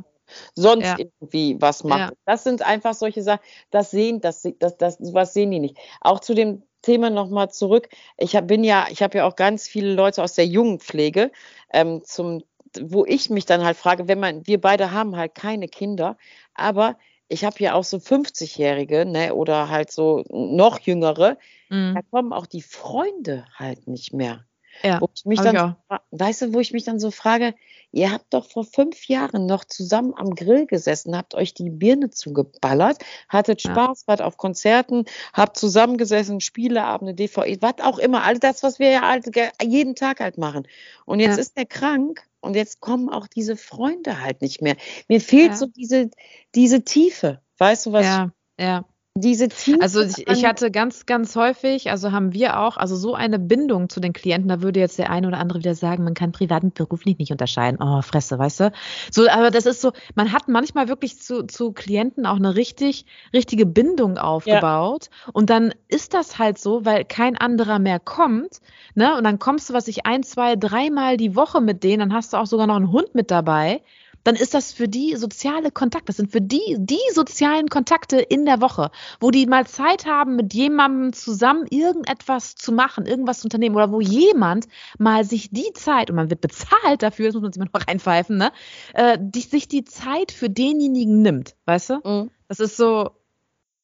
Sonst 0.55 0.87
ja. 0.87 0.97
irgendwie 0.99 1.57
was 1.61 1.85
macht. 1.85 2.13
Ja. 2.13 2.17
Das 2.25 2.45
sind 2.45 2.63
einfach 2.63 2.95
solche 2.95 3.23
Sachen, 3.23 3.43
das 3.71 3.91
sehen, 3.91 4.23
das, 4.23 4.49
das, 4.59 4.79
das, 4.79 4.97
was 5.13 5.35
sehen 5.35 5.51
die 5.51 5.59
nicht. 5.59 5.77
Auch 6.01 6.21
zu 6.21 6.33
dem 6.33 6.63
Thema 6.81 7.11
nochmal 7.11 7.51
zurück. 7.51 7.91
Ich 8.17 8.35
hab, 8.35 8.47
bin 8.47 8.65
ja, 8.65 8.87
ich 8.89 9.03
habe 9.03 9.19
ja 9.19 9.27
auch 9.27 9.37
ganz 9.37 9.69
viele 9.69 9.93
Leute 9.93 10.23
aus 10.23 10.33
der 10.33 10.47
Jugendpflege, 10.47 11.33
ähm, 11.75 12.03
zum, 12.03 12.43
wo 12.81 13.05
ich 13.05 13.29
mich 13.29 13.45
dann 13.45 13.63
halt 13.63 13.77
frage, 13.77 14.09
wenn 14.09 14.21
man, 14.21 14.47
wir 14.47 14.59
beide 14.59 14.91
haben 14.91 15.17
halt 15.17 15.35
keine 15.35 15.69
Kinder, 15.69 16.17
aber 16.55 16.97
ich 17.31 17.45
habe 17.45 17.57
ja 17.61 17.75
auch 17.75 17.85
so 17.85 17.99
50-Jährige, 17.99 19.07
ne, 19.07 19.35
oder 19.35 19.69
halt 19.69 19.91
so 19.91 20.25
noch 20.31 20.81
jüngere, 20.81 21.39
mhm. 21.71 21.95
da 21.95 22.03
kommen 22.11 22.33
auch 22.33 22.47
die 22.47 22.61
Freunde 22.61 23.47
halt 23.55 23.87
nicht 23.87 24.13
mehr. 24.13 24.45
Ja, 24.83 25.01
wo 25.01 25.09
ich 25.15 25.25
mich 25.25 25.41
dann, 25.41 25.77
ich 25.91 25.99
weißt 26.11 26.43
du, 26.43 26.55
wo 26.55 26.61
ich 26.61 26.73
mich 26.73 26.85
dann 26.85 26.99
so 27.01 27.11
frage, 27.11 27.55
ihr 27.93 28.13
habt 28.13 28.33
doch 28.33 28.49
vor 28.49 28.65
fünf 28.65 29.09
Jahren 29.09 29.47
noch 29.47 29.65
zusammen 29.65 30.15
am 30.17 30.35
Grill 30.35 30.67
gesessen, 30.67 31.17
habt 31.17 31.35
euch 31.35 31.55
die 31.55 31.71
Birne 31.71 32.11
zugeballert, 32.11 32.99
hattet 33.29 33.63
Spaß, 33.63 34.03
ja. 34.03 34.07
wart 34.07 34.23
auf 34.23 34.37
Konzerten, 34.37 35.05
habt 35.33 35.57
zusammengesessen, 35.57 36.41
Spieleabende, 36.41 37.15
DVD, 37.15 37.61
was 37.61 37.81
auch 37.83 37.99
immer, 37.99 38.25
all 38.25 38.39
das, 38.39 38.63
was 38.63 38.79
wir 38.79 38.91
ja 38.91 39.09
halt 39.09 39.27
jeden 39.63 39.95
Tag 39.95 40.21
halt 40.21 40.39
machen. 40.39 40.67
Und 41.05 41.21
jetzt 41.21 41.37
ja. 41.37 41.43
ist 41.43 41.57
er 41.57 41.67
krank 41.67 42.23
und 42.41 42.55
jetzt 42.55 42.81
kommen 42.81 43.09
auch 43.09 43.27
diese 43.27 43.57
Freunde 43.57 44.23
halt 44.23 44.41
nicht 44.41 44.63
mehr. 44.63 44.77
Mir 45.09 45.21
fehlt 45.21 45.53
ja. 45.53 45.57
so 45.57 45.67
diese, 45.67 46.11
diese 46.55 46.83
Tiefe. 46.83 47.41
Weißt 47.59 47.87
du 47.87 47.93
was? 47.93 48.07
Ja, 48.07 48.33
ja 48.59 48.85
diese 49.21 49.49
Teams. 49.49 49.81
Also 49.81 50.03
ich, 50.03 50.27
ich, 50.27 50.45
hatte 50.45 50.71
ganz, 50.71 51.07
ganz 51.07 51.37
häufig, 51.37 51.91
also 51.91 52.13
haben 52.13 52.33
wir 52.33 52.59
auch, 52.59 52.77
also 52.77 52.97
so 52.97 53.15
eine 53.15 53.39
Bindung 53.39 53.89
zu 53.89 54.01
den 54.01 54.13
Klienten, 54.13 54.49
da 54.49 54.63
würde 54.63 54.81
jetzt 54.81 54.99
der 54.99 55.11
eine 55.11 55.29
oder 55.29 55.39
andere 55.39 55.61
wieder 55.61 55.75
sagen, 55.75 56.05
man 56.05 56.15
kann 56.15 56.33
privat 56.33 56.63
und 56.63 56.75
beruflich 56.75 57.19
nicht 57.19 57.31
unterscheiden. 57.31 57.79
Oh, 57.81 58.03
Fresse, 58.03 58.39
weißt 58.39 58.61
du? 58.61 58.73
So, 59.11 59.29
aber 59.29 59.51
das 59.51 59.67
ist 59.67 59.81
so, 59.81 59.93
man 60.15 60.33
hat 60.33 60.49
manchmal 60.49 60.89
wirklich 60.89 61.21
zu, 61.21 61.47
zu 61.47 61.73
Klienten 61.73 62.27
auch 62.27 62.37
eine 62.37 62.57
richtig, 62.57 63.07
richtige 63.33 63.67
Bindung 63.67 64.19
aufgebaut. 64.19 65.09
Ja. 65.11 65.31
Und 65.33 65.51
dann 65.51 65.73
ist 65.89 66.15
das 66.15 66.39
halt 66.39 66.59
so, 66.59 66.85
weil 66.85 67.05
kein 67.05 67.37
anderer 67.37 67.79
mehr 67.79 68.01
kommt, 68.01 68.61
ne? 68.95 69.17
Und 69.17 69.25
dann 69.25 69.39
kommst 69.39 69.71
du, 69.71 69.75
was 69.75 69.89
ich, 69.89 70.07
ein, 70.07 70.23
zwei, 70.23 70.57
dreimal 70.57 71.17
die 71.17 71.37
Woche 71.37 71.61
mit 71.61 71.85
denen, 71.85 72.01
dann 72.01 72.15
hast 72.15 72.33
du 72.33 72.37
auch 72.37 72.47
sogar 72.47 72.67
noch 72.67 72.77
einen 72.77 72.93
Hund 72.93 73.15
mit 73.15 73.31
dabei 73.31 73.83
dann 74.25 74.35
ist 74.35 74.55
das 74.55 74.73
für 74.73 74.89
die 74.89 75.17
soziale 75.17 75.71
Kontakte. 75.71 76.07
Das 76.07 76.17
sind 76.17 76.33
für 76.33 76.41
die 76.41 76.77
die 76.79 76.99
sozialen 77.13 77.69
Kontakte 77.69 78.21
in 78.21 78.45
der 78.45 78.61
Woche, 78.61 78.91
wo 79.21 79.31
die 79.31 79.47
mal 79.47 79.67
Zeit 79.67 80.07
haben, 80.07 80.37
mit 80.37 80.55
jemandem 80.55 81.13
zusammen 81.13 81.67
irgendetwas 81.69 82.55
zu 82.55 82.73
machen, 82.73 83.07
irgendwas 83.07 83.41
zu 83.41 83.47
unternehmen 83.47 83.77
oder 83.77 83.93
wo 83.93 84.01
jemand 84.01 84.67
mal 84.99 85.25
sich 85.25 85.51
die 85.51 85.73
Zeit, 85.75 86.11
und 86.11 86.17
man 86.17 86.31
wird 86.31 86.41
bezahlt 86.41 87.03
dafür, 87.03 87.27
das 87.27 87.35
muss 87.35 87.43
man 87.43 87.53
sich 87.53 87.61
mal 87.61 87.69
noch 87.73 87.87
reinpfeifen, 87.89 88.37
ne, 88.37 88.53
äh, 88.95 89.19
die, 89.21 89.41
sich 89.41 89.69
die 89.69 89.85
Zeit 89.85 90.33
für 90.33 90.51
denjenigen 90.51 91.23
nimmt, 91.23 91.57
weißt 91.67 91.91
du? 91.91 91.95
Mhm. 92.05 92.31
Das 92.49 92.61
ist 92.61 92.77
so, 92.77 93.11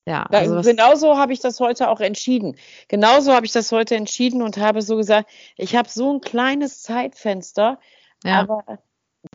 ja, 0.07 0.23
also 0.25 0.61
genauso 0.61 1.17
habe 1.17 1.33
ich 1.33 1.41
das 1.41 1.59
heute 1.59 1.89
auch 1.89 2.01
entschieden. 2.01 2.57
Genauso 2.87 3.33
habe 3.33 3.45
ich 3.45 3.53
das 3.53 3.73
heute 3.73 3.97
entschieden 3.97 4.41
und 4.41 4.57
habe 4.57 4.81
so 4.81 4.97
gesagt, 4.97 5.29
ich 5.57 5.75
habe 5.75 5.89
so 5.89 6.13
ein 6.13 6.21
kleines 6.21 6.83
Zeitfenster, 6.83 7.81
ja. 8.25 8.41
aber 8.41 8.79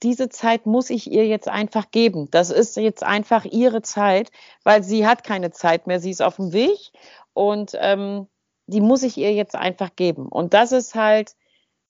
diese 0.03 0.29
Zeit 0.29 0.65
muss 0.65 0.89
ich 0.89 1.11
ihr 1.11 1.27
jetzt 1.27 1.47
einfach 1.47 1.91
geben. 1.91 2.29
Das 2.31 2.49
ist 2.49 2.77
jetzt 2.77 3.03
einfach 3.03 3.45
ihre 3.45 3.81
Zeit, 3.81 4.31
weil 4.63 4.83
sie 4.83 5.07
hat 5.07 5.23
keine 5.23 5.51
Zeit 5.51 5.87
mehr. 5.87 5.99
Sie 5.99 6.11
ist 6.11 6.21
auf 6.21 6.37
dem 6.37 6.53
Weg 6.53 6.91
und 7.33 7.71
ähm, 7.79 8.27
die 8.67 8.81
muss 8.81 9.03
ich 9.03 9.17
ihr 9.17 9.33
jetzt 9.33 9.55
einfach 9.55 9.95
geben. 9.95 10.27
Und 10.27 10.53
das 10.53 10.71
ist 10.71 10.95
halt, 10.95 11.35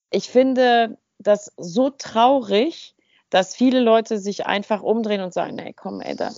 ich 0.09 0.29
finde 0.29 0.97
das 1.19 1.53
so 1.57 1.89
traurig, 1.89 2.95
dass 3.31 3.55
viele 3.55 3.79
Leute 3.79 4.19
sich 4.19 4.45
einfach 4.45 4.83
umdrehen 4.83 5.21
und 5.21 5.33
sagen, 5.33 5.55
nee, 5.55 5.73
komm, 5.73 6.01
ey, 6.01 6.15
da. 6.15 6.31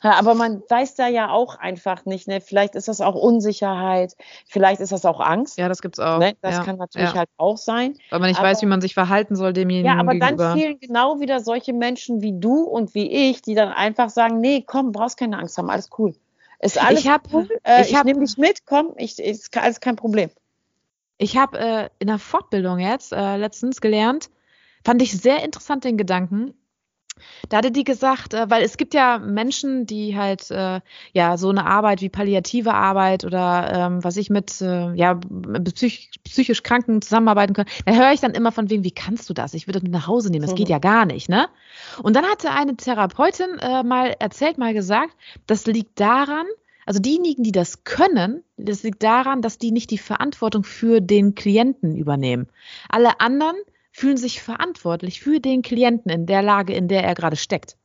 Aber 0.00 0.34
man 0.34 0.62
weiß 0.68 0.94
da 0.94 1.08
ja 1.08 1.30
auch 1.30 1.58
einfach 1.58 2.04
nicht, 2.04 2.28
ne? 2.28 2.40
Vielleicht 2.42 2.74
ist 2.74 2.88
das 2.88 3.00
auch 3.00 3.14
Unsicherheit, 3.14 4.14
vielleicht 4.46 4.80
ist 4.80 4.92
das 4.92 5.06
auch 5.06 5.18
Angst. 5.18 5.58
Ja, 5.58 5.68
das 5.68 5.80
gibt's 5.80 5.98
auch. 5.98 6.18
Ne? 6.18 6.36
Das 6.42 6.56
ja, 6.56 6.62
kann 6.62 6.76
natürlich 6.76 7.08
ja. 7.08 7.16
halt 7.16 7.30
auch 7.38 7.56
sein. 7.56 7.96
Weil 8.10 8.20
man 8.20 8.28
nicht 8.28 8.38
aber, 8.38 8.48
weiß, 8.48 8.60
wie 8.60 8.66
man 8.66 8.82
sich 8.82 8.92
verhalten 8.92 9.34
soll 9.34 9.54
demjenigen 9.54 9.86
Ja, 9.86 9.98
aber 9.98 10.12
gegenüber. 10.12 10.36
dann 10.36 10.58
fehlen 10.58 10.78
genau 10.78 11.20
wieder 11.20 11.40
solche 11.40 11.72
Menschen 11.72 12.20
wie 12.20 12.38
du 12.38 12.64
und 12.64 12.94
wie 12.94 13.30
ich, 13.30 13.40
die 13.40 13.54
dann 13.54 13.70
einfach 13.70 14.10
sagen, 14.10 14.38
nee, 14.40 14.62
komm, 14.64 14.92
brauchst 14.92 15.16
keine 15.16 15.38
Angst 15.38 15.56
haben, 15.56 15.70
alles 15.70 15.88
cool. 15.98 16.14
Ist 16.60 16.82
alles 16.82 17.00
ich 17.00 17.08
hab, 17.08 17.32
cool. 17.32 17.48
Äh, 17.64 17.82
ich, 17.82 17.92
ich 17.92 18.04
nehme 18.04 18.20
dich 18.20 18.36
mit, 18.36 18.66
komm, 18.66 18.92
ich, 18.96 19.18
ist 19.18 19.56
alles 19.56 19.80
kein 19.80 19.96
Problem. 19.96 20.30
Ich 21.16 21.38
habe 21.38 21.58
äh, 21.58 21.88
in 21.98 22.08
der 22.08 22.18
Fortbildung 22.18 22.78
jetzt 22.78 23.14
äh, 23.14 23.36
letztens 23.38 23.80
gelernt, 23.80 24.28
Fand 24.86 25.02
ich 25.02 25.20
sehr 25.20 25.42
interessant 25.42 25.82
den 25.82 25.96
Gedanken. 25.96 26.54
Da 27.48 27.56
hatte 27.56 27.72
die 27.72 27.82
gesagt, 27.82 28.34
äh, 28.34 28.48
weil 28.48 28.62
es 28.62 28.76
gibt 28.76 28.94
ja 28.94 29.18
Menschen, 29.18 29.84
die 29.84 30.16
halt 30.16 30.48
äh, 30.52 30.80
ja 31.12 31.36
so 31.36 31.48
eine 31.48 31.66
Arbeit 31.66 32.02
wie 32.02 32.08
palliative 32.08 32.72
Arbeit 32.72 33.24
oder 33.24 33.72
ähm, 33.74 34.04
was 34.04 34.16
ich 34.16 34.30
mit 34.30 34.60
äh, 34.60 34.92
ja 34.94 35.18
psych 35.74 36.12
psychisch 36.22 36.62
Kranken 36.62 37.02
zusammenarbeiten 37.02 37.52
können. 37.52 37.68
Da 37.84 37.94
höre 37.94 38.12
ich 38.12 38.20
dann 38.20 38.30
immer 38.30 38.52
von 38.52 38.70
wem, 38.70 38.84
wie 38.84 38.92
kannst 38.92 39.28
du 39.28 39.34
das? 39.34 39.54
Ich 39.54 39.66
würde 39.66 39.80
das 39.80 39.82
mit 39.82 39.90
nach 39.90 40.06
Hause 40.06 40.30
nehmen. 40.30 40.42
Das 40.42 40.52
mhm. 40.52 40.58
geht 40.58 40.68
ja 40.68 40.78
gar 40.78 41.04
nicht, 41.04 41.28
ne? 41.28 41.48
Und 42.00 42.14
dann 42.14 42.24
hatte 42.24 42.52
eine 42.52 42.76
Therapeutin 42.76 43.58
äh, 43.58 43.82
mal 43.82 44.14
erzählt, 44.20 44.56
mal 44.56 44.72
gesagt, 44.72 45.16
das 45.48 45.66
liegt 45.66 45.98
daran, 45.98 46.46
also 46.84 47.00
diejenigen, 47.00 47.42
die 47.42 47.50
das 47.50 47.82
können, 47.82 48.44
das 48.56 48.84
liegt 48.84 49.02
daran, 49.02 49.42
dass 49.42 49.58
die 49.58 49.72
nicht 49.72 49.90
die 49.90 49.98
Verantwortung 49.98 50.62
für 50.62 51.00
den 51.00 51.34
Klienten 51.34 51.96
übernehmen. 51.96 52.46
Alle 52.88 53.18
anderen 53.18 53.56
fühlen 53.96 54.18
sich 54.18 54.42
verantwortlich 54.42 55.22
für 55.22 55.40
den 55.40 55.62
Klienten 55.62 56.10
in 56.10 56.26
der 56.26 56.42
Lage, 56.42 56.74
in 56.74 56.86
der 56.86 57.02
er 57.02 57.14
gerade 57.14 57.36
steckt. 57.36 57.78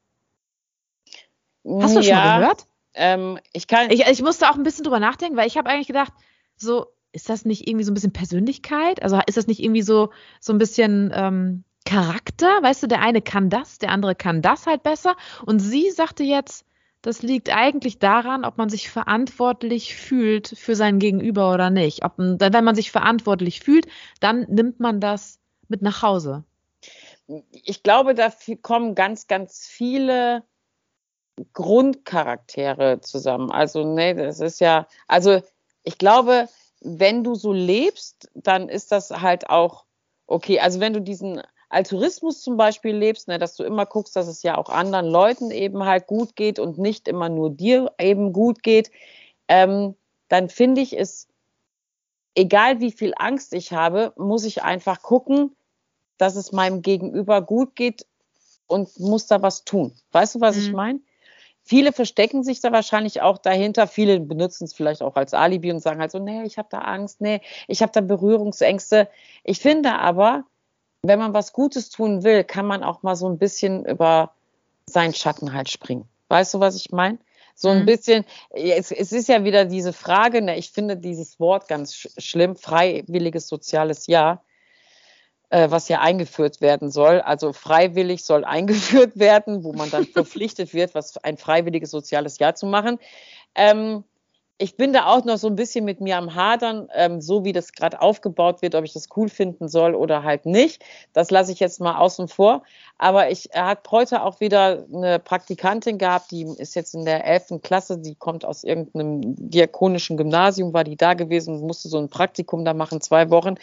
Hast 1.66 1.96
du 1.96 2.02
ja, 2.02 2.04
schon 2.04 2.16
mal 2.16 2.40
gehört? 2.40 2.68
Ähm, 2.94 3.40
ich, 3.54 3.66
kann 3.68 3.90
ich, 3.90 4.06
ich 4.06 4.22
musste 4.22 4.50
auch 4.50 4.56
ein 4.56 4.64
bisschen 4.64 4.84
drüber 4.84 5.00
nachdenken, 5.00 5.38
weil 5.38 5.48
ich 5.48 5.56
habe 5.56 5.70
eigentlich 5.70 5.88
gedacht, 5.88 6.12
so, 6.58 6.88
ist 7.14 7.30
das 7.30 7.46
nicht 7.46 7.66
irgendwie 7.66 7.86
so 7.86 7.92
ein 7.92 7.94
bisschen 7.94 8.12
Persönlichkeit? 8.12 9.02
Also 9.02 9.22
ist 9.26 9.38
das 9.38 9.48
nicht 9.48 9.64
irgendwie 9.64 9.84
so, 9.84 10.10
so 10.42 10.52
ein 10.52 10.58
bisschen 10.58 11.14
ähm, 11.16 11.64
Charakter? 11.86 12.62
Weißt 12.62 12.84
du, 12.84 12.88
der 12.88 13.02
eine 13.02 13.22
kann 13.22 13.50
das, 13.50 13.78
der 13.78 13.92
andere 13.92 14.14
kann 14.14 14.42
das 14.42 14.68
halt 14.68 14.84
besser. 14.84 15.16
Und 15.46 15.60
sie 15.60 15.92
sagte 15.92 16.26
jetzt, 16.26 16.66
das 17.02 17.22
liegt 17.22 17.56
eigentlich 17.56 18.00
daran, 18.00 18.44
ob 18.44 18.58
man 18.58 18.68
sich 18.68 18.90
verantwortlich 18.90 19.96
fühlt 19.96 20.50
für 20.58 20.76
sein 20.76 21.00
Gegenüber 21.00 21.54
oder 21.54 21.70
nicht. 21.70 22.04
Ob, 22.04 22.16
wenn 22.18 22.64
man 22.66 22.76
sich 22.76 22.92
verantwortlich 22.92 23.62
fühlt, 23.62 23.88
dann 24.20 24.42
nimmt 24.50 24.82
man 24.82 25.00
das 25.00 25.41
mit 25.72 25.82
nach 25.82 26.02
Hause? 26.02 26.44
Ich 27.52 27.82
glaube, 27.82 28.14
da 28.14 28.32
kommen 28.62 28.94
ganz, 28.94 29.28
ganz 29.28 29.66
viele 29.66 30.44
Grundcharaktere 31.54 33.02
zusammen. 33.02 33.52
Also, 33.52 33.84
nee, 33.84 34.14
das 34.14 34.40
ist 34.40 34.60
ja, 34.60 34.88
also 35.08 35.42
ich 35.84 35.98
glaube, 35.98 36.48
wenn 36.82 37.24
du 37.24 37.36
so 37.36 37.54
lebst, 37.54 38.30
dann 38.34 38.70
ist 38.70 38.92
das 38.92 39.10
halt 39.10 39.50
auch 39.50 39.86
okay. 40.28 40.60
Also 40.60 40.80
wenn 40.80 40.94
du 40.94 41.02
diesen 41.02 41.42
Altruismus 41.70 42.42
zum 42.42 42.58
Beispiel 42.58 42.96
lebst, 42.96 43.28
ne, 43.28 43.38
dass 43.38 43.56
du 43.56 43.64
immer 43.64 43.86
guckst, 43.86 44.16
dass 44.16 44.28
es 44.28 44.44
ja 44.44 44.58
auch 44.58 44.70
anderen 44.70 45.08
Leuten 45.08 45.52
eben 45.52 45.86
halt 45.86 46.08
gut 46.08 46.36
geht 46.36 46.60
und 46.60 46.78
nicht 46.78 47.08
immer 47.08 47.30
nur 47.30 47.50
dir 47.50 47.94
eben 48.00 48.34
gut 48.34 48.64
geht, 48.64 48.92
ähm, 49.48 49.96
dann 50.28 50.50
finde 50.50 50.82
ich 50.82 50.98
es, 50.98 51.28
egal 52.36 52.80
wie 52.80 52.92
viel 52.92 53.14
Angst 53.16 53.54
ich 53.54 53.72
habe, 53.72 54.14
muss 54.18 54.44
ich 54.44 54.64
einfach 54.64 55.02
gucken, 55.02 55.56
dass 56.22 56.36
es 56.36 56.52
meinem 56.52 56.84
Gegenüber 56.84 57.42
gut 57.42 57.76
geht 57.76 58.06
und 58.68 59.00
muss 59.00 59.26
da 59.26 59.42
was 59.42 59.66
tun. 59.66 59.92
Weißt 60.12 60.36
du, 60.36 60.42
was 60.42 60.56
mhm. 60.56 60.62
ich 60.62 60.72
meine? 60.72 61.00
Viele 61.64 61.94
verstecken 61.94 62.44
sich 62.44 62.62
da 62.62 62.72
wahrscheinlich 62.72 63.22
auch 63.22 63.40
dahinter. 63.40 63.88
Viele 63.88 64.20
benutzen 64.20 64.66
es 64.66 64.74
vielleicht 64.74 65.02
auch 65.02 65.16
als 65.16 65.34
Alibi 65.34 65.72
und 65.72 65.80
sagen 65.80 66.00
halt 66.00 66.12
so, 66.12 66.20
nee, 66.20 66.44
ich 66.44 66.60
habe 66.60 66.68
da 66.70 66.80
Angst, 66.80 67.22
nee, 67.22 67.42
ich 67.68 67.82
habe 67.82 67.92
da 67.92 68.02
Berührungsängste. 68.02 69.10
Ich 69.44 69.60
finde 69.60 69.94
aber, 69.94 70.44
wenn 71.02 71.18
man 71.18 71.34
was 71.34 71.54
Gutes 71.54 71.90
tun 71.90 72.24
will, 72.24 72.44
kann 72.44 72.68
man 72.68 72.84
auch 72.84 73.02
mal 73.02 73.16
so 73.16 73.28
ein 73.28 73.40
bisschen 73.40 73.84
über 73.86 74.32
seinen 74.86 75.16
Schatten 75.16 75.54
halt 75.54 75.70
springen. 75.70 76.06
Weißt 76.28 76.54
du, 76.54 76.60
was 76.60 76.76
ich 76.76 76.92
meine? 76.92 77.18
So 77.56 77.70
ein 77.70 77.82
mhm. 77.82 77.86
bisschen, 77.88 78.26
es, 78.52 78.92
es, 78.92 79.12
ist 79.12 79.28
ja 79.28 79.44
wieder 79.44 79.66
diese 79.66 79.92
Frage, 79.92 80.44
ne, 80.44 80.56
ich 80.56 80.72
finde 80.72 80.98
dieses 80.98 81.40
Wort 81.40 81.68
ganz 81.68 81.96
sch 81.96 82.10
schlimm, 82.20 82.56
freiwilliges 82.56 83.48
soziales 83.48 84.06
Jahr 84.06 84.44
was 85.52 85.90
ja 85.90 86.00
eingeführt 86.00 86.62
werden 86.62 86.90
soll. 86.90 87.22
Also 87.22 87.54
freiwillig 87.54 88.24
soll 88.24 88.44
eingeführt 88.46 89.18
werden, 89.18 89.64
wo 89.64 89.74
man 89.74 89.90
dann 89.90 90.06
verpflichtet 90.14 90.74
wird, 90.74 90.96
was 90.96 91.18
ein 91.18 91.38
freiwilliges 91.38 91.92
soziales 91.92 92.40
Jahr 92.40 92.56
zu 92.56 92.66
machen. 92.66 92.98
Ähm, 93.56 94.04
ich 94.62 94.78
bin 94.78 94.94
da 94.94 95.08
auch 95.08 95.26
noch 95.26 95.38
so 95.38 95.48
ein 95.48 95.56
bisschen 95.56 95.86
mit 95.86 96.02
mir 96.02 96.18
am 96.18 96.36
Hadern, 96.36 96.88
ähm, 96.94 97.20
so 97.20 97.44
wie 97.44 97.52
das 97.52 97.72
gerade 97.72 98.00
aufgebaut 98.00 98.62
wird, 98.62 98.76
ob 98.76 98.86
ich 98.86 98.94
das 98.94 99.10
cool 99.16 99.28
finden 99.28 99.68
soll 99.68 99.96
oder 99.96 100.22
halt 100.22 100.46
nicht. 100.46 100.84
Das 101.14 101.32
lasse 101.32 101.52
ich 101.52 101.60
jetzt 101.60 101.82
mal 101.82 101.98
außen 101.98 102.28
vor. 102.28 102.62
Aber 103.00 103.32
ich 103.32 103.50
hat 103.56 103.90
heute 103.90 104.22
auch 104.22 104.40
wieder 104.40 104.86
eine 104.94 105.18
Praktikantin 105.18 105.98
gehabt, 105.98 106.30
die 106.30 106.44
ist 106.44 106.76
jetzt 106.76 106.94
in 106.94 107.06
der 107.06 107.26
11. 107.26 107.62
Klasse, 107.64 107.98
die 107.98 108.14
kommt 108.14 108.46
aus 108.46 108.64
irgendeinem 108.64 109.22
diakonischen 109.50 110.16
Gymnasium, 110.16 110.74
war 110.74 110.84
die 110.84 110.96
da 110.96 111.16
gewesen 111.16 111.56
und 111.56 111.66
musste 111.66 111.90
so 111.90 111.98
ein 111.98 112.10
Praktikum 112.10 112.64
da 112.64 112.76
machen, 112.76 113.02
zwei 113.02 113.32
Wochen. 113.32 113.56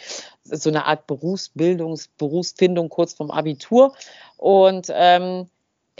So 0.43 0.69
eine 0.69 0.85
Art 0.85 1.07
Berufsbildungs, 1.07 2.09
Berufsfindung 2.17 2.89
kurz 2.89 3.13
vom 3.13 3.31
Abitur. 3.31 3.93
Und 4.35 4.87
ähm, 4.93 5.47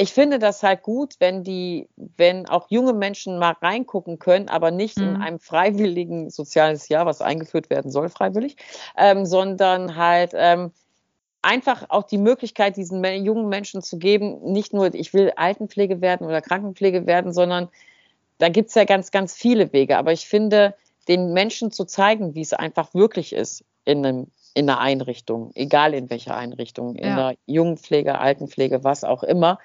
ich 0.02 0.14
finde 0.14 0.40
das 0.40 0.64
halt 0.64 0.82
gut, 0.82 1.16
wenn 1.20 1.44
die, 1.44 1.90
wenn 1.98 2.48
auch 2.48 2.68
junge 2.70 2.94
Menschen 2.94 3.38
mal 3.38 3.58
reingucken 3.62 4.18
können, 4.18 4.48
aber 4.48 4.72
nicht 4.72 4.98
mhm. 4.98 5.04
in 5.04 5.16
einem 5.18 5.40
freiwilligen 5.40 6.30
soziales 6.30 6.88
Jahr, 6.88 7.06
was 7.06 7.22
eingeführt 7.22 7.70
werden 7.70 7.92
soll, 7.92 8.08
freiwillig, 8.08 8.56
ähm, 8.98 9.26
sondern 9.26 9.98
halt 9.98 10.32
ähm, 10.34 10.72
einfach 11.42 11.86
auch 11.90 12.04
die 12.04 12.18
Möglichkeit, 12.18 12.78
diesen 12.78 13.04
jungen 13.26 13.50
Menschen 13.50 13.82
zu 13.82 13.98
geben, 13.98 14.40
nicht 14.42 14.72
nur, 14.72 14.94
ich 14.94 15.14
will 15.14 15.34
Altenpflege 15.36 16.00
werden 16.00 16.26
oder 16.26 16.42
Krankenpflege 16.42 17.06
werden, 17.06 17.34
sondern 17.34 17.68
da 18.38 18.48
gibt's 18.48 18.76
ja 18.76 18.86
ganz, 18.86 19.12
ganz 19.12 19.34
viele 19.34 19.74
Wege. 19.74 19.98
Aber 19.98 20.14
ich 20.14 20.28
finde, 20.28 20.76
den 21.10 21.34
Menschen 21.34 21.74
zu 21.74 21.84
zeigen, 21.84 22.36
wie 22.36 22.42
es 22.42 22.54
einfach 22.54 22.94
wirklich 22.94 23.34
ist 23.34 23.66
in 23.84 24.06
einem 24.06 24.28
in 24.54 24.70
einer 24.70 24.80
Einrichtung, 24.80 25.52
egal 25.56 25.94
in 25.94 26.10
welcher 26.10 26.36
Einrichtung, 26.36 26.96
in 26.96 27.10
Ja. 27.10 27.16
der 27.30 27.38
Jungenpflege, 27.46 28.20
Altenpflege, 28.20 28.84
was 28.84 29.04
auch 29.04 29.24
immer. 29.24 29.60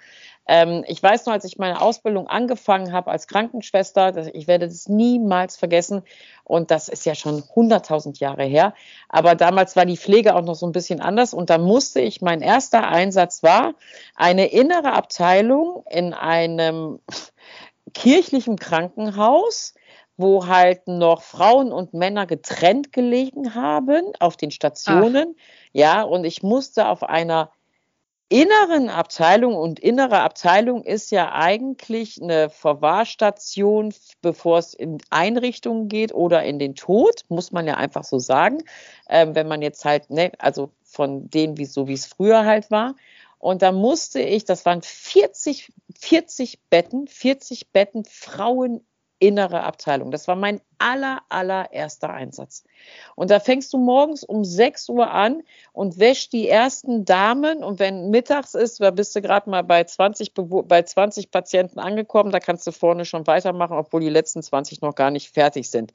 Ähm, 0.46 0.84
ich 0.86 1.02
weiß 1.02 1.24
noch, 1.24 1.32
als 1.32 1.44
ich 1.44 1.56
meine 1.56 1.80
Ausbildung 1.80 2.26
angefangen 2.28 2.92
habe 2.92 3.10
als 3.10 3.26
Krankenschwester, 3.26 4.34
ich 4.34 4.46
werde 4.46 4.68
das 4.68 4.88
niemals 4.88 5.56
vergessen. 5.56 6.02
Und 6.44 6.70
das 6.70 6.88
ist 6.88 7.06
ja 7.06 7.14
schon 7.14 7.42
100.000 7.42 8.20
Jahre 8.20 8.44
her. 8.44 8.74
Aber 9.08 9.34
damals 9.34 9.74
war 9.74 9.86
die 9.86 9.96
Pflege 9.96 10.34
auch 10.36 10.42
noch 10.42 10.54
so 10.54 10.66
ein 10.66 10.72
bisschen 10.72 11.00
anders. 11.00 11.32
Und 11.32 11.48
da 11.48 11.56
musste 11.56 12.00
ich, 12.02 12.20
mein 12.20 12.42
erster 12.42 12.86
Einsatz 12.86 13.42
war 13.42 13.74
eine 14.14 14.46
innere 14.48 14.92
Abteilung 14.92 15.84
in 15.88 16.12
einem 16.12 17.00
kirchlichen 17.94 18.56
Krankenhaus, 18.56 19.74
wo 20.16 20.46
halt 20.46 20.86
noch 20.86 21.22
Frauen 21.22 21.72
und 21.72 21.94
Männer 21.94 22.26
getrennt 22.26 22.92
gelegen 22.92 23.54
haben 23.54 24.12
auf 24.20 24.36
den 24.36 24.50
Stationen. 24.50 25.36
Ja, 25.72 26.02
und 26.02 26.24
ich 26.24 26.42
musste 26.42 26.88
auf 26.88 27.02
einer 27.02 27.50
inneren 28.28 28.88
Abteilung 28.88 29.54
und 29.54 29.78
innere 29.78 30.20
Abteilung 30.20 30.82
ist 30.82 31.10
ja 31.10 31.32
eigentlich 31.32 32.20
eine 32.22 32.48
Verwahrstation, 32.48 33.92
bevor 34.22 34.58
es 34.58 34.74
in 34.74 34.98
Einrichtungen 35.10 35.88
geht 35.88 36.14
oder 36.14 36.42
in 36.42 36.58
den 36.58 36.74
Tod, 36.74 37.22
muss 37.28 37.52
man 37.52 37.66
ja 37.66 37.74
einfach 37.74 38.04
so 38.04 38.18
sagen. 38.18 38.62
Ähm, 39.08 39.34
wenn 39.34 39.46
man 39.46 39.62
jetzt 39.62 39.84
halt, 39.84 40.10
ne, 40.10 40.32
also 40.38 40.70
von 40.82 41.28
denen, 41.28 41.58
wie 41.58 41.66
so 41.66 41.86
wie 41.86 41.94
es 41.94 42.06
früher 42.06 42.44
halt 42.44 42.70
war. 42.70 42.94
Und 43.38 43.62
da 43.62 43.72
musste 43.72 44.20
ich, 44.20 44.44
das 44.46 44.64
waren 44.64 44.80
40, 44.80 45.70
40 45.98 46.60
Betten, 46.70 47.06
40 47.06 47.72
Betten 47.72 48.04
Frauen 48.04 48.80
innere 49.26 49.62
Abteilung. 49.62 50.10
Das 50.10 50.28
war 50.28 50.36
mein 50.36 50.60
aller, 50.78 51.22
allererster 51.28 52.10
Einsatz. 52.10 52.64
Und 53.16 53.30
da 53.30 53.40
fängst 53.40 53.72
du 53.72 53.78
morgens 53.78 54.22
um 54.22 54.44
6 54.44 54.88
Uhr 54.88 55.10
an 55.10 55.42
und 55.72 55.98
wäschst 55.98 56.32
die 56.32 56.48
ersten 56.48 57.04
Damen. 57.04 57.64
Und 57.64 57.78
wenn 57.78 58.10
mittags 58.10 58.54
ist, 58.54 58.80
da 58.80 58.90
bist 58.90 59.16
du 59.16 59.22
gerade 59.22 59.48
mal 59.48 59.62
bei 59.62 59.84
20, 59.84 60.32
Bewo- 60.32 60.62
bei 60.62 60.82
20 60.82 61.30
Patienten 61.30 61.78
angekommen, 61.78 62.32
da 62.32 62.40
kannst 62.40 62.66
du 62.66 62.72
vorne 62.72 63.04
schon 63.04 63.26
weitermachen, 63.26 63.76
obwohl 63.76 64.00
die 64.00 64.10
letzten 64.10 64.42
20 64.42 64.82
noch 64.82 64.94
gar 64.94 65.10
nicht 65.10 65.30
fertig 65.30 65.70
sind. 65.70 65.92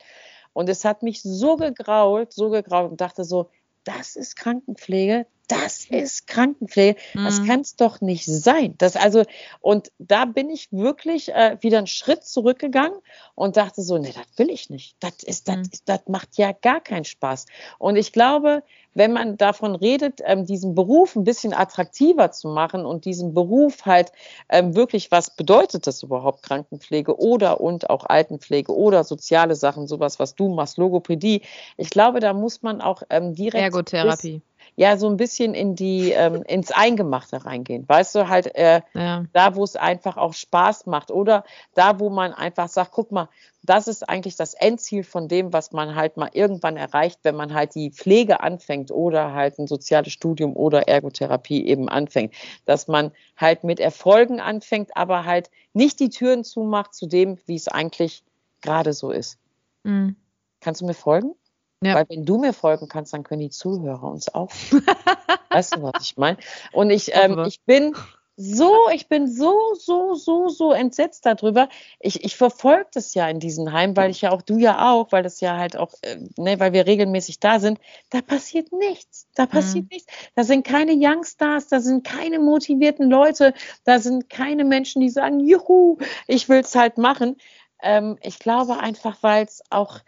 Und 0.54 0.70
es 0.70 0.84
hat 0.86 1.04
mich 1.04 1.22
so 1.22 1.56
gegrault, 1.56 2.34
so 2.34 2.50
gegrault 2.50 2.92
und 2.92 3.02
dachte 3.02 3.24
so, 3.24 3.50
das 3.84 4.16
ist 4.16 4.36
Krankenpflege, 4.36 5.26
das 5.50 5.86
ist 5.90 6.28
Krankenpflege, 6.28 7.00
das 7.16 7.42
Mhm. 7.42 7.48
kann 7.48 7.60
es 7.62 7.76
doch 7.76 8.00
nicht 8.02 8.26
sein. 8.26 8.76
Das 8.78 8.96
also, 8.96 9.24
und 9.60 9.92
da 9.98 10.26
bin 10.26 10.50
ich 10.50 10.72
wirklich 10.72 11.34
äh, 11.34 11.58
wieder 11.62 11.80
einen 11.80 11.88
Schritt 11.88 12.24
zurückgegangen 12.24 13.00
und 13.36 13.58
dachte 13.58 13.82
so, 13.82 13.98
nee, 13.98 14.14
das 14.14 14.38
will 14.38 14.50
ich 14.50 14.70
nicht. 14.70 14.96
Das 15.00 15.24
ist, 15.24 15.48
das, 15.48 15.58
Mhm. 15.58 15.70
das 15.86 16.02
macht 16.08 16.38
ja 16.38 16.52
gar 16.54 16.80
keinen 16.80 17.06
Spaß. 17.06 17.46
Und 17.80 17.96
ich 17.96 18.14
glaube, 18.14 18.64
wenn 18.94 19.14
man 19.14 19.38
davon 19.38 19.76
redet, 19.76 20.22
ähm, 20.26 20.46
diesen 20.46 20.76
Beruf 20.76 21.16
ein 21.16 21.24
bisschen 21.24 21.54
attraktiver 21.54 22.32
zu 22.32 22.50
machen 22.50 22.86
und 22.86 23.06
diesen 23.06 23.34
Beruf 23.34 23.86
halt 23.86 24.12
ähm, 24.50 24.76
wirklich, 24.76 25.12
was 25.12 25.36
bedeutet 25.36 25.88
das 25.88 26.04
überhaupt, 26.04 26.44
Krankenpflege 26.44 27.18
oder 27.18 27.62
und 27.62 27.90
auch 27.90 28.06
Altenpflege 28.06 28.76
oder 28.76 29.04
soziale 29.04 29.56
Sachen, 29.56 29.88
sowas, 29.88 30.20
was 30.20 30.36
du 30.36 30.50
machst, 30.50 30.78
Logopädie. 30.78 31.42
Ich 31.78 31.90
glaube, 31.90 32.20
da 32.20 32.34
muss 32.34 32.62
man 32.62 32.82
auch 32.82 33.04
ähm, 33.10 33.34
direkt 33.34 33.64
Ergotherapie. 33.64 34.42
Ja 34.80 34.96
so 34.96 35.10
ein 35.10 35.18
bisschen 35.18 35.54
in 35.56 35.76
die 35.76 36.12
ähm, 36.12 36.42
ins 36.48 36.72
Eingemachte 36.72 37.46
reingehen. 37.46 37.84
Weißt 37.90 38.16
du 38.16 38.30
halt 38.30 38.56
äh, 38.56 38.80
Ja. 38.94 39.26
da, 39.34 39.56
wo 39.56 39.66
es 39.66 39.76
einfach 39.76 40.16
auch 40.16 40.34
Spaß 40.34 40.86
macht 40.86 41.12
oder 41.12 41.44
da, 41.74 42.00
wo 42.00 42.10
man 42.10 42.32
einfach 42.34 42.70
sagt, 42.70 42.94
guck 42.94 43.12
mal, 43.12 43.28
das 43.62 43.90
ist 43.90 44.08
eigentlich 44.08 44.38
das 44.38 44.54
Endziel 44.54 45.04
von 45.04 45.28
dem, 45.28 45.52
was 45.52 45.74
man 45.74 45.96
halt 45.96 46.16
mal 46.16 46.30
irgendwann 46.32 46.78
erreicht, 46.78 47.20
wenn 47.24 47.36
man 47.36 47.54
halt 47.54 47.76
die 47.76 47.92
Pflege 47.92 48.40
anfängt 48.40 48.90
oder 48.90 49.34
halt 49.34 49.60
ein 49.60 49.68
soziales 49.68 50.14
Studium 50.14 50.56
oder 50.56 50.88
Ergotherapie 50.88 51.68
eben 51.68 51.90
anfängt, 51.90 52.34
dass 52.64 52.88
man 52.88 53.12
halt 53.36 53.66
mit 53.66 53.82
Erfolgen 53.82 54.40
anfängt, 54.40 54.96
aber 54.96 55.26
halt 55.26 55.52
nicht 55.74 56.00
die 56.00 56.10
Türen 56.10 56.46
zumacht 56.46 56.94
zu 56.94 57.06
dem, 57.06 57.38
wie 57.48 57.56
es 57.56 57.68
eigentlich 57.68 58.24
gerade 58.62 58.94
so 58.94 59.12
ist. 59.12 59.40
Mhm. 59.84 60.16
Kannst 60.62 60.80
du 60.80 60.86
mir 60.86 60.94
folgen? 60.94 61.36
Ja. 61.84 61.96
Weil 61.96 62.06
wenn 62.10 62.26
du 62.26 62.38
mir 62.38 62.54
folgen 62.54 62.88
kannst, 62.88 63.14
dann 63.14 63.24
können 63.24 63.42
die 63.42 63.50
Zuhörer 63.50 64.04
uns 64.04 64.34
auch. 64.34 64.52
weißt 65.50 65.78
du, 65.78 65.84
was 65.84 66.04
ich 66.04 66.18
meine? 66.18 66.38
Und 66.74 66.90
ich, 66.90 67.12
ähm, 67.14 67.46
ich 67.48 67.62
bin 67.62 67.96
so, 68.42 68.90
ich 68.94 69.08
bin 69.08 69.28
so, 69.28 69.74
so, 69.76 70.14
so, 70.14 70.48
so 70.48 70.72
entsetzt 70.72 71.26
darüber. 71.26 71.68
Ich, 72.00 72.24
ich 72.24 72.38
verfolge 72.38 72.88
das 72.94 73.14
ja 73.14 73.28
in 73.30 73.40
diesen 73.40 73.74
Heimen, 73.74 73.98
weil 73.98 74.12
ich 74.12 74.22
ja 74.22 74.32
auch, 74.32 74.42
du 74.42 74.58
ja 74.58 74.92
auch, 74.92 75.12
weil 75.12 75.24
das 75.24 75.42
ja 75.42 75.58
halt 75.58 75.76
auch, 75.76 75.94
äh, 76.04 76.18
ne, 76.38 76.58
weil 76.58 76.72
wir 76.72 76.86
regelmäßig 76.86 77.40
da 77.42 77.60
sind. 77.60 77.80
Da 78.10 78.22
passiert 78.22 78.72
nichts. 78.72 79.28
Da 79.36 79.46
passiert 79.46 79.92
nichts. 79.92 80.08
Da 80.36 80.46
sind 80.46 80.66
keine 80.66 80.94
Youngstars, 80.96 81.68
da 81.68 81.82
sind 81.82 82.06
keine 82.06 82.40
motivierten 82.40 83.10
Leute, 83.10 83.54
da 83.84 84.00
sind 84.00 84.30
keine 84.30 84.64
Menschen, 84.64 85.02
die 85.02 85.10
sagen, 85.10 85.42
juhu, 85.42 85.98
ich 86.28 86.48
will 86.48 86.60
es 86.60 86.76
halt 86.76 86.98
machen. 86.98 87.36
Ähm, 87.82 88.18
ich 88.22 88.40
glaube 88.40 88.80
einfach, 88.80 89.18
weil 89.22 89.44
es 89.46 89.64
auch 89.70 90.00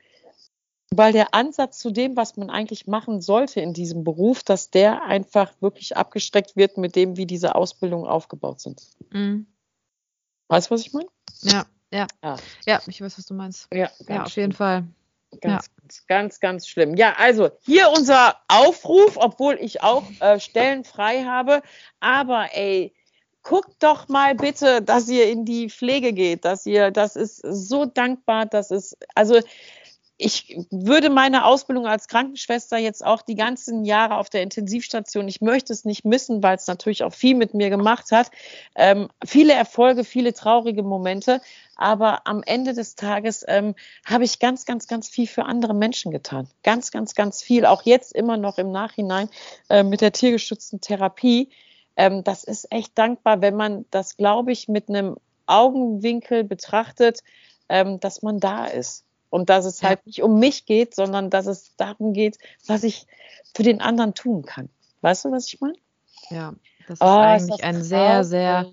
weil 0.94 1.14
der 1.14 1.34
Ansatz 1.34 1.80
zu 1.80 1.92
dem, 1.92 2.18
was 2.18 2.36
man 2.36 2.50
eigentlich 2.50 2.86
machen 2.86 3.22
sollte 3.22 3.62
in 3.62 3.74
diesem 3.74 4.04
Beruf, 4.04 4.44
dass 4.44 4.70
der 4.70 5.04
einfach 5.04 5.54
wirklich 5.62 5.96
abgestreckt 5.96 6.56
wird 6.56 6.78
mit 6.78 6.96
dem, 6.96 7.18
wie 7.18 7.26
diese 7.26 7.56
Ausbildungen 7.56 8.08
aufgebaut 8.08 8.60
sind. 8.60 8.82
Mhm. 9.12 9.48
Weißt 10.50 10.70
du, 10.70 10.74
was 10.74 10.82
ich 10.82 10.94
meine? 10.94 11.08
Ja, 11.44 11.66
ja. 11.94 12.08
Ja. 12.22 12.38
Ja, 12.66 12.82
ich 12.88 13.02
weiß, 13.02 13.18
was 13.18 13.26
du 13.26 13.34
meinst. 13.34 13.68
Ja, 13.74 13.89
Ja, 14.08 14.24
auf 14.24 14.36
jeden 14.36 14.52
Fall. 14.52 14.84
Ganz, 15.39 15.72
ganz, 15.80 16.08
ganz, 16.08 16.39
ganz 16.42 16.68
schlimm. 16.68 16.96
Ja, 16.96 17.14
also 17.18 17.52
hier 17.62 17.89
unser 17.96 18.36
Aufruf, 18.50 19.16
obwohl 19.16 19.58
ich 19.62 19.82
auch 19.82 20.04
äh, 20.20 20.42
Stellen 20.42 20.84
frei 20.84 21.24
habe. 21.24 21.62
Aber 22.02 22.50
ey, 22.52 22.94
guckt 23.44 23.82
doch 23.82 24.10
mal 24.10 24.36
bitte, 24.36 24.82
dass 24.82 25.08
ihr 25.08 25.30
in 25.30 25.46
die 25.46 25.70
Pflege 25.70 26.12
geht, 26.12 26.44
dass 26.44 26.66
ihr, 26.66 26.92
das 26.92 27.16
ist 27.16 27.38
so 27.38 27.86
dankbar, 27.86 28.46
das 28.46 28.72
ist, 28.72 28.98
also 29.16 29.39
ich 30.22 30.55
würde 30.69 31.09
meine 31.09 31.45
Ausbildung 31.45 31.88
als 31.88 32.07
Krankenschwester 32.07 32.78
jetzt 32.78 33.03
auch 33.03 33.24
die 33.24 33.36
ganzen 33.36 33.84
Jahre 33.84 34.17
auf 34.17 34.30
der 34.30 34.43
Intensivstation, 34.43 35.28
ich 35.28 35.41
möchte 35.41 35.74
es 35.74 35.84
nicht 35.84 36.05
missen, 36.05 36.43
weil 36.43 36.55
es 36.55 36.67
natürlich 36.67 37.03
auch 37.03 37.13
viel 37.13 37.36
mit 37.36 37.55
mir 37.55 37.72
gemacht 37.72 38.11
hat. 38.11 38.30
Ähm, 38.76 39.09
viele 39.26 39.53
Erfolge, 39.53 40.03
viele 40.03 40.34
traurige 40.34 40.84
Momente, 40.84 41.41
aber 41.76 42.28
am 42.28 42.43
Ende 42.43 42.74
des 42.74 42.95
Tages 42.95 43.43
ähm, 43.47 43.74
habe 44.05 44.24
ich 44.24 44.38
ganz, 44.38 44.65
ganz, 44.65 44.88
ganz 44.88 45.09
viel 45.09 45.26
für 45.26 45.45
andere 45.45 45.74
Menschen 45.74 46.11
getan. 46.11 46.47
Ganz, 46.61 46.91
ganz, 46.91 47.15
ganz 47.15 47.41
viel. 47.41 47.65
Auch 47.65 47.82
jetzt 47.84 48.13
immer 48.13 48.38
noch 48.38 48.59
im 48.59 48.72
Nachhinein 48.72 49.28
äh, 49.69 49.82
mit 49.82 50.01
der 50.01 50.11
tiergestützten 50.11 50.82
Therapie. 50.82 51.49
Ähm, 51.95 52.24
das 52.24 52.43
ist 52.43 52.72
echt 52.72 52.95
dankbar, 52.95 53.41
wenn 53.41 53.55
man 53.55 53.86
das, 53.89 54.17
glaube 54.17 54.51
ich, 54.51 54.67
mit 54.67 54.88
einem 54.88 55.17
Augenwinkel 55.47 56.43
betrachtet, 56.43 57.22
ähm, 57.69 57.99
dass 57.99 58.22
man 58.22 58.39
da 58.39 58.65
ist. 58.65 59.03
Und 59.32 59.50
dass 59.50 59.66
es 59.66 59.82
Ja. 59.82 59.90
halt 59.90 60.06
nicht 60.06 60.22
um 60.22 60.38
mich 60.40 60.68
geht, 60.68 60.94
sondern 60.94 61.32
dass 61.32 61.48
es 61.48 61.76
darum 61.78 62.14
geht, 62.14 62.38
was 62.68 62.84
ich 62.84 63.08
für 63.56 63.64
den 63.64 63.82
anderen 63.82 64.14
tun 64.14 64.44
kann. 64.44 64.70
Weißt 65.02 65.26
du, 65.26 65.32
was 65.32 65.48
ich 65.48 65.60
meine? 65.60 65.74
Ja, 66.30 66.54
das 66.88 67.00
ist 67.00 67.02
Oh, 67.06 67.08
eigentlich 67.20 67.58
das 67.62 67.64
ein 67.64 67.82
sehr, 67.82 68.24
sehr, 68.24 68.66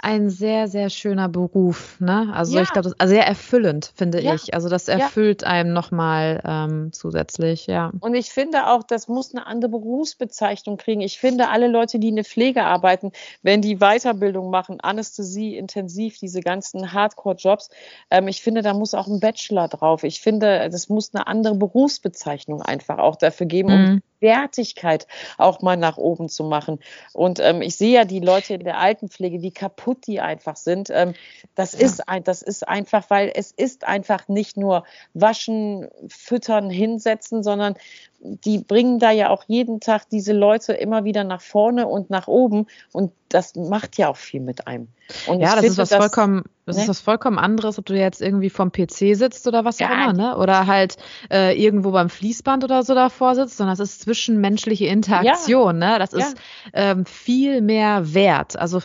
ein 0.00 0.30
sehr, 0.30 0.68
sehr 0.68 0.90
schöner 0.90 1.28
Beruf. 1.28 1.98
Ne? 2.00 2.30
Also 2.32 2.56
Ja. 2.56 2.62
ich 2.62 2.72
glaube, 2.72 2.88
das 2.90 3.00
also 3.00 3.14
sehr 3.14 3.26
erfüllend, 3.26 3.92
finde 3.94 4.20
Ja. 4.22 4.34
ich. 4.34 4.54
Also 4.54 4.68
das 4.68 4.86
Ja. 4.86 4.94
erfüllt 4.94 5.44
einem 5.44 5.72
nochmal 5.72 6.40
ähm, 6.44 6.92
zusätzlich, 6.92 7.66
ja. 7.66 7.92
Und 8.00 8.14
ich 8.14 8.30
finde 8.30 8.66
auch, 8.68 8.82
das 8.82 9.08
muss 9.08 9.34
eine 9.34 9.46
andere 9.46 9.70
Berufsbezeichnung 9.70 10.76
kriegen. 10.76 11.00
Ich 11.00 11.18
finde, 11.18 11.48
alle 11.48 11.68
Leute, 11.68 11.98
die 11.98 12.08
in 12.08 12.16
der 12.16 12.24
Pflege 12.24 12.64
arbeiten, 12.64 13.12
wenn 13.42 13.62
die 13.62 13.76
Weiterbildung 13.78 14.50
machen, 14.50 14.80
Anästhesie, 14.80 15.56
intensiv, 15.56 16.18
diese 16.18 16.40
ganzen 16.40 16.92
Hardcore-Jobs, 16.92 17.70
ähm, 18.10 18.28
ich 18.28 18.42
finde, 18.42 18.62
da 18.62 18.74
muss 18.74 18.94
auch 18.94 19.06
ein 19.06 19.20
Bachelor 19.20 19.68
drauf. 19.68 20.04
Ich 20.04 20.20
finde, 20.20 20.68
das 20.70 20.88
muss 20.88 21.14
eine 21.14 21.26
andere 21.26 21.54
Berufsbezeichnung 21.54 22.62
einfach 22.62 22.98
auch 22.98 23.16
dafür 23.16 23.46
geben, 23.46 23.72
um 23.72 23.82
Mhm. 23.82 24.02
Wertigkeit 24.20 25.06
auch 25.36 25.60
mal 25.60 25.76
nach 25.76 25.96
oben 25.96 26.28
zu 26.28 26.44
machen. 26.44 26.78
Und 27.12 27.40
ähm, 27.40 27.62
ich 27.62 27.76
sehe 27.76 27.94
ja 27.94 28.04
die 28.04 28.20
Leute 28.20 28.54
in 28.54 28.64
der 28.64 28.78
Altenpflege, 28.78 29.42
wie 29.42 29.50
kaputt 29.50 30.06
die 30.06 30.20
einfach 30.20 30.56
sind. 30.56 30.90
Ähm, 30.90 31.14
das 31.54 31.72
Ja. 31.72 31.80
ist 31.80 32.08
ein, 32.08 32.24
das 32.24 32.42
ist 32.42 32.66
einfach, 32.68 33.10
weil 33.10 33.32
es 33.34 33.52
ist 33.52 33.84
einfach 33.84 34.28
nicht 34.28 34.56
nur 34.56 34.84
waschen, 35.14 35.88
füttern, 36.08 36.70
hinsetzen, 36.70 37.42
sondern 37.42 37.74
die 38.20 38.58
bringen 38.58 38.98
da 38.98 39.10
ja 39.10 39.30
auch 39.30 39.44
jeden 39.46 39.80
Tag 39.80 40.08
diese 40.10 40.32
Leute 40.32 40.72
immer 40.72 41.04
wieder 41.04 41.24
nach 41.24 41.40
vorne 41.40 41.86
und 41.86 42.10
nach 42.10 42.26
oben 42.26 42.66
und 42.92 43.12
das 43.28 43.54
macht 43.54 43.96
ja 43.98 44.08
auch 44.08 44.16
viel 44.16 44.40
mit 44.40 44.66
einem. 44.66 44.88
Und 45.26 45.40
Ja, 45.40 45.54
das 45.54 45.66
ist 45.66 45.76
finde, 45.76 45.78
was 45.78 45.94
vollkommen, 45.94 46.44
das 46.66 46.76
ne? 46.76 46.82
ist 46.82 46.88
was 46.88 47.00
vollkommen 47.00 47.38
anderes, 47.38 47.78
ob 47.78 47.86
du 47.86 47.94
jetzt 47.94 48.20
irgendwie 48.20 48.50
vom 48.50 48.72
PC 48.72 49.14
sitzt 49.16 49.46
oder 49.46 49.64
was 49.64 49.76
auch 49.76 49.80
Ja, 49.80 49.92
immer, 49.92 50.12
ne? 50.12 50.36
Oder 50.36 50.66
halt 50.66 50.96
äh, 51.30 51.54
irgendwo 51.62 51.92
beim 51.92 52.10
Fließband 52.10 52.64
oder 52.64 52.82
so 52.82 52.94
davor 52.94 53.34
sitzt, 53.34 53.56
sondern 53.56 53.76
das 53.76 53.88
ist 53.88 54.02
zwischenmenschliche 54.02 54.86
Interaktion, 54.86 55.78
ne? 55.78 55.98
Das 55.98 56.12
Ja. 56.12 56.18
ist 56.18 56.36
ähm, 56.74 57.06
viel 57.06 57.60
mehr 57.62 58.14
wert. 58.14 58.58
Also, 58.58 58.80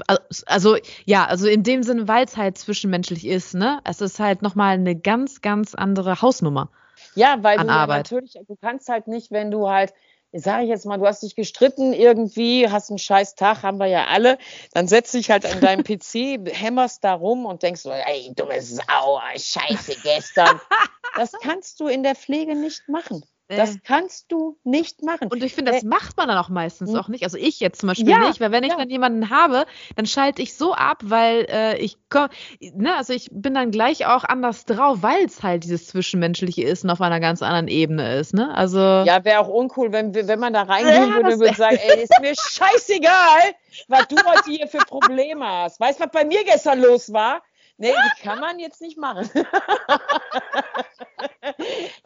also 0.46 0.78
ja, 1.06 1.26
also 1.26 1.48
in 1.48 1.64
dem 1.64 1.84
Sinne, 1.84 2.08
weil 2.08 2.26
es 2.26 2.38
halt 2.38 2.58
zwischenmenschlich 2.58 3.26
ist, 3.28 3.54
ne? 3.56 3.80
Es 3.84 4.00
ist 4.00 4.20
halt 4.20 4.42
nochmal 4.42 4.76
eine 4.76 4.96
ganz, 4.96 5.42
ganz 5.42 5.76
andere 5.76 6.22
Hausnummer. 6.22 6.70
Ja, 7.16 7.38
weil 7.42 7.58
du 7.58 7.68
ja 7.68 7.88
natürlich, 7.88 8.34
du 8.48 8.56
kannst 8.56 8.90
halt 8.90 9.08
nicht, 9.08 9.32
wenn 9.32 9.52
du 9.52 9.70
halt 9.70 9.94
sage 10.34 10.64
ich 10.64 10.70
jetzt 10.70 10.86
mal, 10.86 10.98
du 10.98 11.06
hast 11.06 11.22
dich 11.22 11.36
gestritten 11.36 11.94
irgendwie, 11.94 12.68
hast 12.70 12.90
einen 12.90 12.98
scheiß 12.98 13.36
Tag, 13.36 13.62
haben 13.62 13.78
wir 13.78 13.86
ja 13.86 14.08
alle, 14.08 14.38
dann 14.74 14.88
setzt 14.88 15.14
dich 15.14 15.30
halt 15.30 15.46
an 15.46 15.62
deinem 15.62 15.84
PC, 15.84 16.40
hämmerst 16.52 17.04
da 17.04 17.14
rum 17.14 17.46
und 17.46 17.62
denkst 17.64 17.82
so, 17.82 17.92
ey, 17.92 18.34
dumme 18.36 18.62
Sau, 18.62 19.22
scheiße 19.36 19.96
gestern. 20.04 20.60
Das 21.16 21.32
kannst 21.44 21.80
du 21.80 21.86
in 21.86 22.02
der 22.02 22.16
Pflege 22.16 22.56
nicht 22.56 22.90
machen. 22.90 23.24
Das 23.50 23.78
kannst 23.84 24.32
du 24.32 24.58
nicht 24.64 25.04
machen. 25.04 25.28
Und 25.28 25.44
ich 25.44 25.54
finde, 25.54 25.72
das 25.72 25.84
äh, 25.84 25.86
macht 25.86 26.18
man 26.18 26.28
dann 26.28 26.38
auch 26.38 26.50
meistens 26.50 26.92
hm. 26.92 26.98
auch 26.98 27.08
nicht. 27.08 27.24
Also 27.24 27.38
ich 27.38 27.60
jetzt 27.60 27.82
zum 27.82 27.88
Beispiel 27.88 28.10
ja, 28.10 28.20
nicht, 28.20 28.40
weil 28.40 28.52
wenn 28.52 28.64
ich 28.64 28.72
ja. 28.72 28.78
dann 28.78 28.90
jemanden 28.90 29.30
habe, 29.30 29.66
dann 29.96 30.06
schalte 30.06 30.42
ich 30.42 30.56
so 30.56 30.74
ab, 30.74 31.00
weil 31.04 31.46
äh, 31.50 31.78
ich 31.78 31.98
ne, 32.74 32.96
also 32.96 33.14
ich 33.14 33.30
bin 33.32 33.54
dann 33.54 33.72
gleich 33.72 34.06
auch 34.06 34.24
anders 34.24 34.66
drauf, 34.66 35.00
weil 35.02 35.26
es 35.26 35.44
halt 35.44 35.64
dieses 35.66 35.88
Zwischenmenschliche 35.88 36.64
ist 36.64 36.84
und 36.84 36.90
auf 36.90 37.02
einer 37.02 37.20
ganz 37.20 37.42
anderen 37.42 37.68
Ebene 37.68 38.16
ist, 38.16 38.34
ne? 38.34 38.56
Also 38.56 38.80
ja, 38.80 39.24
wäre 39.26 39.40
auch 39.40 39.50
uncool, 39.50 39.92
wenn 39.92 40.14
wenn 40.14 40.40
man 40.40 40.54
da 40.54 40.64
reingehen 40.64 41.10
ja, 41.10 41.16
würde 41.16 41.34
und 41.34 41.40
würde 41.40 41.56
sagen, 41.56 41.78
ey, 41.82 42.04
ist 42.04 42.14
mir 42.22 42.34
scheißegal, 42.36 43.54
was 43.88 44.08
du 44.08 44.16
heute 44.16 44.50
hier 44.50 44.68
für 44.68 44.80
Probleme 44.80 45.46
hast. 45.46 45.80
Weißt 45.80 46.00
du, 46.00 46.06
was 46.06 46.12
bei 46.12 46.26
mir 46.26 46.44
gestern 46.46 46.82
los 46.82 47.12
war? 47.12 47.42
Nee, 47.84 47.92
die 47.92 48.22
kann 48.22 48.40
man 48.40 48.60
jetzt 48.60 48.80
nicht 48.80 48.98
machen. 48.98 49.30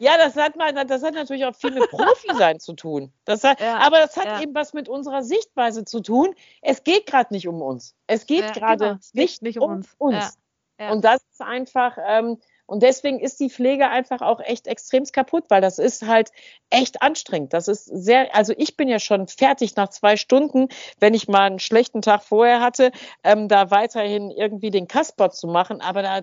ja, 0.00 0.18
das 0.18 0.34
hat, 0.34 0.56
man, 0.56 0.74
das 0.88 1.04
hat 1.04 1.14
natürlich 1.14 1.44
auch 1.44 1.54
viel 1.54 1.70
mit 1.70 1.88
Profi-Sein 1.88 2.58
zu 2.58 2.72
tun. 2.72 3.12
Das 3.24 3.44
hat, 3.44 3.60
ja, 3.60 3.78
aber 3.78 3.98
das 3.98 4.16
hat 4.16 4.24
ja. 4.24 4.40
eben 4.40 4.56
was 4.56 4.72
mit 4.72 4.88
unserer 4.88 5.22
Sichtweise 5.22 5.84
zu 5.84 6.00
tun. 6.00 6.34
Es 6.62 6.82
geht 6.82 7.06
gerade 7.06 7.32
nicht 7.32 7.46
um 7.46 7.62
uns. 7.62 7.94
Es 8.08 8.26
geht 8.26 8.40
ja, 8.40 8.50
gerade 8.50 8.84
genau. 8.86 8.98
nicht, 9.12 9.42
nicht, 9.42 9.60
um 9.60 9.70
uns. 9.70 9.94
uns. 9.98 10.36
Und 10.78 11.04
das 11.04 11.20
ist 11.30 11.42
einfach, 11.42 11.96
ähm, 12.04 12.40
und 12.68 12.82
deswegen 12.82 13.18
ist 13.18 13.40
die 13.40 13.48
Pflege 13.48 13.88
einfach 13.88 14.20
auch 14.20 14.40
echt 14.40 14.66
extremst 14.66 15.14
kaputt, 15.14 15.44
weil 15.48 15.62
das 15.62 15.78
ist 15.78 16.06
halt 16.06 16.32
echt 16.68 17.00
anstrengend. 17.00 17.54
Das 17.54 17.66
ist 17.66 17.86
sehr, 17.86 18.34
also 18.36 18.52
ich 18.58 18.76
bin 18.76 18.88
ja 18.88 18.98
schon 18.98 19.26
fertig 19.26 19.74
nach 19.74 19.88
zwei 19.88 20.18
Stunden, 20.18 20.68
wenn 21.00 21.14
ich 21.14 21.28
mal 21.28 21.46
einen 21.46 21.60
schlechten 21.60 22.02
Tag 22.02 22.22
vorher 22.22 22.60
hatte, 22.60 22.92
ähm, 23.24 23.48
da 23.48 23.70
weiterhin 23.70 24.30
irgendwie 24.30 24.70
den 24.70 24.86
Kasper 24.86 25.30
zu 25.30 25.46
machen. 25.46 25.80
Aber 25.80 26.02
da, 26.02 26.20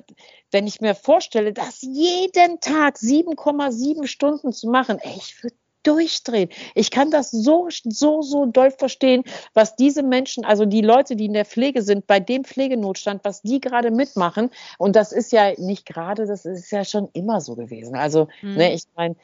wenn 0.51 0.67
ich 0.67 0.81
mir 0.81 0.93
vorstelle, 0.93 1.51
das 1.51 1.81
jeden 1.81 2.59
Tag 2.59 2.97
7,7 2.97 4.05
Stunden 4.05 4.53
zu 4.53 4.69
machen, 4.69 4.99
ey, 4.99 5.15
ich 5.17 5.41
würde 5.41 5.55
durchdrehen. 5.85 6.49
Ich 6.73 6.91
kann 6.91 7.11
das 7.11 7.31
so, 7.31 7.67
so, 7.83 8.21
so 8.21 8.45
doll 8.45 8.71
verstehen, 8.71 9.23
was 9.53 9.75
diese 9.75 10.03
Menschen, 10.03 10.45
also 10.45 10.65
die 10.65 10.81
Leute, 10.81 11.15
die 11.15 11.25
in 11.25 11.33
der 11.33 11.45
Pflege 11.45 11.81
sind, 11.81 12.07
bei 12.07 12.19
dem 12.19 12.43
Pflegenotstand, 12.43 13.23
was 13.23 13.41
die 13.41 13.61
gerade 13.61 13.91
mitmachen. 13.91 14.49
Und 14.77 14.95
das 14.95 15.11
ist 15.11 15.31
ja 15.31 15.53
nicht 15.57 15.85
gerade, 15.85 16.25
das 16.25 16.45
ist 16.45 16.71
ja 16.71 16.83
schon 16.85 17.09
immer 17.13 17.41
so 17.41 17.55
gewesen. 17.55 17.95
Also, 17.95 18.27
mhm. 18.41 18.55
ne, 18.55 18.73
ich 18.73 18.83
meine, 18.95 19.15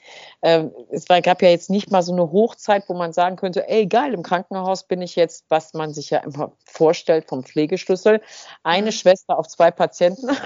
äh, 0.42 0.66
es 0.92 1.10
war, 1.10 1.22
gab 1.22 1.42
ja 1.42 1.50
jetzt 1.50 1.70
nicht 1.70 1.92
mal 1.92 2.04
so 2.04 2.12
eine 2.14 2.32
Hochzeit, 2.32 2.84
wo 2.88 2.94
man 2.94 3.14
sagen 3.14 3.36
könnte, 3.36 3.68
ey, 3.68 3.88
geil, 3.88 4.14
im 4.14 4.24
Krankenhaus 4.24 4.84
bin 4.84 5.02
ich 5.02 5.16
jetzt, 5.16 5.46
was 5.50 5.74
man 5.74 5.94
sich 5.94 6.10
ja 6.10 6.20
immer 6.20 6.52
vorstellt 6.66 7.28
vom 7.28 7.44
Pflegeschlüssel, 7.44 8.22
eine 8.64 8.88
mhm. 8.88 8.92
Schwester 8.92 9.38
auf 9.38 9.48
zwei 9.48 9.72
Patienten. 9.72 10.28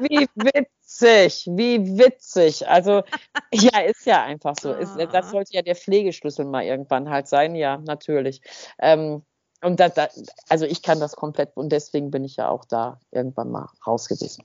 Wie 0.00 0.26
witzig, 0.34 0.83
wie 0.86 1.98
witzig. 1.98 2.68
Also, 2.68 3.02
ja, 3.52 3.80
ist 3.80 4.06
ja 4.06 4.22
einfach 4.22 4.54
so. 4.60 4.72
Ist, 4.72 4.96
das 4.96 5.26
ah. 5.26 5.30
sollte 5.30 5.54
ja 5.54 5.62
der 5.62 5.76
Pflegeschlüssel 5.76 6.44
mal 6.44 6.64
irgendwann 6.64 7.10
halt 7.10 7.28
sein, 7.28 7.54
ja, 7.54 7.78
natürlich. 7.78 8.40
Ähm, 8.78 9.22
und 9.62 9.80
da, 9.80 9.88
da, 9.88 10.08
also 10.48 10.66
ich 10.66 10.82
kann 10.82 11.00
das 11.00 11.16
komplett 11.16 11.56
und 11.56 11.70
deswegen 11.70 12.10
bin 12.10 12.22
ich 12.24 12.36
ja 12.36 12.48
auch 12.48 12.66
da 12.66 13.00
irgendwann 13.10 13.50
mal 13.50 13.68
raus 13.86 14.08
gewesen. 14.08 14.44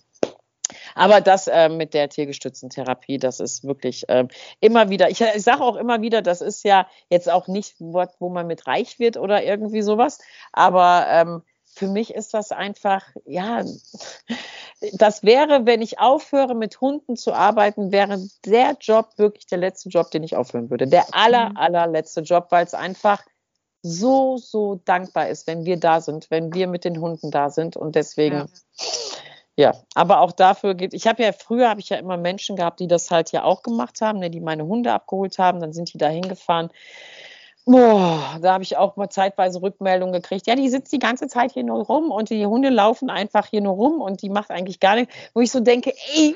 Aber 0.96 1.22
das 1.22 1.48
äh, 1.48 1.70
mit 1.70 1.94
der 1.94 2.10
tiergestützten 2.10 2.70
Therapie, 2.70 3.18
das 3.18 3.40
ist 3.40 3.64
wirklich 3.66 4.08
äh, 4.10 4.28
immer 4.60 4.90
wieder, 4.90 5.10
ich, 5.10 5.22
ich 5.22 5.44
sage 5.44 5.62
auch 5.62 5.76
immer 5.76 6.02
wieder, 6.02 6.22
das 6.22 6.42
ist 6.42 6.64
ja 6.64 6.88
jetzt 7.10 7.30
auch 7.30 7.48
nicht, 7.48 7.76
wo, 7.80 8.06
wo 8.20 8.30
man 8.30 8.48
mit 8.48 8.68
reich 8.68 9.00
wird 9.00 9.18
oder 9.18 9.44
irgendwie 9.44 9.82
sowas, 9.82 10.20
aber 10.54 11.06
ähm, 11.10 11.42
für 11.80 11.88
mich 11.88 12.14
ist 12.14 12.34
das 12.34 12.52
einfach, 12.52 13.06
ja, 13.26 13.64
das 14.92 15.24
wäre, 15.24 15.66
wenn 15.66 15.82
ich 15.82 15.98
aufhöre, 15.98 16.54
mit 16.54 16.82
Hunden 16.82 17.16
zu 17.16 17.32
arbeiten, 17.32 17.94
wäre 17.94 18.20
der 18.46 18.76
Job 18.82 19.12
wirklich 19.16 19.48
der 19.48 19.60
letzte 19.60 19.88
Job, 19.88 20.12
den 20.12 20.24
ich 20.24 20.36
aufhören 20.36 20.70
würde. 20.70 20.88
Der 20.88 21.06
aller, 21.14 21.52
mhm. 21.52 21.58
allerletzte 21.58 22.20
Job, 22.20 22.48
weil 22.50 22.66
es 22.66 22.74
einfach 22.74 23.24
so, 23.82 24.36
so 24.36 24.82
dankbar 24.84 25.30
ist, 25.30 25.48
wenn 25.48 25.64
wir 25.64 25.80
da 25.80 26.02
sind, 26.02 26.30
wenn 26.30 26.54
wir 26.54 26.68
mit 26.68 26.84
den 26.84 27.00
Hunden 27.00 27.32
da 27.32 27.50
sind. 27.50 27.78
Und 27.78 27.96
deswegen, 27.96 28.50
ja, 29.56 29.72
ja. 29.72 29.74
aber 29.96 30.20
auch 30.20 30.34
dafür 30.34 30.76
geht, 30.76 30.94
ich 30.94 31.08
habe 31.08 31.24
ja 31.24 31.32
früher, 31.32 31.70
habe 31.70 31.80
ich 31.80 31.88
ja 31.88 31.98
immer 31.98 32.18
Menschen 32.18 32.58
gehabt, 32.58 32.82
die 32.82 32.88
das 32.88 33.10
halt 33.10 33.32
ja 33.32 33.46
auch 33.46 33.64
gemacht 33.64 34.02
haben, 34.02 34.20
ne, 34.20 34.30
die 34.30 34.42
meine 34.42 34.66
Hunde 34.66 34.92
abgeholt 34.92 35.40
haben, 35.40 35.62
dann 35.62 35.72
sind 35.72 35.94
die 35.94 35.98
da 35.98 36.10
hingefahren 36.10 36.72
Boah, 37.66 38.40
da 38.42 38.54
habe 38.54 38.64
ich 38.64 38.78
auch 38.78 38.96
mal 38.96 39.10
zeitweise 39.10 39.62
Rückmeldungen 39.62 40.14
gekriegt. 40.14 40.48
Ja, 40.48 40.56
die 40.56 40.70
sitzt 40.70 40.92
die 40.92 41.00
ganze 41.00 41.28
Zeit 41.28 41.52
hier 41.52 41.64
nur 41.64 41.86
rum 41.86 42.10
und 42.12 42.30
die 42.30 42.46
Hunde 42.46 42.70
laufen 42.70 43.10
einfach 43.10 43.46
hier 43.46 43.62
nur 43.62 43.74
rum 43.74 44.02
und 44.02 44.22
die 44.24 44.30
macht 44.30 44.50
eigentlich 44.50 44.80
gar 44.80 44.96
nichts. 44.96 45.14
Wo 45.34 45.42
ich 45.42 45.52
so 45.52 45.60
denke, 45.60 45.94
ey, 46.16 46.36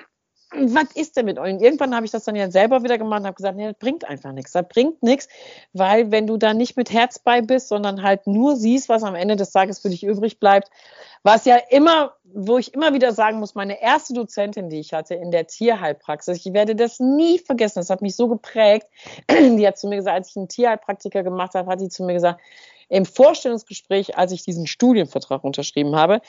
was 0.55 0.91
ist 0.95 1.17
denn 1.17 1.25
mit 1.25 1.39
euch? 1.39 1.53
Und 1.53 1.61
irgendwann 1.61 1.95
habe 1.95 2.05
ich 2.05 2.11
das 2.11 2.23
dann 2.23 2.35
ja 2.35 2.49
selber 2.49 2.83
wieder 2.83 2.97
gemacht 2.97 3.21
und 3.21 3.27
habe 3.27 3.35
gesagt, 3.35 3.55
nee, 3.55 3.67
das 3.67 3.77
bringt 3.77 4.07
einfach 4.07 4.31
nichts. 4.31 4.51
Das 4.51 4.67
bringt 4.67 5.01
nichts, 5.01 5.27
weil 5.73 6.11
wenn 6.11 6.27
du 6.27 6.37
da 6.37 6.53
nicht 6.53 6.77
mit 6.77 6.91
Herz 6.91 7.19
bei 7.19 7.41
bist, 7.41 7.67
sondern 7.69 8.03
halt 8.03 8.27
nur 8.27 8.55
siehst, 8.55 8.89
was 8.89 9.03
am 9.03 9.15
Ende 9.15 9.35
des 9.35 9.51
Tages 9.51 9.79
für 9.79 9.89
dich 9.89 10.03
übrig 10.03 10.39
bleibt, 10.39 10.69
was 11.23 11.45
ja 11.45 11.57
immer, 11.69 12.13
wo 12.23 12.57
ich 12.57 12.73
immer 12.73 12.93
wieder 12.93 13.13
sagen 13.13 13.39
muss, 13.39 13.55
meine 13.55 13.81
erste 13.81 14.13
Dozentin, 14.13 14.69
die 14.69 14.79
ich 14.79 14.93
hatte 14.93 15.15
in 15.15 15.31
der 15.31 15.47
Tierheilpraxis, 15.47 16.45
ich 16.45 16.53
werde 16.53 16.75
das 16.75 16.99
nie 16.99 17.39
vergessen, 17.39 17.79
das 17.79 17.89
hat 17.89 18.01
mich 18.01 18.15
so 18.15 18.27
geprägt, 18.27 18.87
die 19.29 19.65
hat 19.65 19.77
zu 19.77 19.87
mir 19.87 19.95
gesagt, 19.95 20.15
als 20.15 20.29
ich 20.29 20.37
einen 20.37 20.49
Tierheilpraktiker 20.49 21.23
gemacht 21.23 21.55
habe, 21.55 21.69
hat 21.69 21.79
sie 21.79 21.89
zu 21.89 22.03
mir 22.03 22.13
gesagt, 22.13 22.41
im 22.89 23.05
Vorstellungsgespräch, 23.05 24.17
als 24.17 24.31
ich 24.31 24.43
diesen 24.43 24.67
Studienvertrag 24.67 25.43
unterschrieben 25.43 25.95
habe, 25.95 26.21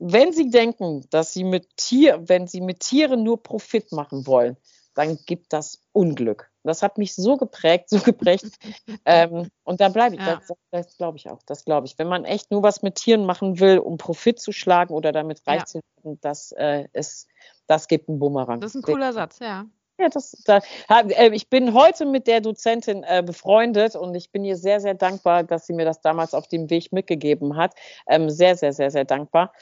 wenn 0.00 0.32
Sie 0.32 0.50
denken, 0.50 1.06
dass 1.10 1.32
Sie 1.32 1.44
mit 1.44 1.76
Tier, 1.76 2.20
wenn 2.26 2.46
Sie 2.46 2.60
mit 2.60 2.80
Tieren 2.80 3.22
nur 3.22 3.42
Profit 3.42 3.92
machen 3.92 4.26
wollen, 4.26 4.56
dann 4.94 5.18
gibt 5.26 5.52
das 5.52 5.82
Unglück. 5.92 6.50
Das 6.62 6.82
hat 6.82 6.98
mich 6.98 7.14
so 7.14 7.36
geprägt, 7.36 7.88
so 7.88 7.98
geprägt. 7.98 8.46
ähm, 9.04 9.48
und 9.64 9.80
da 9.80 9.88
bleibe 9.88 10.16
ich. 10.16 10.20
Ja. 10.20 10.36
Das, 10.36 10.56
das 10.70 10.96
glaube 10.96 11.16
ich 11.18 11.28
auch. 11.30 11.40
Das 11.46 11.64
glaube 11.64 11.86
ich. 11.86 11.98
Wenn 11.98 12.08
man 12.08 12.24
echt 12.24 12.50
nur 12.50 12.62
was 12.62 12.82
mit 12.82 12.96
Tieren 12.96 13.24
machen 13.24 13.60
will, 13.60 13.78
um 13.78 13.98
Profit 13.98 14.40
zu 14.40 14.52
schlagen 14.52 14.92
oder 14.92 15.12
damit 15.12 15.46
reich 15.46 15.60
ja. 15.60 15.66
zu 15.66 15.80
werden, 15.96 16.18
das 16.22 16.52
äh, 16.52 16.86
ist, 16.92 17.28
das 17.66 17.86
gibt 17.86 18.08
einen 18.08 18.18
Bumerang. 18.18 18.60
Das 18.60 18.74
ist 18.74 18.76
ein 18.76 18.82
cooler 18.82 19.12
Satz, 19.12 19.38
ja. 19.38 19.66
Ja, 19.98 20.08
das, 20.08 20.30
da, 20.46 20.60
äh, 20.88 21.30
ich 21.34 21.50
bin 21.50 21.74
heute 21.74 22.06
mit 22.06 22.26
der 22.26 22.40
Dozentin 22.40 23.04
äh, 23.04 23.22
befreundet 23.22 23.96
und 23.96 24.14
ich 24.14 24.32
bin 24.32 24.44
ihr 24.44 24.56
sehr, 24.56 24.80
sehr 24.80 24.94
dankbar, 24.94 25.44
dass 25.44 25.66
sie 25.66 25.74
mir 25.74 25.84
das 25.84 26.00
damals 26.00 26.32
auf 26.32 26.48
dem 26.48 26.70
Weg 26.70 26.90
mitgegeben 26.90 27.56
hat. 27.56 27.74
Ähm, 28.08 28.30
sehr, 28.30 28.56
sehr, 28.56 28.72
sehr, 28.72 28.90
sehr 28.90 29.04
dankbar 29.04 29.52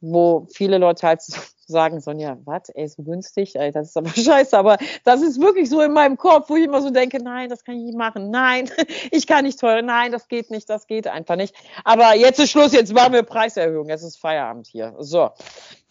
wo 0.00 0.46
viele 0.52 0.78
Leute 0.78 1.06
halt 1.06 1.22
sagen, 1.66 2.00
Sonja, 2.00 2.36
was, 2.44 2.68
ey, 2.70 2.86
so 2.86 3.02
günstig, 3.02 3.56
ey, 3.56 3.72
das 3.72 3.88
ist 3.88 3.96
aber 3.96 4.10
scheiße, 4.14 4.56
aber 4.56 4.76
das 5.04 5.22
ist 5.22 5.40
wirklich 5.40 5.68
so 5.70 5.80
in 5.80 5.92
meinem 5.92 6.16
Kopf, 6.16 6.50
wo 6.50 6.56
ich 6.56 6.64
immer 6.64 6.82
so 6.82 6.90
denke, 6.90 7.22
nein, 7.22 7.48
das 7.48 7.64
kann 7.64 7.76
ich 7.76 7.84
nicht 7.84 7.96
machen, 7.96 8.30
nein, 8.30 8.70
ich 9.10 9.26
kann 9.26 9.44
nicht 9.44 9.58
teuer, 9.58 9.82
nein, 9.82 10.12
das 10.12 10.28
geht 10.28 10.50
nicht, 10.50 10.68
das 10.68 10.86
geht 10.86 11.06
einfach 11.06 11.36
nicht. 11.36 11.54
Aber 11.84 12.14
jetzt 12.14 12.38
ist 12.38 12.50
Schluss, 12.50 12.72
jetzt 12.72 12.92
machen 12.92 13.14
wir 13.14 13.22
Preiserhöhung, 13.22 13.88
jetzt 13.88 14.02
ist 14.02 14.18
Feierabend 14.18 14.66
hier. 14.66 14.94
So. 14.98 15.30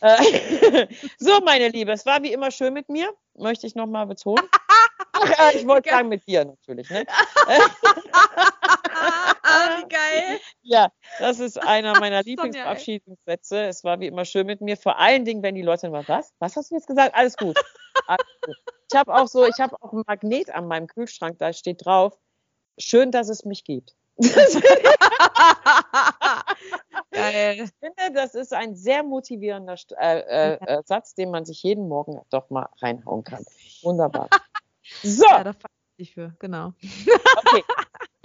Äh, 0.01 0.87
so, 1.17 1.39
meine 1.43 1.69
Liebe, 1.69 1.91
es 1.91 2.05
war 2.05 2.21
wie 2.21 2.33
immer 2.33 2.51
schön 2.51 2.73
mit 2.73 2.89
mir, 2.89 3.09
möchte 3.35 3.65
ich 3.65 3.75
nochmal 3.75 4.05
betonen. 4.05 4.45
Ach, 5.13 5.53
ich 5.53 5.65
wollte 5.65 5.89
sagen 5.89 6.09
mit 6.09 6.27
dir 6.27 6.45
natürlich, 6.45 6.89
ne? 6.89 7.05
Wie 9.53 9.87
geil. 9.89 10.39
Ja, 10.61 10.91
das 11.19 11.39
ist 11.39 11.57
einer 11.67 11.99
meiner 11.99 12.23
Lieblingsverabschiedungssätze. 12.23 13.65
Es 13.65 13.83
war 13.83 13.99
wie 13.99 14.07
immer 14.07 14.25
schön 14.25 14.45
mit 14.45 14.61
mir. 14.61 14.77
Vor 14.77 14.99
allen 14.99 15.25
Dingen, 15.25 15.43
wenn 15.43 15.55
die 15.55 15.61
Leute 15.61 15.87
immer, 15.87 16.07
was? 16.07 16.33
Was 16.39 16.55
hast 16.55 16.71
du 16.71 16.75
jetzt 16.75 16.87
gesagt? 16.87 17.15
Alles 17.15 17.37
gut. 17.37 17.57
Alles 18.07 18.25
gut. 18.45 18.55
Ich 18.91 18.97
habe 18.97 19.13
auch 19.13 19.27
so, 19.27 19.45
ich 19.45 19.59
habe 19.59 19.75
auch 19.81 19.93
ein 19.93 20.03
Magnet 20.05 20.49
an 20.51 20.67
meinem 20.67 20.87
Kühlschrank, 20.87 21.39
da 21.39 21.51
steht 21.51 21.85
drauf, 21.85 22.17
schön, 22.77 23.11
dass 23.11 23.29
es 23.29 23.45
mich 23.45 23.63
gibt. 23.63 23.95
Geil. 27.11 27.63
Ich 27.63 27.71
finde, 27.79 28.13
das 28.13 28.35
ist 28.35 28.53
ein 28.53 28.75
sehr 28.75 29.01
motivierender 29.03 29.75
äh, 29.99 30.19
äh, 30.19 30.57
äh, 30.65 30.83
Satz, 30.85 31.15
den 31.15 31.31
man 31.31 31.45
sich 31.45 31.63
jeden 31.63 31.87
Morgen 31.87 32.21
doch 32.29 32.51
mal 32.51 32.69
reinhauen 32.81 33.23
kann. 33.23 33.43
Wunderbar. 33.81 34.29
So. 35.01 35.25
Ja, 35.25 35.43
da 35.43 35.53
ich 35.97 36.13
für, 36.13 36.35
genau. 36.39 36.73
Okay. 37.37 37.63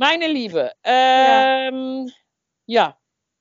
Meine 0.01 0.29
Liebe, 0.29 0.71
ähm, 0.85 2.09
ja. 2.67 2.83
ja. 2.83 2.97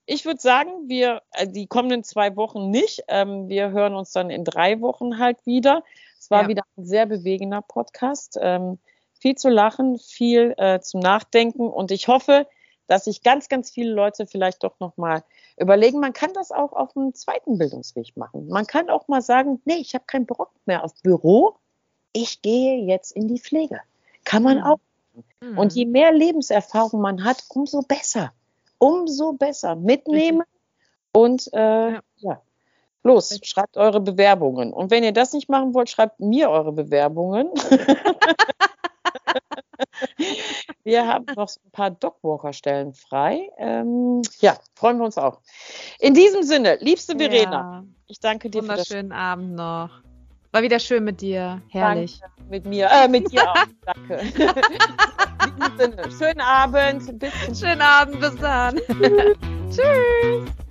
ich 0.06 0.24
würde 0.24 0.40
sagen, 0.40 0.88
wir 0.88 1.22
äh, 1.30 1.46
die 1.46 1.68
kommenden 1.68 2.02
zwei 2.02 2.34
Wochen 2.34 2.70
nicht. 2.70 3.04
Ähm, 3.06 3.48
wir 3.48 3.70
hören 3.70 3.94
uns 3.94 4.10
dann 4.10 4.28
in 4.28 4.44
drei 4.44 4.80
Wochen 4.80 5.18
halt 5.18 5.46
wieder. 5.46 5.84
Es 6.18 6.32
war 6.32 6.42
ja. 6.42 6.48
wieder 6.48 6.62
ein 6.76 6.84
sehr 6.84 7.06
bewegender 7.06 7.62
Podcast. 7.62 8.36
Ähm, 8.40 8.78
viel 9.20 9.36
zu 9.36 9.48
lachen, 9.48 9.98
viel 10.00 10.54
äh, 10.58 10.80
zum 10.80 11.00
Nachdenken 11.00 11.68
und 11.68 11.92
ich 11.92 12.08
hoffe, 12.08 12.48
dass 12.88 13.04
sich 13.04 13.22
ganz, 13.22 13.48
ganz 13.48 13.70
viele 13.70 13.92
Leute 13.92 14.26
vielleicht 14.26 14.64
doch 14.64 14.80
nochmal 14.80 15.22
überlegen, 15.58 16.00
man 16.00 16.12
kann 16.12 16.32
das 16.32 16.50
auch 16.50 16.72
auf 16.72 16.96
einem 16.96 17.14
zweiten 17.14 17.58
Bildungsweg 17.58 18.16
machen. 18.16 18.48
Man 18.48 18.66
kann 18.66 18.90
auch 18.90 19.06
mal 19.06 19.22
sagen, 19.22 19.60
nee, 19.64 19.76
ich 19.76 19.94
habe 19.94 20.06
keinen 20.06 20.26
Bock 20.26 20.50
mehr 20.66 20.82
auf 20.82 20.94
Büro, 21.02 21.54
ich 22.12 22.42
gehe 22.42 22.78
jetzt 22.84 23.12
in 23.12 23.28
die 23.28 23.38
Pflege. 23.38 23.80
Kann 24.24 24.42
man 24.42 24.60
auch. 24.60 24.78
Mhm. 25.40 25.58
Und 25.58 25.74
je 25.74 25.86
mehr 25.86 26.12
Lebenserfahrung 26.12 27.00
man 27.00 27.24
hat, 27.24 27.44
umso 27.48 27.82
besser. 27.82 28.32
Umso 28.78 29.32
besser. 29.32 29.76
Mitnehmen 29.76 30.42
und 31.12 31.52
äh, 31.52 31.92
ja. 31.92 32.00
ja. 32.18 32.42
Los, 33.04 33.38
schreibt 33.42 33.76
eure 33.76 34.00
Bewerbungen. 34.00 34.72
Und 34.72 34.90
wenn 34.90 35.04
ihr 35.04 35.12
das 35.12 35.32
nicht 35.32 35.48
machen 35.48 35.72
wollt, 35.72 35.88
schreibt 35.88 36.20
mir 36.20 36.50
eure 36.50 36.72
Bewerbungen. 36.72 37.48
wir 40.84 41.06
haben 41.06 41.26
noch 41.36 41.48
ein 41.48 41.70
paar 41.70 41.90
Dogwalker-Stellen 41.90 42.94
frei. 42.94 43.50
Ähm, 43.56 44.22
ja, 44.40 44.58
freuen 44.74 44.98
wir 44.98 45.04
uns 45.04 45.16
auch. 45.16 45.40
In 46.00 46.14
diesem 46.14 46.42
Sinne, 46.42 46.76
liebste 46.80 47.16
Verena, 47.16 47.50
ja. 47.50 47.84
ich 48.08 48.20
danke 48.20 48.50
dir 48.50 48.62
für 48.62 48.68
das. 48.68 48.90
Wunderschönen 48.90 49.12
Abend 49.12 49.54
noch. 49.54 50.02
War 50.52 50.62
wieder 50.62 50.78
schön 50.78 51.04
mit 51.04 51.20
dir. 51.20 51.60
Herrlich. 51.68 52.20
Danke. 52.20 52.42
Mit 52.50 52.66
mir, 52.66 52.88
äh, 52.90 53.08
mit 53.08 53.30
dir 53.30 53.50
auch. 53.50 53.54
Danke. 53.86 54.14
In 55.44 55.56
diesem 55.56 55.78
Sinne, 55.78 56.10
schönen 56.18 56.40
Abend. 56.40 57.18
Bis 57.18 57.60
schönen 57.60 57.82
Abend, 57.82 58.20
bis 58.20 58.36
dann. 58.36 58.80
Tschüss. 59.70 60.50